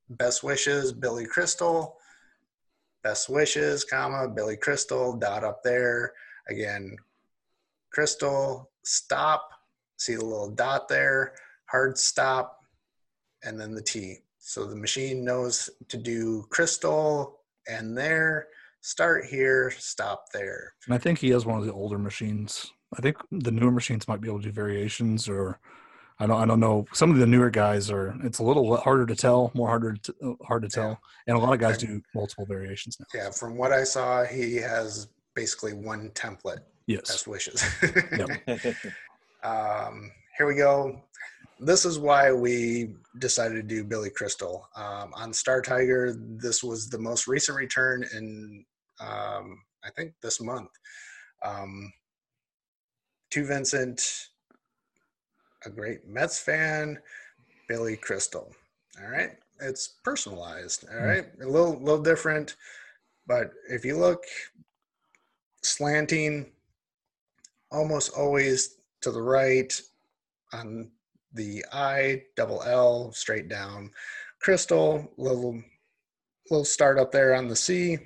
[0.09, 1.97] best wishes, Billy Crystal.
[3.03, 5.13] Best wishes, comma Billy Crystal.
[5.15, 6.13] Dot up there
[6.49, 6.95] again.
[7.91, 9.49] Crystal stop.
[9.97, 11.33] See the little dot there.
[11.65, 12.65] Hard stop,
[13.43, 14.19] and then the T.
[14.39, 18.47] So the machine knows to do crystal and there,
[18.81, 20.73] start here, stop there.
[20.85, 22.71] And I think he has one of the older machines.
[22.97, 25.59] I think the newer machines might be able to do variations, or
[26.19, 26.41] I don't.
[26.41, 26.85] I don't know.
[26.93, 28.15] Some of the newer guys are.
[28.23, 31.39] It's a little harder to tell, more harder to, uh, hard to tell, and a
[31.39, 33.05] lot of guys do multiple variations now.
[33.13, 36.59] Yeah, from what I saw, he has basically one template.
[36.87, 37.09] Yes.
[37.09, 37.63] Best wishes.
[37.81, 38.29] Yep.
[39.43, 41.01] um, here we go.
[41.59, 44.67] This is why we decided to do Billy Crystal.
[44.75, 48.65] Um, on Star Tiger, this was the most recent return in,
[48.99, 50.69] um, I think, this month.
[51.43, 51.91] Um,
[53.33, 54.29] to Vincent,
[55.65, 56.99] a great Mets fan,
[57.67, 58.53] Billy Crystal.
[59.01, 59.31] All right.
[59.59, 60.85] It's personalized.
[60.87, 61.05] All hmm.
[61.05, 61.25] right.
[61.41, 62.57] A little, little different.
[63.25, 64.23] But if you look
[65.63, 66.51] slanting,
[67.71, 69.81] almost always to the right
[70.51, 70.91] on
[71.33, 73.89] the I, double L, straight down.
[74.41, 75.59] Crystal, little
[76.51, 77.97] little start up there on the C,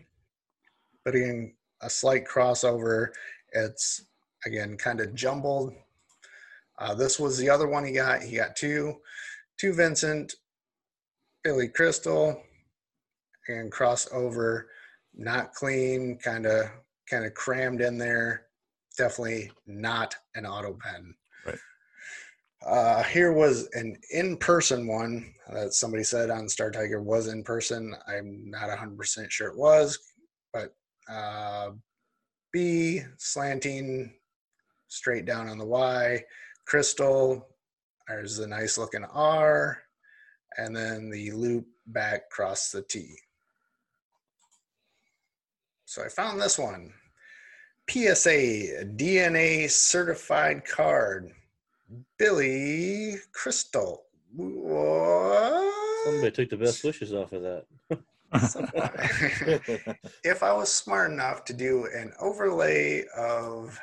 [1.04, 3.10] but again, a slight crossover.
[3.52, 4.06] It's
[4.46, 5.74] again kind of jumbled.
[6.80, 8.22] Uh, this was the other one he got.
[8.22, 8.98] He got two,
[9.60, 10.36] two Vincent,
[11.44, 12.42] Billy Crystal,
[13.48, 14.64] and crossover,
[15.16, 16.70] not clean, kind of
[17.10, 18.48] kind of crammed in there.
[18.98, 21.14] Definitely not an auto pen.
[21.46, 21.58] Right.
[22.66, 27.96] Uh, here was an in-person one that somebody said on Star Tiger was in person.
[28.08, 29.98] I'm not 100% sure it was,
[30.52, 30.74] but
[31.10, 31.72] uh,
[32.52, 34.14] B slanting
[34.88, 36.24] straight down on the Y,
[36.66, 37.48] crystal.
[38.08, 39.82] There's a nice looking R,
[40.58, 43.16] and then the loop back across the T.
[45.86, 46.94] So I found this one.
[47.90, 51.32] PSA DNA certified card.
[52.18, 54.04] Billy Crystal.
[54.36, 55.74] What?
[56.04, 57.66] Somebody took the best wishes off of that.
[60.24, 63.80] if I was smart enough to do an overlay of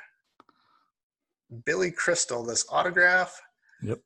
[1.65, 3.41] Billy Crystal, this autograph,
[3.83, 4.01] Yep.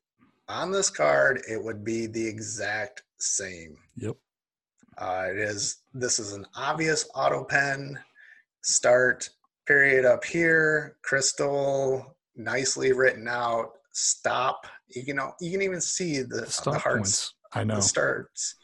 [0.47, 3.77] on this card, it would be the exact same.
[3.95, 4.15] Yep.
[4.97, 5.77] Uh, it is.
[5.93, 7.97] This is an obvious auto pen.
[8.63, 9.29] Start
[9.65, 10.97] period up here.
[11.03, 13.71] Crystal, nicely written out.
[13.93, 14.67] Stop.
[14.89, 17.33] You can you can even see the, the Stop hearts.
[17.53, 17.75] I know.
[17.75, 18.55] the starts.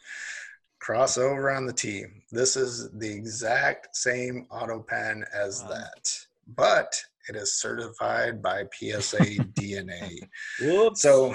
[0.85, 2.05] Crossover on the T.
[2.31, 5.69] This is the exact same auto pen as Wow.
[5.69, 9.17] that, but it is certified by PSA
[9.53, 10.19] DNA.
[10.61, 11.01] Whoops.
[11.01, 11.33] So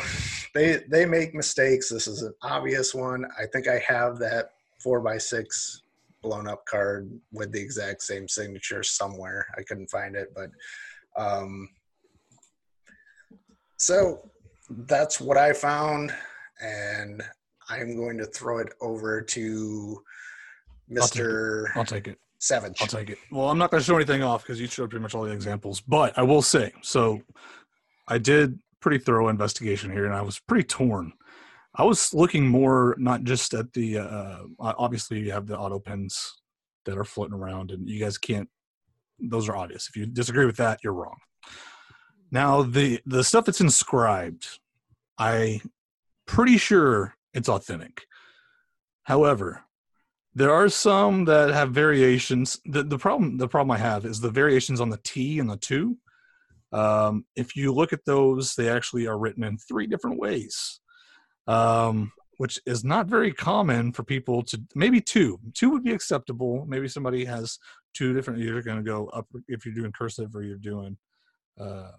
[0.55, 1.89] they they make mistakes.
[1.89, 3.25] This is an obvious one.
[3.39, 4.53] I think I have that
[4.83, 5.83] four by six
[6.23, 9.47] blown up card with the exact same signature somewhere.
[9.59, 10.51] I couldn't find it, but
[11.17, 11.69] um,
[13.77, 14.31] so
[14.87, 16.15] that's what I found,
[16.61, 17.23] and
[17.69, 20.03] I'm going to throw it over to
[21.01, 21.27] I'll take it.
[21.27, 21.67] Mr.
[21.77, 22.19] I'll take it.
[22.41, 22.79] Savage.
[22.81, 23.19] I'll take it.
[23.31, 25.31] Well, I'm not going to show anything off because you showed pretty much all the
[25.31, 25.81] examples.
[25.81, 27.21] But I will say, so
[28.09, 31.13] I did pretty thorough investigation here, and I was pretty torn.
[31.75, 36.41] I was looking more not just at the uh, obviously you have the auto pens
[36.87, 38.49] that are floating around, and you guys can't.
[39.21, 39.89] Those are obvious.
[39.89, 41.19] If you disagree with that, you're wrong.
[42.31, 44.47] Now the the stuff that's inscribed,
[45.19, 45.61] I
[46.27, 48.07] pretty sure it's authentic.
[49.05, 49.63] However,
[50.35, 52.59] there are some that have variations.
[52.65, 55.57] The, the problem the problem I have is the variations on the T and the
[55.57, 55.97] two.
[56.73, 60.81] Um, if you look at those, they actually are written in three different ways,
[61.49, 64.63] um, which is not very common for people to.
[64.75, 66.65] Maybe two, two would be acceptable.
[66.67, 67.59] Maybe somebody has
[67.93, 68.41] two different.
[68.41, 70.97] You're going to go up if you're doing cursive or you're doing.
[71.59, 71.91] Uh,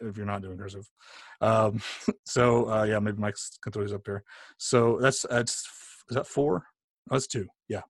[0.00, 0.88] if you're not doing cursive,
[1.42, 1.82] um,
[2.24, 4.24] so uh, yeah, maybe Mike's can throw his up there.
[4.56, 5.68] So that's that's
[6.08, 6.64] is that four?
[7.08, 7.48] That's two.
[7.68, 7.82] Yeah.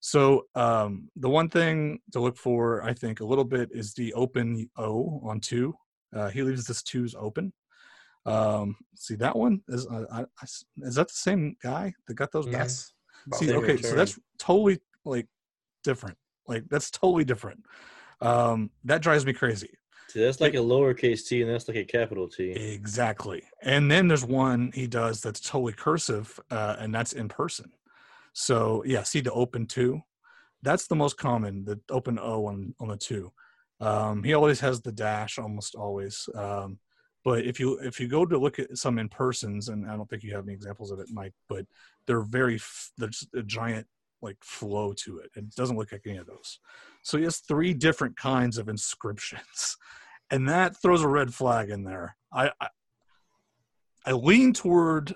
[0.00, 4.12] So um, the one thing to look for, I think, a little bit is the
[4.14, 5.74] open O on two.
[6.14, 7.52] Uh, he leaves this twos open.
[8.24, 10.44] Um, see that one is uh, I, I
[10.82, 12.46] is that the same guy that got those?
[12.46, 12.54] back?
[12.54, 12.92] yes.
[13.26, 15.28] Both See, okay, so that's totally like
[15.84, 16.16] different.
[16.48, 17.64] Like that's totally different.
[18.20, 19.70] Um, that drives me crazy.
[20.08, 22.50] See, that's like a lowercase t, and that's like a capital T.
[22.50, 23.44] Exactly.
[23.62, 27.72] And then there's one he does that's totally cursive, uh, and that's in person.
[28.32, 30.00] So yeah, see the open two.
[30.62, 33.32] That's the most common, the open O on on the two.
[33.80, 36.28] Um, he always has the dash, almost always.
[36.34, 36.78] Um,
[37.24, 40.08] but if you if you go to look at some in persons, and I don't
[40.08, 41.66] think you have any examples of it, Mike, but
[42.06, 42.60] they're very
[42.98, 43.86] there's a giant
[44.22, 45.30] like flow to it.
[45.36, 46.58] It doesn't look like any of those.
[47.02, 49.76] So he has three different kinds of inscriptions,
[50.30, 52.16] and that throws a red flag in there.
[52.32, 52.68] I I,
[54.06, 55.14] I lean toward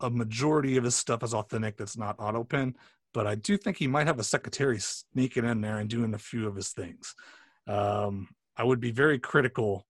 [0.00, 2.76] a majority of his stuff is authentic that's not auto pen,
[3.12, 6.18] but I do think he might have a secretary sneaking in there and doing a
[6.18, 7.14] few of his things.
[7.66, 9.86] Um, I would be very critical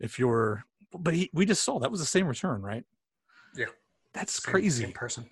[0.00, 2.84] if you're, but he, we just saw that was the same return, right?
[3.56, 3.66] Yeah.
[4.12, 4.84] That's Same- crazy.
[4.84, 5.28] same person.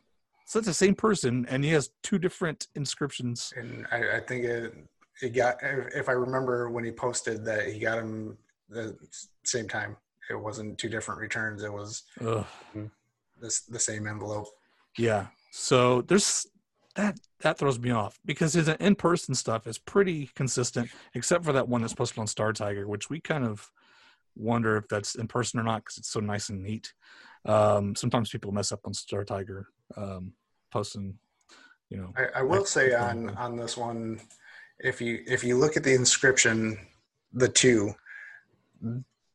[0.46, 3.52] So it's the same person, and he has two different inscriptions.
[3.56, 4.74] And I, I think it,
[5.22, 8.36] it got, if, I remember when he posted that he got him
[8.68, 8.96] the
[9.44, 9.96] same time,
[10.28, 11.62] it wasn't two different returns.
[11.62, 12.44] It was Ugh.
[13.40, 14.46] This, the same envelope.
[14.98, 15.26] Yeah.
[15.52, 16.46] So there's
[16.96, 21.68] that that throws me off because his in-person stuff is pretty consistent, except for that
[21.68, 23.70] one that's posted on Star Tiger, which we kind of
[24.36, 26.92] wonder if that's in person or not because it's so nice and neat.
[27.44, 30.34] Um, sometimes people mess up on Star Tiger um,
[30.70, 31.18] posting,
[31.88, 32.12] you know.
[32.16, 34.20] I, I will Like, say on on this one,
[34.78, 36.78] if you if you look at the inscription,
[37.32, 37.94] the two,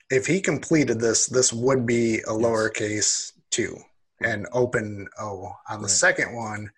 [0.09, 3.77] if he completed this, this would be a lowercase two
[4.21, 5.51] and open O.
[5.69, 5.91] On the Right.
[5.91, 6.71] second one,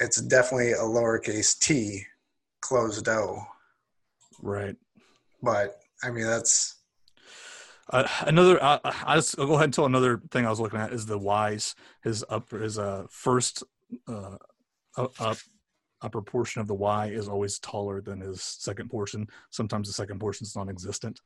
[0.00, 2.04] it's definitely a lowercase t,
[2.60, 3.44] closed O.
[4.40, 4.76] Right.
[5.42, 6.76] But I mean that's
[7.92, 10.78] Uh, another, uh, I just, I'll go ahead and tell another thing I was looking
[10.78, 11.74] at is the Y's.
[12.04, 13.64] His up, his uh, first
[14.06, 14.36] uh,
[14.96, 15.36] up, up,
[16.00, 19.26] upper portion of the Y is always taller than his second portion.
[19.50, 21.20] Sometimes the second portion is non-existent,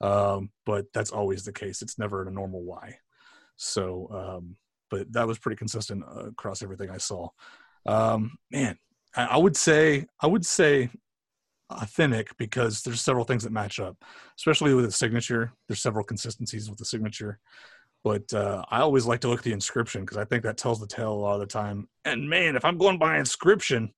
[0.00, 1.82] um, but that's always the case.
[1.82, 2.96] It's never a normal Y.
[3.56, 4.56] So, um,
[4.90, 7.28] but that was pretty consistent uh, across everything I saw.
[7.86, 8.78] Um, man,
[9.16, 10.90] I, I would say, I would say
[11.70, 13.96] authentic because there's several things that match up
[14.38, 15.52] especially with the signature.
[15.68, 17.38] There's several consistencies with the signature,
[18.02, 20.80] but uh, I always like to look at the inscription because I think that tells
[20.80, 21.88] the tale a lot of the time.
[22.04, 23.92] And man, if I'm going by inscription,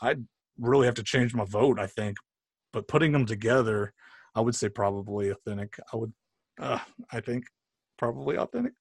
[0.00, 0.24] I'd
[0.58, 1.78] really have to change my vote.
[1.78, 2.18] I think,
[2.72, 3.92] but putting them together,
[4.34, 5.78] I would say probably authentic.
[5.92, 6.12] I would,
[6.60, 6.78] uh,
[7.10, 7.44] I think,
[7.98, 8.72] probably authentic.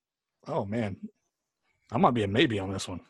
[0.47, 0.97] Oh man,
[1.91, 3.01] I might be a maybe on this one.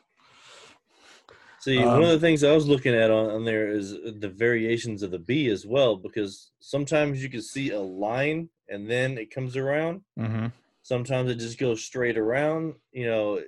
[1.60, 4.28] See, Um, one of the things I was looking at on, on there is the
[4.28, 9.16] variations of the B as well, because sometimes you can see a line and then
[9.16, 10.02] it comes around.
[10.18, 10.46] Mm-hmm.
[10.82, 12.74] Sometimes it just goes straight around.
[12.90, 13.40] You know,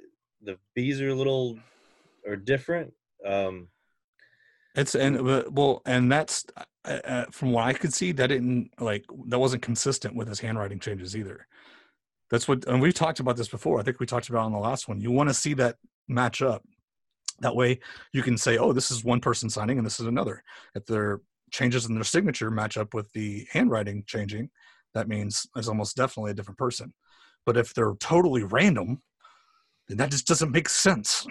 [0.43, 1.59] the B's are a little
[2.27, 2.95] are different.
[3.27, 3.69] Um,
[4.77, 8.71] It's and uh, well, and that's uh, uh, from what I could see that didn't
[8.79, 11.47] like that wasn't consistent with his handwriting changes either.
[12.31, 13.79] That's what, and we've talked about this before.
[13.79, 15.01] I think we talked about it on the last one.
[15.01, 15.77] You want to see that
[16.09, 16.63] match up.
[17.41, 17.81] That way,
[18.13, 20.43] you can say, "Oh, this is one person signing, and this is another."
[20.75, 21.21] If their
[21.51, 24.51] changes in their signature match up with the handwriting changing,
[24.95, 26.95] that means it's almost definitely a different person.
[27.45, 29.03] But if they're totally random,
[29.89, 31.27] then that just doesn't make sense.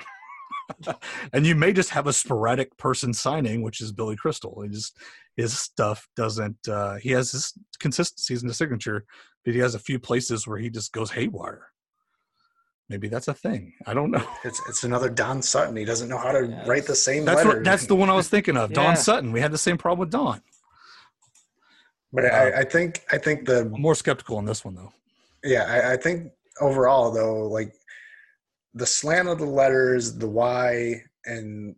[1.33, 4.61] and you may just have a sporadic person signing, which is Billy Crystal.
[4.61, 4.97] He just
[5.35, 6.67] his stuff doesn't.
[6.67, 9.05] Uh, he has his consistencies in the signature,
[9.43, 11.67] but he has a few places where he just goes haywire.
[12.89, 13.73] Maybe that's a thing.
[13.87, 14.25] I don't know.
[14.43, 15.75] it's it's another Don Sutton.
[15.75, 16.67] He doesn't know how to Yes.
[16.67, 17.57] write the same That's letter.
[17.57, 17.63] what.
[17.63, 18.71] That's the one I was thinking of.
[18.71, 18.75] Yeah.
[18.83, 19.31] Don Sutton.
[19.31, 20.41] We had the same problem with Don.
[22.11, 24.93] But I, I think I think the I'm more skeptical on this one though.
[25.43, 26.31] Yeah, I, I think
[26.61, 27.73] overall though, like
[28.75, 31.75] the slant of the letters, the Y, and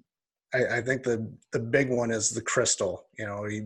[0.55, 3.05] I, I think the the big one is the crystal.
[3.17, 3.61] You know, he,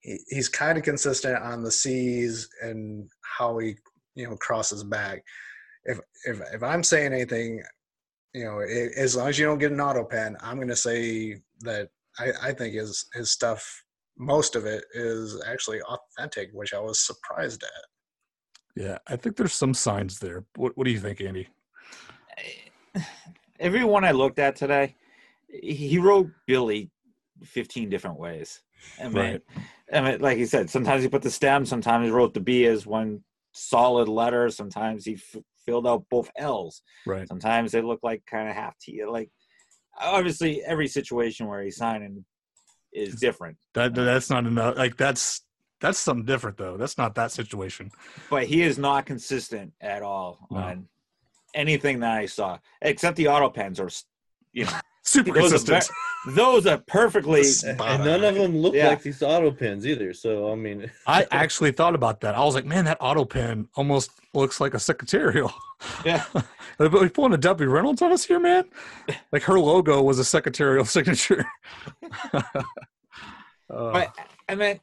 [0.00, 3.76] he he's kind of consistent on the C's and how he
[4.14, 5.22] you know crosses back.
[5.84, 7.62] If if if I'm saying anything,
[8.34, 10.76] you know, i as long as you don't get an auto pen, I'm going to
[10.76, 11.88] say that
[12.18, 13.84] I, I think his his stuff,
[14.18, 18.82] most of it is actually authentic, which I was surprised at.
[18.82, 20.44] Yeah, I think there's some signs there.
[20.56, 21.48] What What do you think, Andy?
[23.60, 24.96] Everyone I looked at today,
[25.52, 26.90] he wrote Billy
[27.44, 28.60] 15 different ways.
[29.00, 29.40] I mean, Right.
[29.92, 32.66] I mean, like he said, sometimes he put the stem, sometimes he wrote the B
[32.66, 33.22] as one
[33.52, 37.28] solid letter, sometimes he f- filled out both L's, Right.
[37.28, 39.04] sometimes they look like kind of half T.
[39.04, 39.30] Like,
[40.00, 42.24] obviously, every situation where he's signing
[42.92, 44.76] is different, That that's not enough.
[44.76, 45.42] Like that's
[45.80, 46.76] that's something different though.
[46.76, 47.90] That's not that situation.
[48.30, 50.58] but he is not consistent at all No.
[50.58, 50.88] on
[51.54, 53.90] anything that I saw, except the auto pens are,
[54.52, 55.90] you know, Super Those are, consistent.
[56.26, 57.42] ver- those are perfectly.
[57.66, 58.88] and none of them look Yeah.
[58.88, 60.12] like these auto pins either.
[60.14, 62.34] So I mean, I actually thought about that.
[62.36, 65.52] I was like, man, that auto pin almost looks like a secretarial.
[66.04, 66.24] Yeah.
[66.78, 68.62] Are we pulling a Debbie Reynolds on us here, man?
[69.32, 71.44] Like her logo was a secretarial signature.
[72.32, 74.14] Uh, But
[74.48, 74.78] I mean,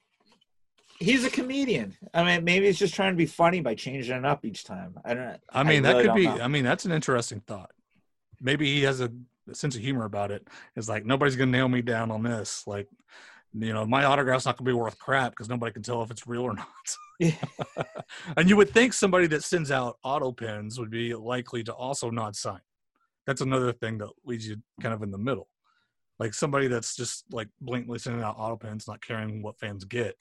[0.99, 1.95] he's a comedian.
[2.13, 4.97] I mean, maybe he's just trying to be funny by changing it up each time.
[5.05, 5.39] I don't.
[5.53, 6.25] I mean, that really could be.
[6.25, 6.41] know.
[6.43, 7.71] I mean, that's an interesting thought.
[8.41, 9.09] Maybe he has a,
[9.55, 10.47] sense of humor about it.
[10.75, 12.65] It's like nobody's gonna nail me down on this.
[12.67, 12.87] Like,
[13.53, 16.27] you know, my autograph's not gonna be worth crap because nobody can tell if it's
[16.27, 16.67] real or not.
[17.19, 17.35] Yeah.
[18.37, 22.09] and you would think somebody that sends out auto pins would be likely to also
[22.09, 22.61] not sign.
[23.27, 25.47] That's another thing that leads you kind of in the middle.
[26.17, 30.15] Like somebody that's just like blatantly sending out auto pins, not caring what fans get,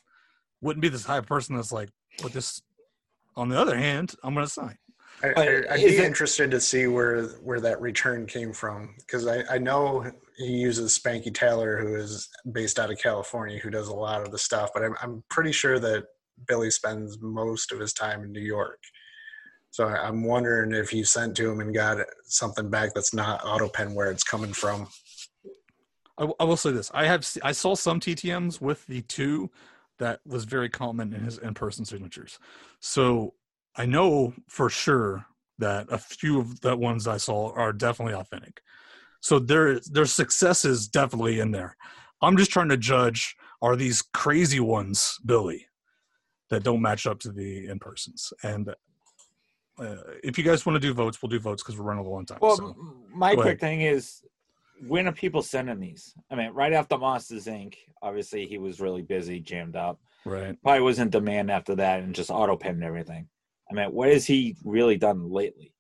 [0.61, 1.91] wouldn't be this type of person that's like,
[2.23, 2.63] but this.
[3.37, 4.77] On the other hand, I'm gonna sign.
[5.23, 9.43] I, I'd be it- interested to see where where that return came from because I,
[9.51, 13.95] I know he uses Spanky Taylor, who is based out of California, who does a
[13.95, 14.71] lot of the stuff.
[14.73, 16.05] But I'm I'm pretty sure that
[16.47, 18.81] Billy spends most of his time in New York.
[19.71, 23.95] So I'm wondering if you sent to him and got something back that's not AutoPen
[23.95, 24.89] where it's coming from.
[26.17, 29.51] I, w- I will say this: I have I saw some TTM's with the two
[29.99, 32.39] that was very common in his in-person signatures.
[32.81, 33.35] So
[33.79, 35.25] I know for sure
[35.59, 38.61] that a few of the ones I saw are definitely authentic.
[39.21, 41.77] So there there's successes definitely in there.
[42.21, 45.67] I'm just trying to judge: are these crazy ones, Billy,
[46.51, 48.33] that don't match up to the in-persons?
[48.43, 48.69] And
[49.79, 52.09] uh, if you guys want to do votes, we'll do votes because we're running a
[52.09, 52.39] long time.
[52.41, 52.77] Well, so.
[53.13, 54.23] my go quick thing is,
[54.87, 56.15] when are people sending these?
[56.31, 60.01] I mean, right after Monsters Inc., obviously he was really busy, jammed up.
[60.25, 60.61] Right.
[60.63, 63.29] Probably was in demand after that, and just auto pen and everything.
[63.71, 65.73] I mean, what has he really done lately?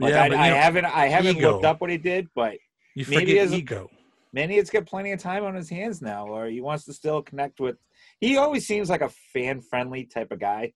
[0.00, 1.52] Like, yeah, I, I know, haven't, I haven't ego.
[1.52, 2.56] looked up what he did, but
[2.94, 3.88] you maybe a- ego.
[4.32, 7.22] maybe it's got plenty of time on his hands now, or he wants to still
[7.22, 7.76] connect with.
[8.20, 10.72] He always seems like a fan-friendly type of guy.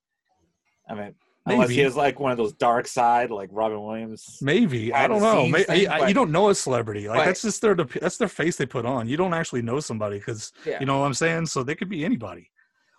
[0.89, 1.15] I mean,
[1.47, 1.85] unless he Maybe.
[1.85, 4.39] has like one of those dark side, like Robin Williams.
[4.41, 5.47] Maybe I don't know.
[5.47, 7.09] Maybe, thing, I- but- you don't know a celebrity.
[7.09, 9.09] Like but- that's just their that's their face they put on.
[9.09, 10.79] You don't actually know somebody because Yeah.
[10.81, 11.47] you know what I'm saying.
[11.47, 12.51] So they could be anybody.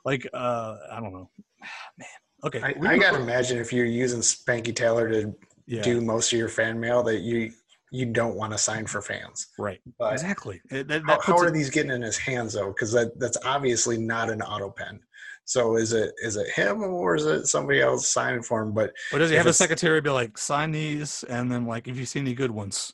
[0.03, 1.29] Like uh I don't know,
[1.97, 2.07] man.
[2.43, 5.35] Okay, I, I gotta imagine if you're using Spanky Taylor to
[5.65, 7.51] yeah, do most of your fan mail, that you
[7.91, 9.47] you don't want to sign for fans.
[9.57, 10.61] right, But exactly.
[10.69, 12.67] It- that- How, that how are it- these getting in his hands though?
[12.67, 14.99] Because that, that's obviously not an auto pen.
[15.45, 18.73] So is it is it him or is it somebody else signing for him?
[18.73, 21.97] But but does he have a secretary be like sign these and then like if
[21.97, 22.91] you see any good ones,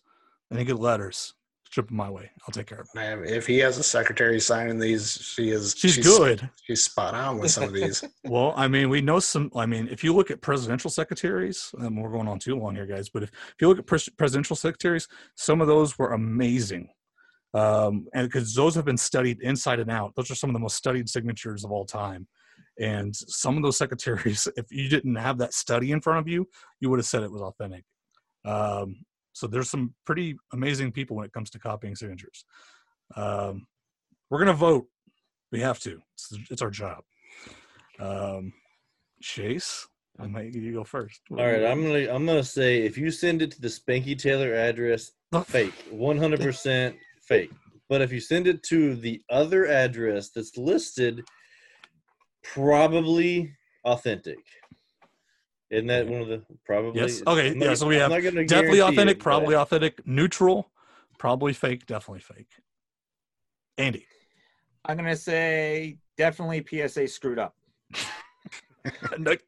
[0.52, 1.34] any good letters,
[1.76, 2.30] them my way.
[2.42, 3.22] I'll take care of them.
[3.22, 6.50] man, if he has a secretary signing these, she is She's, good.
[6.64, 8.04] She's spot on with some of these.
[8.26, 9.52] Well, I mean, we know some.
[9.56, 12.86] I mean, if you look at presidential secretaries, and we're going on too long here,
[12.86, 16.90] guys, but if, if you look at pres- presidential secretaries, some of those were amazing.
[17.54, 20.60] Um, and because those have been studied inside and out, those are some of the
[20.60, 22.28] most studied signatures of all time.
[22.80, 26.48] And some of those secretaries, if you didn't have that study in front of you,
[26.80, 27.84] you would have said it was authentic.
[28.46, 32.46] Um, so there's some pretty amazing people when it comes to copying signatures.
[33.16, 33.68] Um,
[34.30, 34.88] we're gonna vote.
[35.52, 36.00] We have to.
[36.14, 37.04] It's, it's our job.
[38.00, 38.54] Um,
[39.22, 39.88] Chase,
[40.20, 41.22] I might you go first.
[41.32, 44.54] all right, I'm gonna I'm gonna say if you send it to the Spanky Taylor
[44.54, 45.12] address,
[45.46, 46.96] fake, 100 percent
[47.28, 47.52] fake.
[47.90, 51.22] But if you send it to the other address that's listed,
[52.44, 53.54] probably
[53.86, 54.40] authentic.
[55.74, 57.02] Isn't that one of the probably?
[57.02, 57.24] Yes.
[57.26, 60.70] Okay, I'm yeah, so we have definitely authentic, it, but- probably authentic, neutral,
[61.18, 62.50] probably fake, definitely fake.
[63.80, 64.06] Andy,
[64.86, 67.56] I'm gonna say definitely PSA screwed up.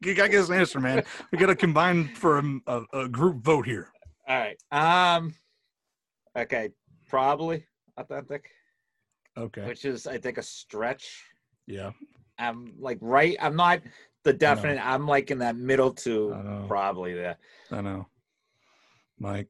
[0.02, 1.04] you gotta get us an answer, man.
[1.30, 3.92] We gotta combine for a, a, a group vote here.
[4.28, 4.60] All right.
[4.72, 5.32] Um.
[6.36, 6.70] Okay.
[7.08, 7.64] Probably
[7.96, 8.50] authentic,
[9.38, 9.64] Okay.
[9.64, 11.22] which is I think a stretch.
[11.68, 11.92] Yeah.
[12.36, 13.36] I'm like right.
[13.40, 13.80] I'm not
[14.26, 14.84] the definite.
[14.84, 16.64] I'm like in that middle I to know.
[16.68, 17.36] probably there.
[17.70, 18.06] I know.
[19.18, 19.48] Mike.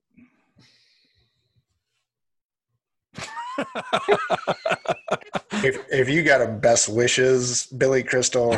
[5.64, 8.50] if if you got a best wishes, Billy Crystal,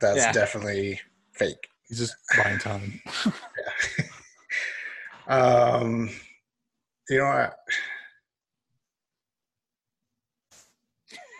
[0.00, 0.32] that's Yeah.
[0.32, 1.00] definitely
[1.32, 1.68] fake.
[1.88, 3.00] He's just buying time.
[5.28, 6.08] Um,
[7.10, 7.56] you know what?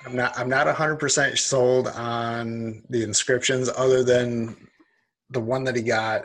[0.06, 0.38] I'm not.
[0.38, 4.56] I'm not 100 percent sold on the inscriptions, other than
[5.30, 6.22] the one that he got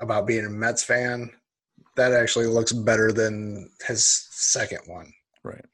[0.00, 1.30] about being a Mets fan.
[1.96, 5.12] That actually looks better than his second one.
[5.44, 5.64] right.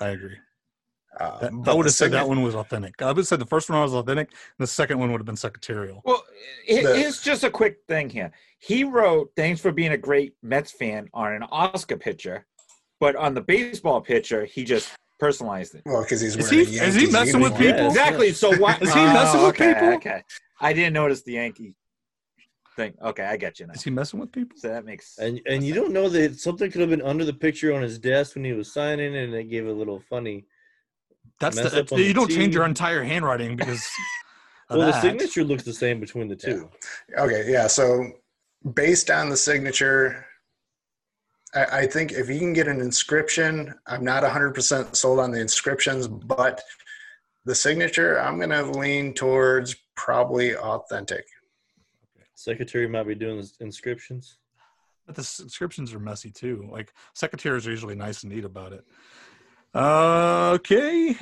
[0.00, 0.36] I agree.
[1.20, 3.00] Uh, That- I would have said that one was authentic.
[3.02, 4.28] I would have said the first one was authentic.
[4.30, 6.00] And the second one would have been secretarial.
[6.04, 6.24] Well,
[6.64, 8.32] he- The- here's just a quick thing here.
[8.58, 12.46] He wrote "Thanks for being a great Mets fan" on an Oscar picture,
[12.98, 14.88] but on the baseball pitcher, he just
[15.20, 15.82] personalized it.
[15.84, 17.72] Well, because he's Is wearing he- a is he Yankees messing with uniform.
[17.76, 17.86] people?
[17.88, 18.32] Exactly.
[18.32, 19.88] So why is he oh, messing Oh, with okay, people?
[19.94, 20.22] Okay.
[20.60, 21.74] I didn't notice the Yankee
[22.76, 22.94] thing.
[23.02, 23.74] Okay, I get you now.
[23.74, 24.56] Is he messing with people?
[24.58, 25.18] So that makes.
[25.18, 27.98] And and you don't know that something could have been under the picture on his
[27.98, 30.46] desk when he was signing, and it gave a little funny.
[31.38, 33.86] That's Mess the, up on you the don't change your entire handwriting because.
[34.70, 36.70] of Well, the signature looks the same between the two.
[37.18, 37.66] Okay, yeah.
[37.66, 38.12] So
[38.74, 40.26] based on the signature,
[41.54, 45.40] I, I think if you can get an inscription, I'm not 100% sold on the
[45.40, 46.62] inscriptions, but
[47.44, 51.24] the signature, I'm going to lean towards probably authentic.
[52.34, 54.38] Secretary might be doing inscriptions.
[55.06, 56.68] But the inscriptions are messy too.
[56.70, 58.84] Like secretaries are usually nice and neat about it.
[59.74, 61.16] Uh, okay,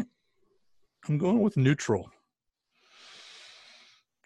[1.09, 2.11] I'm going with neutral.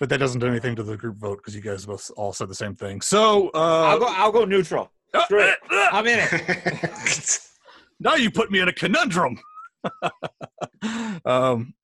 [0.01, 2.49] But that doesn't do anything to the group vote because you guys both all said
[2.49, 3.01] the same thing.
[3.01, 4.07] So uh, I'll go.
[4.09, 4.91] I'll go neutral.
[5.25, 5.59] Screw it.
[5.71, 7.39] I'm in it.
[8.01, 9.39] now you put me in a conundrum.
[11.25, 11.75] um,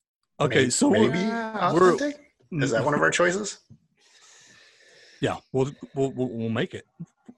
[0.40, 2.24] okay, May- so maybe we're- authentic?
[2.50, 3.58] Is that one of our choices?
[5.20, 6.86] yeah, we'll, we'll we'll we'll make it.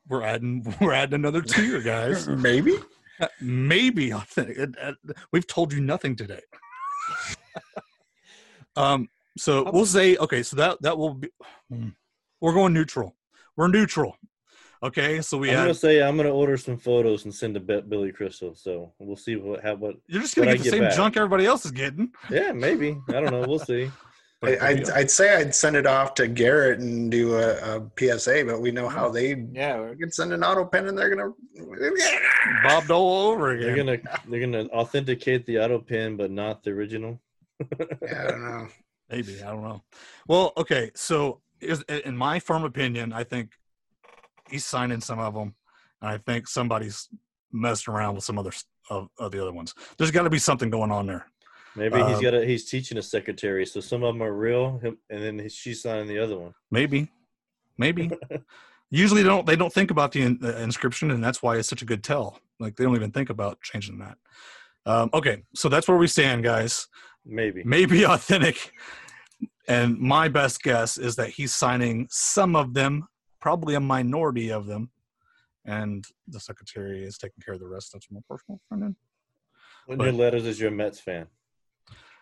[0.08, 2.28] We're adding we're adding another tier, guys.
[2.28, 2.76] Maybe.
[3.20, 4.56] Uh, Maybe authentic.
[4.58, 6.40] It- it- We've told you nothing today.
[8.76, 9.08] um.
[9.38, 10.42] So we'll say okay.
[10.42, 11.28] So that that will be.
[11.70, 11.88] hmm.
[12.40, 13.16] We're going neutral.
[13.56, 14.16] We're neutral.
[14.82, 15.20] Okay.
[15.20, 15.62] So we I'm had.
[15.64, 18.54] gonna say I'm gonna order some photos and send to Bi- Billy Crystal.
[18.54, 19.96] So we'll see what have what.
[20.06, 20.96] You're just gonna what I get the get same back.
[20.96, 22.12] junk everybody else is getting.
[22.30, 22.98] Yeah, maybe.
[23.08, 23.44] I don't know.
[23.46, 23.90] We'll see.
[24.42, 28.44] I, I'd, I'd say I'd send it off to Garrett and do a, a PSA,
[28.46, 29.78] but we know how they Yeah.
[29.78, 31.32] we're- you can send an auto pen and they're gonna.
[32.62, 33.66] bobbed all over again.
[33.86, 37.20] They're gonna they're gonna authenticate the auto pen, but not the original.
[38.02, 38.68] Yeah, I don't know.
[39.10, 39.82] Maybe I don't know.
[40.26, 40.90] Well, okay.
[40.94, 43.50] So, is, in my firm opinion, I think
[44.50, 45.54] he's signing some of them,
[46.00, 47.08] and I think somebody's
[47.52, 48.52] messed around with some other
[48.88, 49.74] of, of the other ones.
[49.98, 51.26] There's got to be something going on there.
[51.76, 54.80] Maybe he's Um, got a he's teaching a secretary, so some of them are real,
[54.82, 56.52] and then she's signing the other one.
[56.70, 57.10] Maybe,
[57.78, 58.10] maybe.
[58.90, 61.68] Usually, they don't they don't think about the, in, the inscription, and that's why it's
[61.68, 62.40] such a good tell.
[62.58, 64.18] Like they don't even think about changing that.
[64.84, 66.88] Um, okay, so that's where we stand, guys.
[67.24, 67.62] Maybe.
[67.64, 68.72] maybe authentic.
[69.68, 73.06] And my best guess is that he's signing some of them,
[73.40, 74.90] probably a minority of them,
[75.64, 77.92] and the secretary is taking care of the rest.
[77.92, 78.96] That's my personal opinion.
[79.88, 81.26] On but- your letters is you're Mets fan.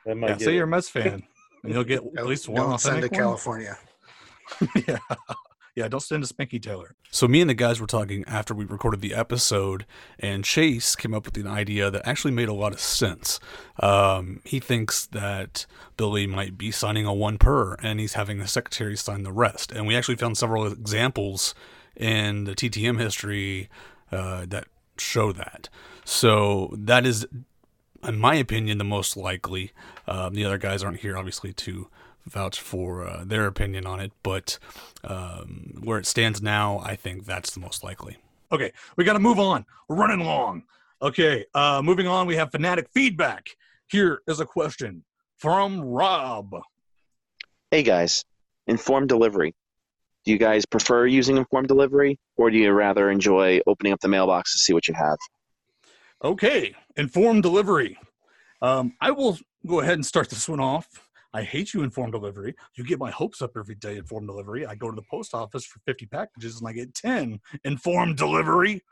[0.07, 0.55] That might Yeah, say it.
[0.55, 1.23] you're a Mets fan,
[1.63, 3.19] and you'll get at least one Don't send to one.
[3.21, 3.79] California.
[4.89, 4.99] yeah.
[5.79, 6.97] Yeah, don't send to Spanky Taylor.
[7.13, 9.87] So me and the guys were talking after we recorded the episode,
[10.19, 13.39] and Chase came up with an idea that actually made a lot of sense.
[13.79, 18.49] Um, he thinks that Billy might be signing a one per, and he's having the
[18.49, 19.71] secretary sign the rest.
[19.71, 21.55] And we actually found several examples
[21.95, 23.69] in the TTM history
[24.11, 24.67] uh, that
[24.99, 25.69] show that.
[26.05, 27.25] So that is,
[28.03, 29.71] in my opinion, the most likely.
[30.09, 31.87] Um, the other guys aren't here, obviously, to
[32.29, 34.59] vouch for uh, their opinion on it, but
[35.05, 38.17] um, where it stands now, I think that's the most likely.
[38.51, 39.65] Okay, we got to move on.
[39.89, 40.65] We're running long.
[41.01, 43.47] Okay, uh, moving on, we have fanatic feedback.
[43.89, 45.05] Here is a question
[45.37, 46.55] from Rob.
[47.71, 48.25] Hey guys,
[48.67, 49.55] informed delivery.
[50.25, 54.09] Do you guys prefer using informed delivery or do you rather enjoy opening up the
[54.09, 55.17] mailbox to see what you have?
[56.23, 57.97] Okay, informed delivery.
[58.61, 61.08] Um, I will go ahead and start this one off.
[61.35, 62.55] I hate you, informed delivery.
[62.75, 64.67] You get my hopes up every day, informed delivery.
[64.67, 68.83] I go to the post office for 50 packages and I get 10 informed delivery.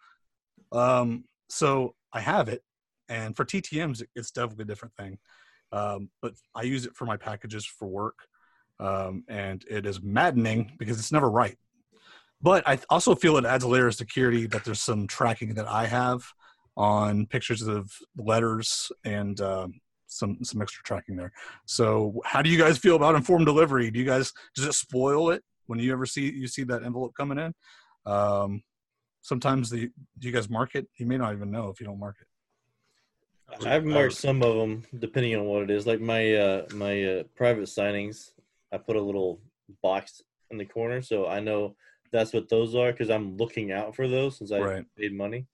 [0.73, 2.63] Um, so I have it.
[3.09, 5.19] And for TTMs, it's definitely a different thing.
[5.73, 8.19] Um, but I use it for my packages for work.
[8.79, 11.57] Um, and it is maddening because it's never right.
[12.43, 15.67] But I also feel it adds a layer of security that there's some tracking that
[15.67, 16.23] I have
[16.77, 19.81] on pictures of letters and um,
[20.17, 21.33] some some extra tracking there.
[21.67, 23.91] So, how do you guys feel about informed delivery?
[23.91, 27.15] Do you guys does it spoil it when you ever see you see that envelope
[27.17, 27.55] coming in?
[28.13, 28.63] Um,
[29.23, 30.89] sometimes the do you guys mark it?
[30.99, 32.27] You may not even know if you don't mark it.
[33.65, 35.87] I've marked some of them depending on what it is.
[35.87, 38.31] Like my uh, my uh, private signings,
[38.73, 39.41] I put a little
[39.83, 41.77] box in the corner, so I know
[42.13, 44.85] that's what those are because I'm looking out for those since I Right.
[44.97, 45.47] paid money.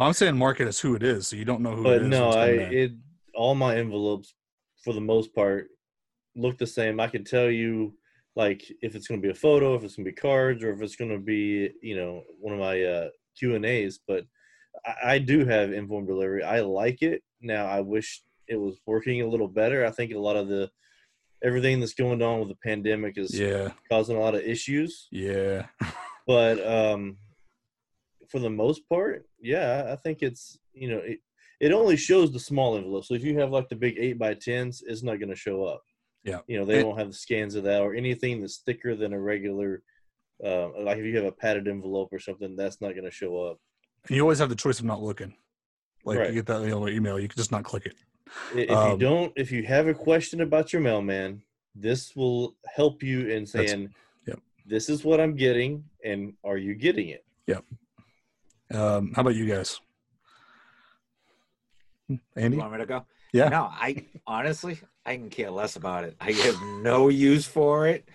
[0.00, 2.08] I'm saying mark it as who it is, so you don't know who but is.
[2.08, 2.72] no, I in.
[2.72, 2.92] it
[3.34, 4.34] all my envelopes
[4.82, 5.68] for the most part
[6.34, 7.00] look the same.
[7.00, 7.94] I can tell you
[8.34, 10.72] like if it's going to be a photo, if it's going to be cards, or
[10.72, 14.00] if it's going to be you know one of my uh, Q and A's.
[14.06, 14.24] But
[14.86, 16.42] I, I do have informed delivery.
[16.42, 17.22] I like it.
[17.40, 19.84] Now I wish it was working a little better.
[19.84, 20.70] I think a lot of the
[21.44, 25.66] everything that's going on with the pandemic is yeah, causing a lot of issues yeah,
[26.26, 27.16] but um
[28.32, 31.20] for the most part, yeah, I think it's you know it,
[31.62, 33.04] it only shows the small envelope.
[33.06, 35.64] So if you have like the big eight by tens, it's not going to show
[35.64, 35.82] up.
[36.24, 36.40] Yeah.
[36.46, 39.12] you know they And- won't have the scans of that or anything that's thicker than
[39.12, 39.82] a regular.
[40.44, 43.32] Uh, like if you have a padded envelope or something, that's not going to show
[43.46, 43.56] up.
[44.08, 45.34] And you always have the choice of not looking.
[46.04, 46.28] Like Right.
[46.28, 47.96] you get that email, you can just not click it.
[48.56, 51.42] If Um, you don't, if you have a question about your mailman,
[51.74, 53.94] this will help you in saying,
[54.26, 54.40] yep.
[54.66, 57.24] "This is what I'm getting, and are you getting it?"
[58.70, 59.80] Um, how about you guys?
[62.36, 62.56] Andy?
[62.56, 63.04] You want me to go?
[63.32, 63.48] Yeah.
[63.48, 66.16] No, I honestly, I can care less about it.
[66.20, 68.08] I have no use for it.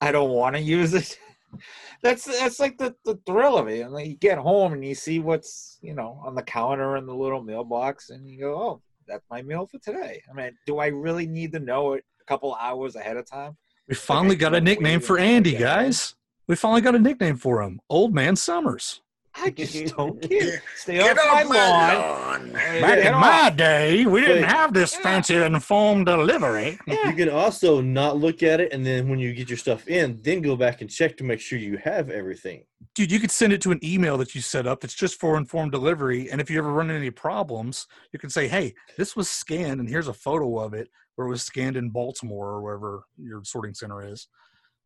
[0.00, 1.18] I don't want to use it.
[2.02, 3.80] That's that's like the, the thrill of it.
[3.80, 7.06] And then you get home and you see what's you know on the counter in
[7.06, 10.78] the little mailbox, and you go, "Oh, that's my meal for today." I mean, do
[10.78, 13.56] I really need to know it a couple hours ahead of time?
[13.88, 16.14] We finally got a nickname for Andy, guys.
[16.46, 17.80] We finally got a nickname for him.
[17.88, 19.00] Old Man Summers.
[19.36, 20.62] I just don't care.
[20.76, 22.42] Stay Get off my off my lawn.
[22.42, 22.52] lawn.
[22.52, 23.20] Back Get in off.
[23.20, 26.78] my day, we didn't have this fancy informed delivery.
[26.86, 30.20] You can also not look at it, and then when you get your stuff in,
[30.22, 32.64] then go back and check to make sure you have everything.
[32.94, 35.36] Dude, you could send it to an email that you set up that's just for
[35.36, 36.30] informed delivery.
[36.30, 39.80] And if you ever run into any problems, you can say, hey, this was scanned
[39.80, 43.42] and here's a photo of it where it was scanned in Baltimore or wherever your
[43.42, 44.28] sorting center is.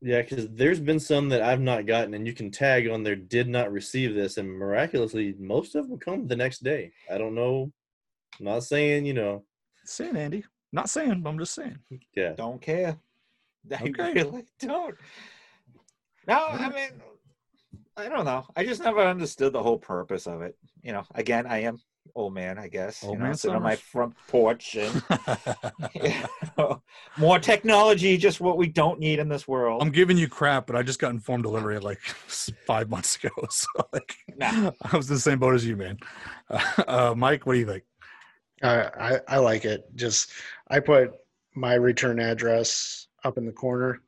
[0.01, 3.17] Yeah, because there's been some that I've not gotten, and you can tag on there
[3.17, 6.93] "did not receive this," and miraculously, most of them come the next day.
[7.11, 7.73] I don't know.
[8.39, 9.45] I'm not saying you know.
[9.85, 10.45] Saying, Andy.
[10.73, 11.79] Not saying, but I'm just saying.
[12.15, 12.97] Yeah, Don't care.
[13.79, 14.13] I Okay.
[14.13, 14.95] really don't.
[16.27, 16.91] No, I mean,
[17.97, 18.47] I don't know.
[18.55, 20.57] I just never understood the whole purpose of it.
[20.83, 21.81] You know, again, I am
[22.15, 23.03] old man, I guess.
[23.03, 25.03] Old you know, man sitting on my front porch and
[25.95, 26.13] you
[26.57, 26.83] know,
[27.17, 29.83] more technology, just what we don't need in this world.
[29.83, 33.31] I'm giving you crap, but I just got informed delivery like five months ago.
[33.51, 34.71] So like, Nah.
[34.83, 35.99] I was in the same boat as you, man.
[36.49, 37.85] Uh, uh, Mike, what do you think?
[38.63, 39.85] Uh, I I like it.
[39.95, 40.31] Just
[40.69, 41.13] I put
[41.55, 44.01] my return address up in the corner,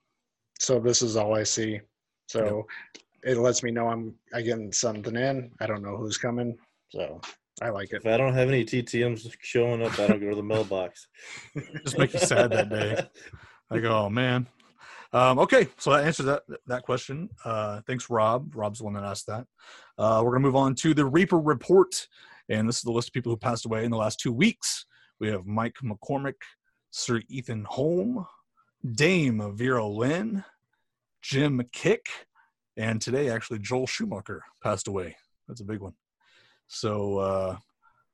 [0.58, 1.80] so this is all I see.
[2.26, 2.66] So
[3.22, 5.50] it lets me know I'm I getting something in.
[5.60, 6.56] I don't know who's coming,
[6.90, 7.20] so
[7.60, 7.96] I like it.
[7.96, 11.08] if I don't have any TTM's showing up, I don't go to the mailbox.
[11.84, 12.96] Just make you sad that day.
[13.70, 14.46] Like, oh man.
[15.12, 17.28] Um, okay, so that answers that that question.
[17.44, 18.54] Uh, thanks, Rob.
[18.54, 19.46] Rob's the one that asked that.
[19.98, 22.06] Uh, we're gonna move on to the Reaper report,
[22.48, 24.86] and this is the list of people who passed away in the last two weeks.
[25.18, 26.40] We have Mike McCormick,
[26.92, 28.26] Sir Ian Holm,
[28.92, 30.44] Dame Vera Lynn,
[31.22, 32.06] Jim Kiick,
[32.76, 35.16] and today actually Joel Schumacher passed away.
[35.48, 35.94] That's a big one.
[36.70, 37.56] So uh,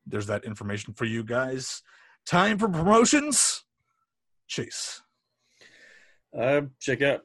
[0.07, 1.83] there's that information for you guys.
[2.25, 3.65] Time for promotions.
[4.49, 5.03] Chase.
[6.37, 7.21] Uh, check out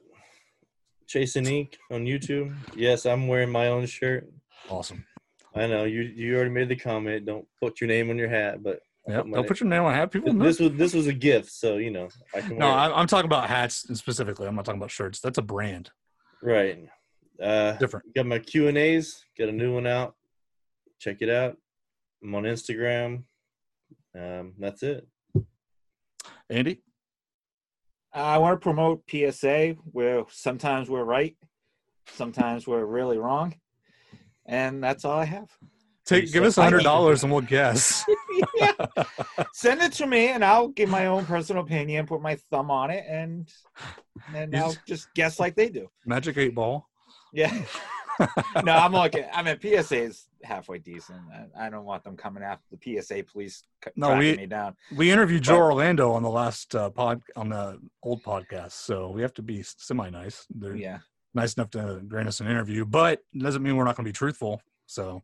[1.08, 2.54] Chasing Ink on YouTube.
[2.76, 4.30] Yes, I'm wearing my own shirt.
[4.68, 5.04] Awesome.
[5.54, 6.02] I know you.
[6.02, 7.24] You already made the comment.
[7.24, 9.26] Don't put your name on your hat, but Yep.
[9.32, 10.12] Don't put your name on hat.
[10.12, 10.44] People know.
[10.44, 13.24] this was this was a gift, so you know I can no, I'm, I'm talking
[13.26, 14.46] about hats specifically.
[14.46, 15.18] I'm not talking about shirts.
[15.18, 15.90] That's a brand.
[16.42, 16.78] right.
[17.42, 18.14] Uh, Different.
[18.14, 19.24] got my Q and A's.
[19.36, 20.14] Got a new one out.
[21.02, 21.56] Check it out.
[22.22, 23.24] I'm on Instagram.
[24.16, 25.04] Um, that's it.
[26.48, 26.80] Andy.
[28.12, 31.34] I want to promote PSA where sometimes we're right,
[32.14, 33.56] sometimes we're really wrong.
[34.46, 35.50] And that's all I have.
[36.06, 38.04] Take give said us a hundred dollars and we'll guess.
[38.56, 38.72] yeah.
[39.54, 42.92] Send it to me and I'll give my own personal opinion, put my thumb on
[42.92, 43.48] it, and
[44.36, 45.88] and You I'll just- just guess like they do.
[46.06, 46.88] Magic eight ball.
[47.32, 47.52] Yeah.
[48.62, 49.24] no, I'm looking.
[49.32, 51.20] I mean, PSA is halfway decent.
[51.56, 54.46] I, I don't want them coming after the PSA police c- No, tracking we- me
[54.46, 54.76] down.
[54.96, 59.10] We interviewed Joe But- Orlando on the last uh, pod on the old podcast, so
[59.10, 60.46] we have to be semi nice.
[60.50, 60.98] They're Yeah.
[61.34, 64.08] nice enough to grant us an interview, but it doesn't mean we're not going to
[64.08, 64.60] be truthful.
[64.86, 65.22] So,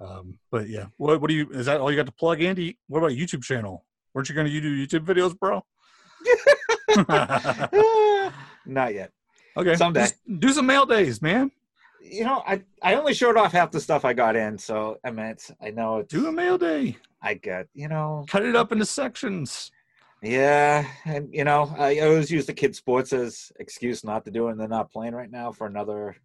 [0.00, 1.48] um, but yeah, what what do you?
[1.50, 2.78] Is that all you got to plug, Andy?
[2.88, 3.84] What about YouTube channel?
[4.12, 5.64] Weren't you going to do YouTube videos, bro?
[8.66, 9.10] Not yet.
[9.56, 10.00] okay, Someday.
[10.02, 11.50] Just do some mail days, man.
[12.02, 15.10] You know, I I only showed off half the stuff I got in, so I
[15.10, 16.96] meant I know it's, Do a mail day.
[17.22, 19.70] I got you know Cut it up into sections.
[20.22, 24.48] Yeah, and you know, I always use the kid sports as excuse not to do
[24.48, 26.16] it, and they're not playing right now for another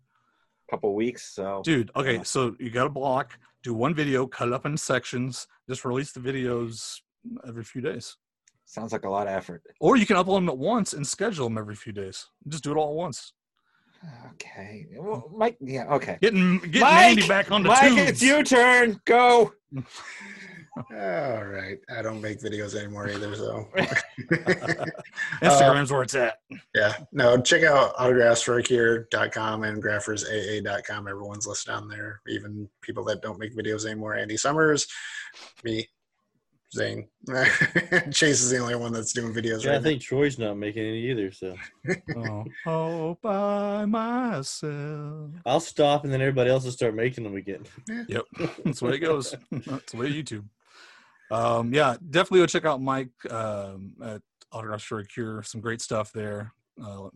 [0.70, 1.34] couple weeks.
[1.34, 4.78] So Dude, okay, so you got a block, do one video, cut it up in
[4.78, 7.00] sections, just release the videos
[7.48, 8.18] every few days.
[8.66, 9.64] sounds like a lot of effort.
[9.80, 12.28] Or you can upload them at once and schedule them every few days.
[12.48, 13.34] Just do it all at once.
[14.34, 15.58] Okay, well, Mike.
[15.60, 16.18] Yeah, okay.
[16.22, 17.06] Getting getting Mike!
[17.06, 18.10] Andy back on the Mike, tubes.
[18.10, 19.00] it's your turn.
[19.06, 19.54] Go.
[20.92, 21.80] All right.
[21.90, 23.68] I don't make videos anymore either, so.
[25.42, 26.38] Instagram's where it's at.
[26.52, 26.94] Uh, yeah.
[27.12, 31.08] No, check out autographsforacure.com and graphersaa.com.
[31.08, 32.22] Everyone's listed on there.
[32.28, 34.16] Even people that don't make videos anymore.
[34.16, 34.88] Andy Summers,
[35.64, 35.88] me,
[36.74, 37.08] Zane.
[38.12, 40.86] Chase is the only one that's doing videos Yeah, I right think Troy's not making
[40.86, 41.56] any either, so
[42.18, 45.32] oh, all by myself.
[45.46, 47.64] I'll stop and then everybody else will start making them again.
[48.08, 48.26] Yep,
[48.66, 49.34] that's the way it goes.
[49.52, 50.46] That's the way YouTube.
[51.32, 54.22] Um, yeah, definitely go check out Mike um, at
[54.52, 55.44] Autographs for a Cure.
[55.44, 56.54] Some great stuff there.
[56.84, 57.10] Uh,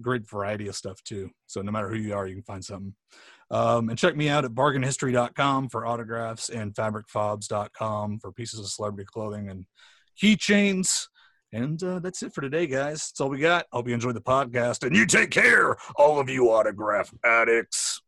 [0.00, 1.30] great variety of stuff too.
[1.46, 2.94] So no matter who you are, you can find something.
[3.50, 9.06] Um, and check me out at bargainhistory.com for autographs and fabricfobs.com for pieces of celebrity
[9.06, 9.66] clothing and
[10.20, 11.06] keychains.
[11.52, 13.08] And uh, that's it for today, guys.
[13.08, 13.66] That's all we got.
[13.72, 14.84] Hope you enjoyed the podcast.
[14.84, 18.02] And you take care, all of you autograph addicts.